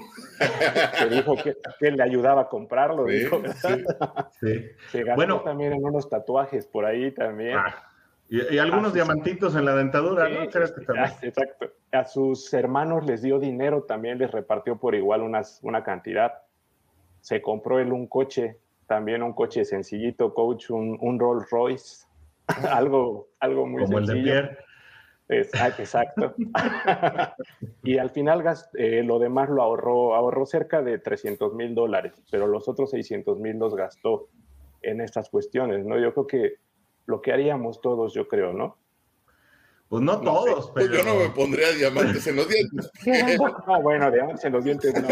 [0.99, 3.07] que dijo que, le ayudaba a comprarlo.
[3.07, 7.57] Se gastó bueno, también en unos tatuajes por ahí también.
[7.57, 7.87] Ah,
[8.29, 10.43] y, algunos diamantitos en la dentadura, ¿no?
[10.43, 11.71] exacto.
[11.91, 16.41] A sus hermanos les dio dinero, también les repartió por igual unas, una cantidad.
[17.21, 22.07] Se compró él un coche también un coche sencillito, coach, un, un Rolls Royce,
[22.71, 24.17] algo, algo muy Como sencillo.
[24.17, 24.57] el de Pierre.
[25.79, 26.33] exacto.
[27.83, 28.43] y al final
[28.77, 33.37] eh, lo demás lo ahorró, ahorró cerca de 300 mil dólares, pero los otros 600
[33.39, 34.29] mil los gastó
[34.81, 35.99] en estas cuestiones, ¿no?
[35.99, 36.53] Yo creo que
[37.05, 38.77] lo que haríamos todos, yo creo, ¿no?
[39.89, 40.89] Pues no, todos, pero...
[40.89, 42.91] Pues yo no me pondría diamantes en los dientes.
[43.67, 45.07] no, bueno, diamantes en los dientes no.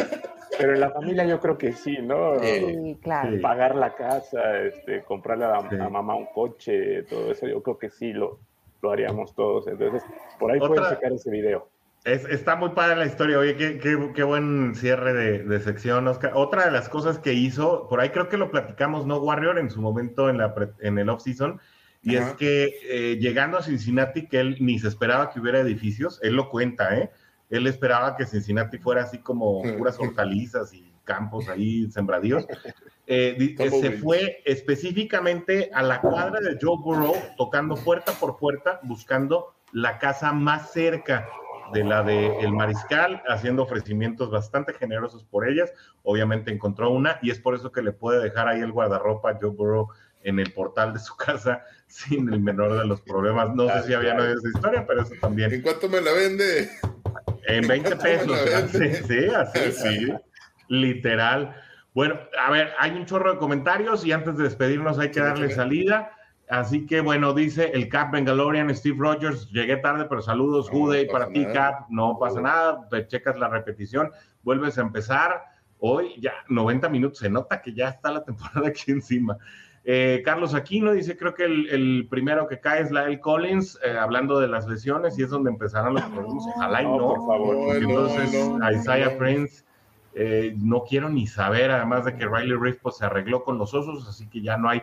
[0.58, 2.40] Pero en la familia yo creo que sí, ¿no?
[2.40, 3.40] Sí, claro.
[3.42, 8.12] Pagar la casa, este, comprarle a, mamá un coche, todo eso, yo creo que sí
[8.12, 8.40] lo,
[8.82, 9.68] lo haríamos todos.
[9.68, 10.04] Entonces,
[10.40, 11.70] por ahí pueden sacar ese video.
[12.04, 13.40] está muy padre la historia.
[13.40, 16.32] Oye, qué, qué, qué buen cierre de, de, sección, Oscar.
[16.36, 19.58] Otra de las cosas que hizo, por ahí creo que lo platicamos, ¿no, Warrior?
[19.58, 21.62] En su momento en, la en el off-season
[22.06, 26.20] y es que eh, llegando a Cincinnati, que él ni se esperaba que hubiera edificios,
[26.22, 27.10] él lo cuenta, ¿eh?
[27.50, 32.46] Él esperaba que Cincinnati fuera así como puras hortalizas y campos ahí sembradíos.
[33.08, 39.54] Eh, se fue específicamente a la cuadra de Joe Burrow, tocando puerta por puerta, buscando
[39.74, 41.28] la casa más cerca
[41.72, 45.72] de la de el mariscal, haciendo ofrecimientos bastante generosos por ellas.
[46.02, 49.38] Obviamente encontró una y es por eso que le puede dejar ahí el guardarropa a
[49.40, 49.90] Joe Burrow
[50.26, 53.56] en el portal de su casa sin el menor de los problemas.
[53.56, 55.54] No sé si había oído esa historia, pero eso también.
[55.54, 56.70] ¿En cuánto me la vende?
[57.48, 58.38] En 20 pesos.
[58.72, 60.14] Sí, sí, así, sí.
[60.68, 61.56] Literal.
[61.94, 65.50] Bueno, a ver, hay un chorro de comentarios y antes de despedirnos hay que darle
[65.52, 66.12] salida.
[66.50, 71.28] Así que bueno, dice el Cap Bengalorian, Steve Rogers, llegué tarde, pero saludos, no, para
[71.30, 74.12] ti, Cap, no pasa nada, te checas la repetición,
[74.44, 75.42] vuelves a empezar.
[75.80, 79.38] Hoy ya 90 minutos, se nota que ya está la temporada aquí encima.
[79.88, 84.40] Eh, Carlos Aquino dice, creo que el, primero que cae es Lyle Collins, eh, hablando
[84.40, 86.44] de las lesiones, y es donde empezarán los problemas.
[86.56, 86.98] Ojalá y no.
[86.98, 87.76] por favor.
[87.76, 89.64] Entonces, Isaiah Prince,
[90.16, 93.76] eh, no quiero ni saber, además de que Riley Reef pues, se arregló con los
[93.76, 94.82] osos, así que ya no hay,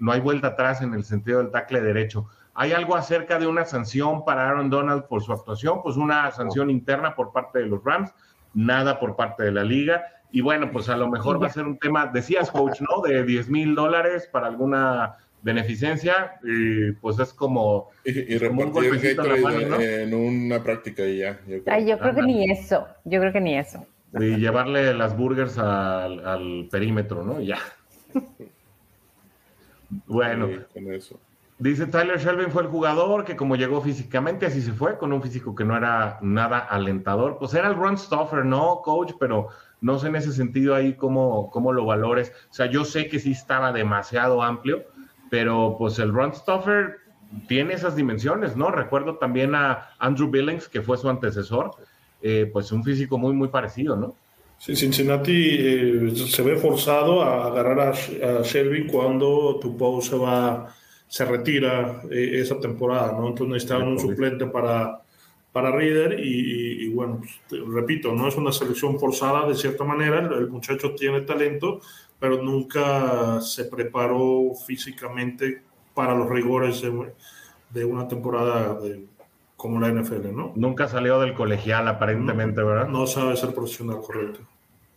[0.00, 2.26] no hay vuelta atrás en el sentido del tackle derecho.
[2.54, 5.82] ¿Hay algo acerca de una sanción para Aaron Donald por su actuación?
[5.82, 8.12] Pues una sanción interna por parte de los Rams,
[8.54, 11.64] nada por parte de la liga y bueno, pues a lo mejor va a ser
[11.64, 13.00] un tema, decías, coach, ¿no?
[13.02, 17.90] De 10 mil dólares para alguna beneficencia, y pues es como.
[18.04, 21.40] Y, repartir el en, una práctica y ya.
[21.46, 23.86] Yo creo, Ay, yo creo que ni eso, yo creo que ni eso.
[24.14, 27.40] Y llevarle las burgers al, perímetro, ¿no?
[27.40, 27.58] Ya.
[30.06, 30.48] bueno.
[31.58, 35.20] Dice Tyler Shelvin fue el jugador que como llegó físicamente, así se fue, con un
[35.20, 37.36] físico que no era nada alentador.
[37.38, 39.14] Pues era el run stuffer, ¿no, coach?
[39.18, 39.48] Pero
[39.80, 42.32] no sé en ese sentido ahí cómo, cómo lo valores.
[42.50, 44.84] O sea, yo sé que sí estaba demasiado amplio,
[45.30, 46.96] pero pues el run stuffer
[47.46, 48.70] tiene esas dimensiones, ¿no?
[48.70, 51.72] Recuerdo también a Andrew Billings, que fue su antecesor,
[52.22, 54.14] eh, pues un físico muy, muy parecido, ¿no?
[54.58, 58.42] Sí, Cincinnati eh, se ve forzado a agarrar a, a
[58.90, 60.74] cuando Tupou se va,
[61.06, 63.28] se retira eh, esa temporada, ¿no?
[63.28, 65.00] Entonces necesitaban un suplente para
[65.58, 70.48] para Reader y, bueno, pues, repito, no es una selección forzada de cierta manera, el,
[70.48, 71.80] muchacho tiene talento,
[72.20, 75.62] pero nunca se preparó físicamente
[75.94, 78.78] para los rigores de, una temporada
[79.56, 80.52] como la NFL, ¿no?
[80.54, 82.86] Nunca salió del colegial aparentemente, ¿verdad?
[82.86, 84.38] No sabe ser profesional, correcto.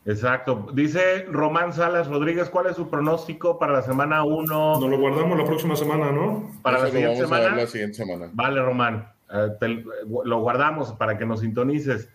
[0.06, 0.68] Exacto.
[0.76, 4.80] Dice Román Salas Rodríguez, ¿cuál es su pronóstico para la semana 1?
[4.80, 6.52] Nos lo guardamos la próxima semana, ¿no?
[6.62, 7.56] Para la siguiente, semana?
[7.56, 8.30] la siguiente semana.
[8.32, 9.12] Vale, Román.
[9.34, 9.84] Eh,
[10.26, 12.10] lo guardamos para que nos sintonices.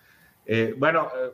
[0.45, 1.33] Eh, bueno, eh,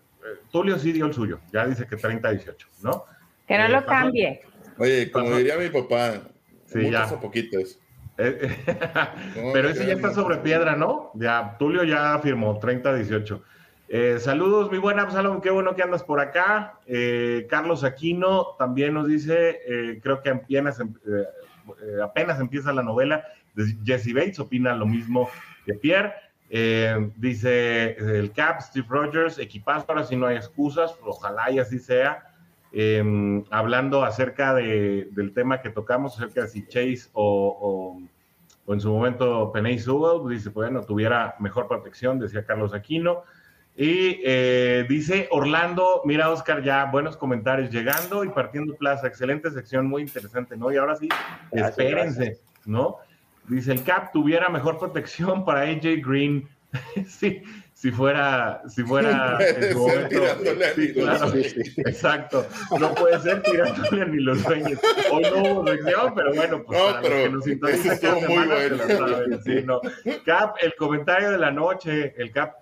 [0.50, 3.04] Tulio sí dio el suyo, ya dice que 30-18, ¿no?
[3.46, 4.42] Que no lo cambie.
[4.78, 6.22] Oye, como diría mi papá,
[6.66, 7.06] sí, ya.
[7.20, 7.78] poquitos.
[8.16, 11.10] Pero ese ya está sobre piedra, ¿no?
[11.14, 13.40] Ya, Tulio ya firmó 30-18.
[14.20, 16.78] saludos, mi buena Absalom, qué bueno que andas por acá.
[17.48, 20.80] Carlos Aquino también nos dice, creo que apenas,
[22.02, 23.24] apenas empieza la novela
[23.84, 25.28] Jesse Bates, opina lo mismo
[25.66, 26.12] de Pierre.
[26.50, 31.78] Eh, dice el Cap, Steve Rogers, equipazo, ahora si no hay excusas, ojalá y así
[31.78, 32.24] sea.
[32.74, 37.98] Em, hablando acerca de, del tema que tocamos, acerca de si Chase o,
[38.66, 43.24] o, en su momento Penay Sewell, dice, bueno, tuviera mejor protección, decía Carlos Aquino.
[43.74, 49.86] Y eh, dice Orlando, mira Oscar, ya buenos comentarios llegando y partiendo plaza, excelente sección,
[49.86, 50.70] muy interesante, ¿no?
[50.70, 51.08] Y ahora sí,
[51.50, 52.98] espérense, ¿no?
[53.48, 56.48] Dice, el Cap tuviera mejor protección para AJ Green.
[57.06, 57.42] sí,
[57.74, 59.38] si fuera, si fuera
[61.78, 62.46] exacto.
[62.78, 64.78] No puede ser tirándole ni los sueños.
[65.10, 65.64] Hoy no hubo
[66.14, 67.44] pero bueno, pues no, pero que nos
[68.28, 69.40] bueno.
[69.44, 69.80] Sí, no.
[70.24, 72.54] Cap, el comentario de la noche, el Cap.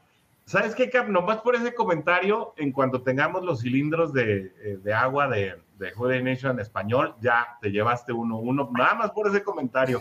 [0.47, 1.07] ¿Sabes qué, Cap?
[1.09, 5.93] Nomás por ese comentario, en cuanto tengamos los cilindros de, eh, de agua de, de
[5.93, 10.01] Jude Nation en español, ya te llevaste uno, uno, nada más por ese comentario.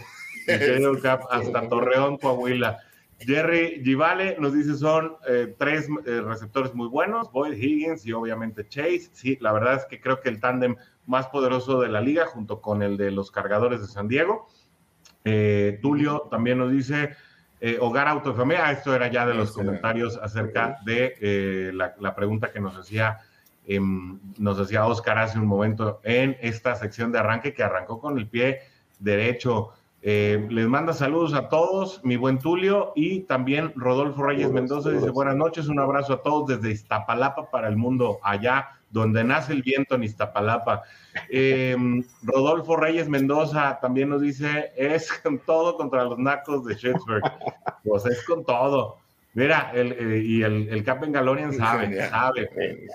[1.02, 2.80] Cap, hasta Torreón, Coahuila.
[3.20, 8.68] Jerry Givale nos dice son eh, tres eh, receptores muy buenos, Boyd Higgins y obviamente
[8.68, 9.10] Chase.
[9.12, 12.62] Sí, la verdad es que creo que el tándem más poderoso de la liga junto
[12.62, 14.48] con el de los cargadores de San Diego.
[15.26, 17.16] Eh, Tulio también nos dice,
[17.82, 18.68] hogar, auto, familia.
[18.68, 23.20] Ah, esto era ya de los comentarios acerca de eh, la, pregunta que nos hacía,
[23.68, 28.18] em, nos hacía Oscar hace un momento en esta sección de arranque que arrancó con
[28.18, 28.62] el pie
[29.00, 29.74] derecho.
[30.02, 35.10] Eh, les manda saludos a todos, mi buen Tulio, y también Rodolfo Reyes Mendoza dice
[35.10, 39.62] buenas noches, un abrazo a todos desde Iztapalapa para el mundo, allá donde nace el
[39.62, 40.84] viento en Iztapalapa.
[41.30, 47.24] Em, Rodolfo Reyes Mendoza también nos dice, es con todo contra los nacos de Schützberg.
[47.84, 48.98] Pues es con todo.
[49.34, 52.50] Mira, el, eh, y el, el Cap Galorian sabe, sabe.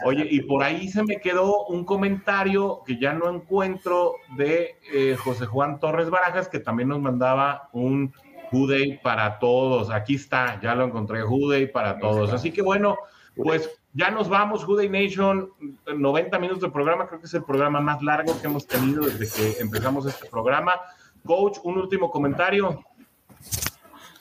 [0.04, 5.16] Oye, y por ahí se me quedó un comentario que ya no encuentro de eh,
[5.16, 8.12] José Juan Torres Barajas, que también nos mandaba un
[8.50, 9.90] Juday para todos.
[9.90, 12.32] Aquí está, ya lo encontré, Juday para todos.
[12.32, 12.96] Así que bueno,
[13.36, 15.50] pues ya nos vamos, Juday Nation,
[15.86, 19.28] 90 minutos de programa, creo que es el programa más largo que hemos tenido desde
[19.28, 20.80] que empezamos este programa.
[21.24, 22.84] Coach, un último comentario.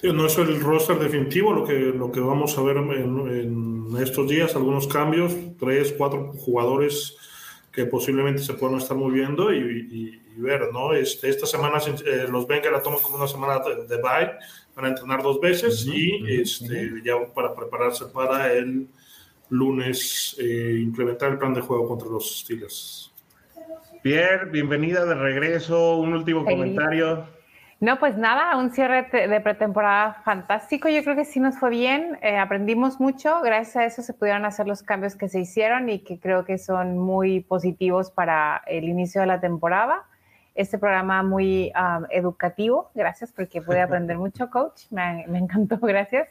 [0.03, 4.55] No es el roster definitivo, lo que, lo que vamos a ver en, estos días,
[4.55, 7.15] algunos cambios, tres, cuatro jugadores
[7.71, 10.93] que posiblemente se puedan estar moviendo y, ver, ¿no?
[10.93, 14.31] Este, esta semana eh, los Bengals la toman como una semana de, de bye,
[14.75, 18.87] van a entrenar dos veces y este, ya para prepararse para el
[19.49, 23.11] lunes eh, implementar el plan de juego contra los Steelers.
[24.01, 27.25] Pierre, bienvenida de regreso, un último comentario.
[27.83, 30.87] No, pues nada, un cierre de pretemporada fantástico.
[30.87, 33.41] Yo creo que sí nos fue bien, eh, aprendimos mucho.
[33.41, 36.57] Gracias a eso se pudieron hacer los cambios que se hicieron y que creo que
[36.57, 40.05] son muy positivos para el inicio de la temporada.
[40.55, 44.83] Este programa muy um, educativo, gracias porque pude aprender mucho, coach.
[44.89, 46.29] Me, me encantó, gracias.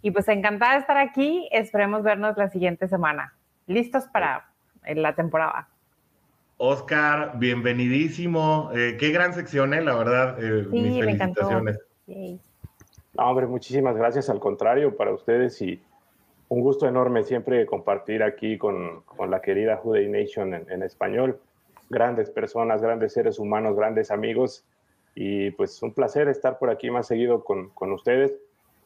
[0.00, 1.50] Y pues encantada de estar aquí.
[1.52, 3.34] Esperemos vernos la siguiente semana.
[3.66, 4.46] Listos para
[4.86, 5.68] la temporada.
[6.56, 8.70] Oscar, bienvenidísimo.
[8.74, 10.36] Eh, qué gran sección, eh, la verdad.
[10.42, 11.78] Eh, sí, mis felicitaciones.
[12.06, 14.30] No, hombre, muchísimas gracias.
[14.30, 15.82] Al contrario, para ustedes y
[16.48, 21.40] un gusto enorme siempre compartir aquí con, con la querida Juday Nation en, español.
[21.90, 24.64] Grandes personas, grandes seres humanos, grandes amigos.
[25.16, 28.32] Y pues un placer estar por aquí más seguido con, con ustedes.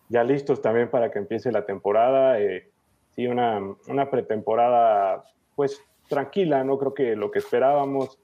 [0.09, 2.41] Ya listos también para que empiece la temporada.
[2.41, 2.67] Eh,
[3.15, 5.25] sí, una, una pretemporada
[5.55, 8.19] pues tranquila, no creo que lo que esperábamos.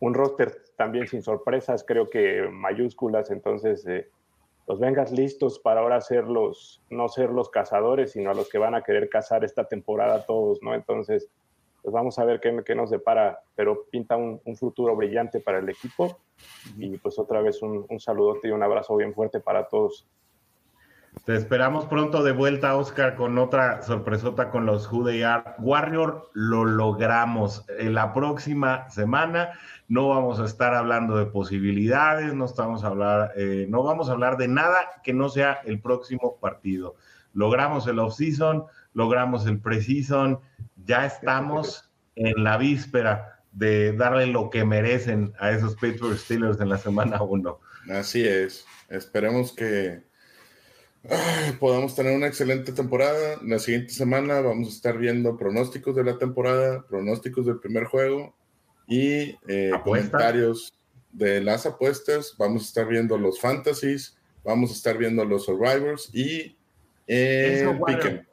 [0.00, 4.08] Un roster también sin sorpresas, creo que mayúsculas, entonces eh,
[4.66, 8.58] los vengas listos para ahora ser los, no ser los cazadores, sino a los que
[8.58, 10.74] van a querer cazar esta temporada todos, ¿no?
[10.74, 11.28] Entonces,
[11.82, 15.58] pues vamos a ver qué, qué nos depara, pero pinta un, un, futuro brillante para
[15.58, 16.18] el equipo.
[16.78, 20.06] Y pues otra vez un, un saludote y un abrazo bien fuerte para todos.
[21.24, 26.30] Te esperamos pronto de vuelta, Oscar, con otra sorpresota con los Are Warrior.
[26.32, 27.64] Lo logramos.
[27.78, 29.52] En la próxima semana
[29.86, 34.12] no vamos a estar hablando de posibilidades, no, estamos a hablar, eh, no vamos a
[34.12, 36.96] hablar de nada que no sea el próximo partido.
[37.34, 38.64] Logramos el off-season,
[38.94, 40.40] logramos el pre-season,
[40.84, 46.70] ya estamos en la víspera de darle lo que merecen a esos Pittsburgh Steelers en
[46.70, 47.60] la semana 1.
[47.90, 48.66] Así es.
[48.88, 50.10] Esperemos que
[51.60, 53.38] podamos tener una excelente temporada.
[53.42, 58.34] La siguiente semana vamos a estar viendo pronósticos de la temporada, pronósticos del primer juego
[58.86, 60.72] y eh, comentarios
[61.12, 62.34] de las apuestas.
[62.38, 66.56] Vamos a estar viendo los fantasies, vamos a estar viendo los survivors y
[67.06, 67.66] eh,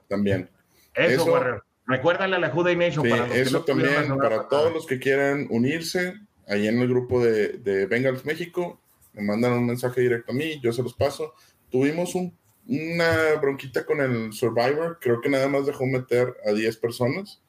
[0.07, 0.49] también.
[0.93, 3.09] Eso, eso Recuérdale a la Juday Nation.
[3.09, 6.13] para eso también, para todos los que quieran unirse,
[6.47, 8.79] ahí en el grupo de, de Bengals México,
[9.13, 11.33] me mandan un mensaje directo a mí, yo se los paso.
[11.71, 12.37] Tuvimos un
[12.69, 14.99] una bronquita con el Survivor.
[15.01, 17.41] Creo que nada más dejó meter a 10 personas.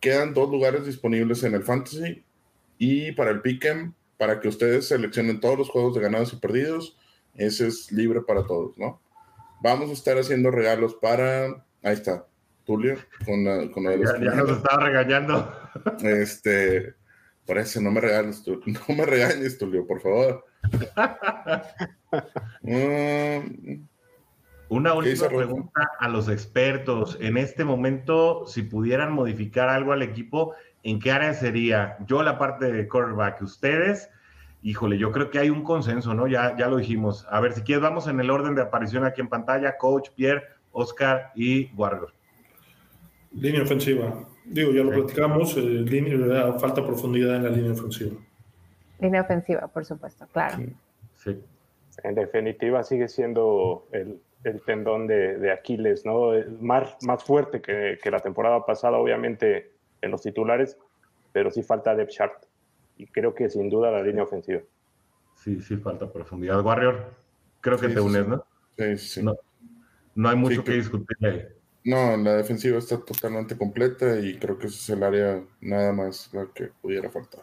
[0.00, 2.24] Quedan dos lugares disponibles en el Fantasy
[2.78, 6.98] y para el Pick'em, para que ustedes seleccionen todos los juegos de ganados y perdidos.
[7.34, 9.00] Ese es libre para todos, ¿no?
[9.60, 11.64] Vamos a estar haciendo regalos para.
[11.82, 12.26] Ahí está,
[12.64, 12.96] Tulio,
[13.26, 15.60] con, la, con ya, ya, nos estaba regañando.
[16.02, 16.94] Este,
[17.44, 20.44] por eso no me regañes, no me regañes, Tulio, por favor.
[22.62, 23.84] Mm,
[24.68, 27.18] una última pregunta a los expertos.
[27.20, 31.96] En este momento, si pudieran modificar algo al equipo, ¿en qué área sería?
[32.06, 34.10] Yo la parte de quarterback, ustedes,
[34.62, 36.26] híjole, yo creo que hay un consenso, ¿no?
[36.26, 37.26] Ya, ya lo dijimos.
[37.30, 40.42] A ver, si quieres, vamos en el orden de aparición aquí en pantalla, coach, Pierre,
[40.72, 42.12] Oscar y Warrior.
[43.32, 44.24] Línea ofensiva.
[44.44, 45.84] Digo, ya lo platicamos, eh,
[46.60, 48.16] falta profundidad en la línea ofensiva.
[49.00, 50.58] Línea ofensiva, por supuesto, claro.
[51.16, 51.40] sí.
[52.02, 56.32] En definitiva, sigue siendo el, el tendón de, Aquiles, ¿no?
[56.60, 60.78] Más, más fuerte que, la temporada pasada, obviamente, en los titulares,
[61.32, 62.44] pero sí falta depth chart.
[62.96, 64.60] Y creo que sin duda la línea ofensiva.
[65.36, 66.64] sí, sí falta profundidad.
[66.64, 67.14] Warrior,
[67.60, 68.44] creo que te unes, ¿no?
[68.78, 69.22] Sí, sí.
[69.22, 69.34] No,
[70.14, 71.42] no hay mucho que, discutir ahí.
[71.84, 76.32] No, la defensiva está totalmente completa y creo que ese es el área nada más
[76.32, 77.42] la que pudiera faltar.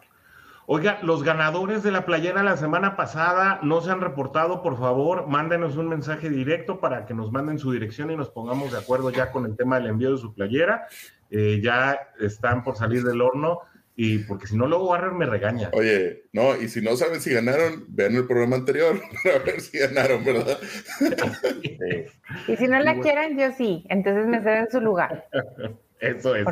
[0.66, 5.26] Oiga, los ganadores de la playera la semana pasada no se han reportado, por favor,
[5.26, 9.10] mándenos un mensaje directo para que nos manden su dirección y nos pongamos de acuerdo
[9.10, 10.86] ya con el tema del envío de su playera.
[11.30, 13.60] Eh, ya están por salir del horno
[13.96, 15.70] y porque si no luego Warrior me regaña.
[15.72, 19.78] Oye, no, y si no saben si ganaron, vean el programa anterior para ver si
[19.78, 20.58] ganaron, ¿verdad?
[22.48, 25.26] Y si no la quieren, yo sí, entonces me cedo en su lugar.
[26.02, 26.44] Eso es.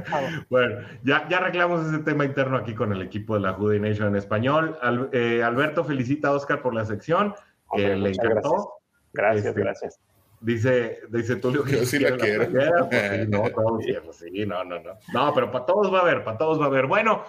[0.49, 4.09] Bueno, ya, ya arreglamos ese tema interno aquí con el equipo de la Judy Nation
[4.09, 4.79] en español.
[5.13, 7.35] Eh, Alberto felicita a Oscar por la sección,
[7.75, 8.75] que le encantó.
[9.13, 10.01] Gracias, este, gracias.
[10.41, 12.49] Dice, dice Tulio que Yo sí la quiero.
[12.89, 14.93] Pues no, todos sí, no, no, no.
[15.13, 16.87] No, pero para todos va a haber, para todos va a haber.
[16.87, 17.25] Bueno,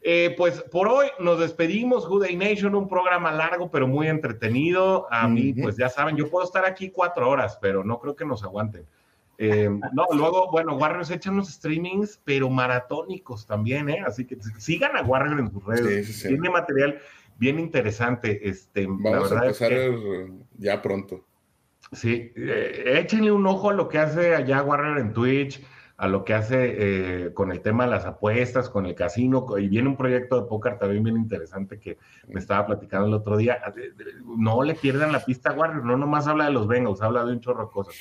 [0.00, 5.08] eh, pues por hoy nos despedimos, Juday Nation, un programa largo pero muy entretenido.
[5.10, 8.24] A mí, pues ya saben, yo puedo estar aquí cuatro horas, pero no creo que
[8.24, 8.86] nos aguanten.
[9.38, 14.02] Eh, no, luego, bueno, Warriors echan los streamings, pero maratónicos también, ¿eh?
[14.06, 16.22] Así que sigan a Warriors en sus redes.
[16.22, 16.98] Tiene material
[17.38, 18.48] bien interesante.
[18.48, 19.72] Este, Vamos a empezar
[20.58, 21.24] ya pronto.
[21.92, 25.64] Sí, eh, échenle un ojo a lo que hace allá Warrior en Twitch,
[25.96, 26.74] a lo que hace
[27.26, 30.48] eh, con el tema de las apuestas, con el casino, y viene un proyecto de
[30.48, 33.60] póker también bien interesante que me estaba platicando el otro día.
[34.24, 37.32] No le pierdan la pista a Warrior, no nomás habla de los Bengals, habla de
[37.32, 37.94] un chorro de cosas.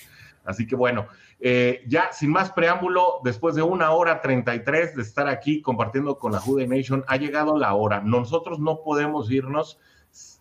[0.43, 1.07] Así que bueno,
[1.39, 6.31] eh, ya sin más preámbulo, después de una hora 33 de estar aquí compartiendo con
[6.31, 8.01] la Jude Nation, ha llegado la hora.
[8.01, 9.79] Nosotros no podemos irnos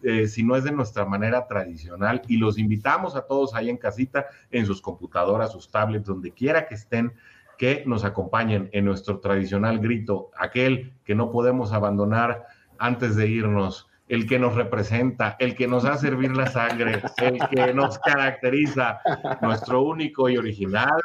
[0.02, 3.78] eh, si no es de nuestra manera tradicional y los invitamos a todos ahí en
[3.78, 7.14] casita, en sus computadoras, sus tablets, donde quiera que estén,
[7.56, 12.44] que nos acompañen en nuestro tradicional grito, aquel que no podemos abandonar
[12.78, 17.38] antes de irnos el que nos representa, el que nos hace servir la sangre, el
[17.48, 19.00] que nos caracteriza,
[19.40, 21.00] nuestro único y original.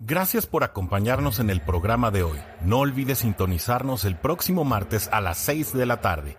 [0.00, 2.38] Gracias por acompañarnos en el programa de hoy.
[2.66, 6.36] No olvides sintonizarnos el próximo martes a las 6 de la tarde.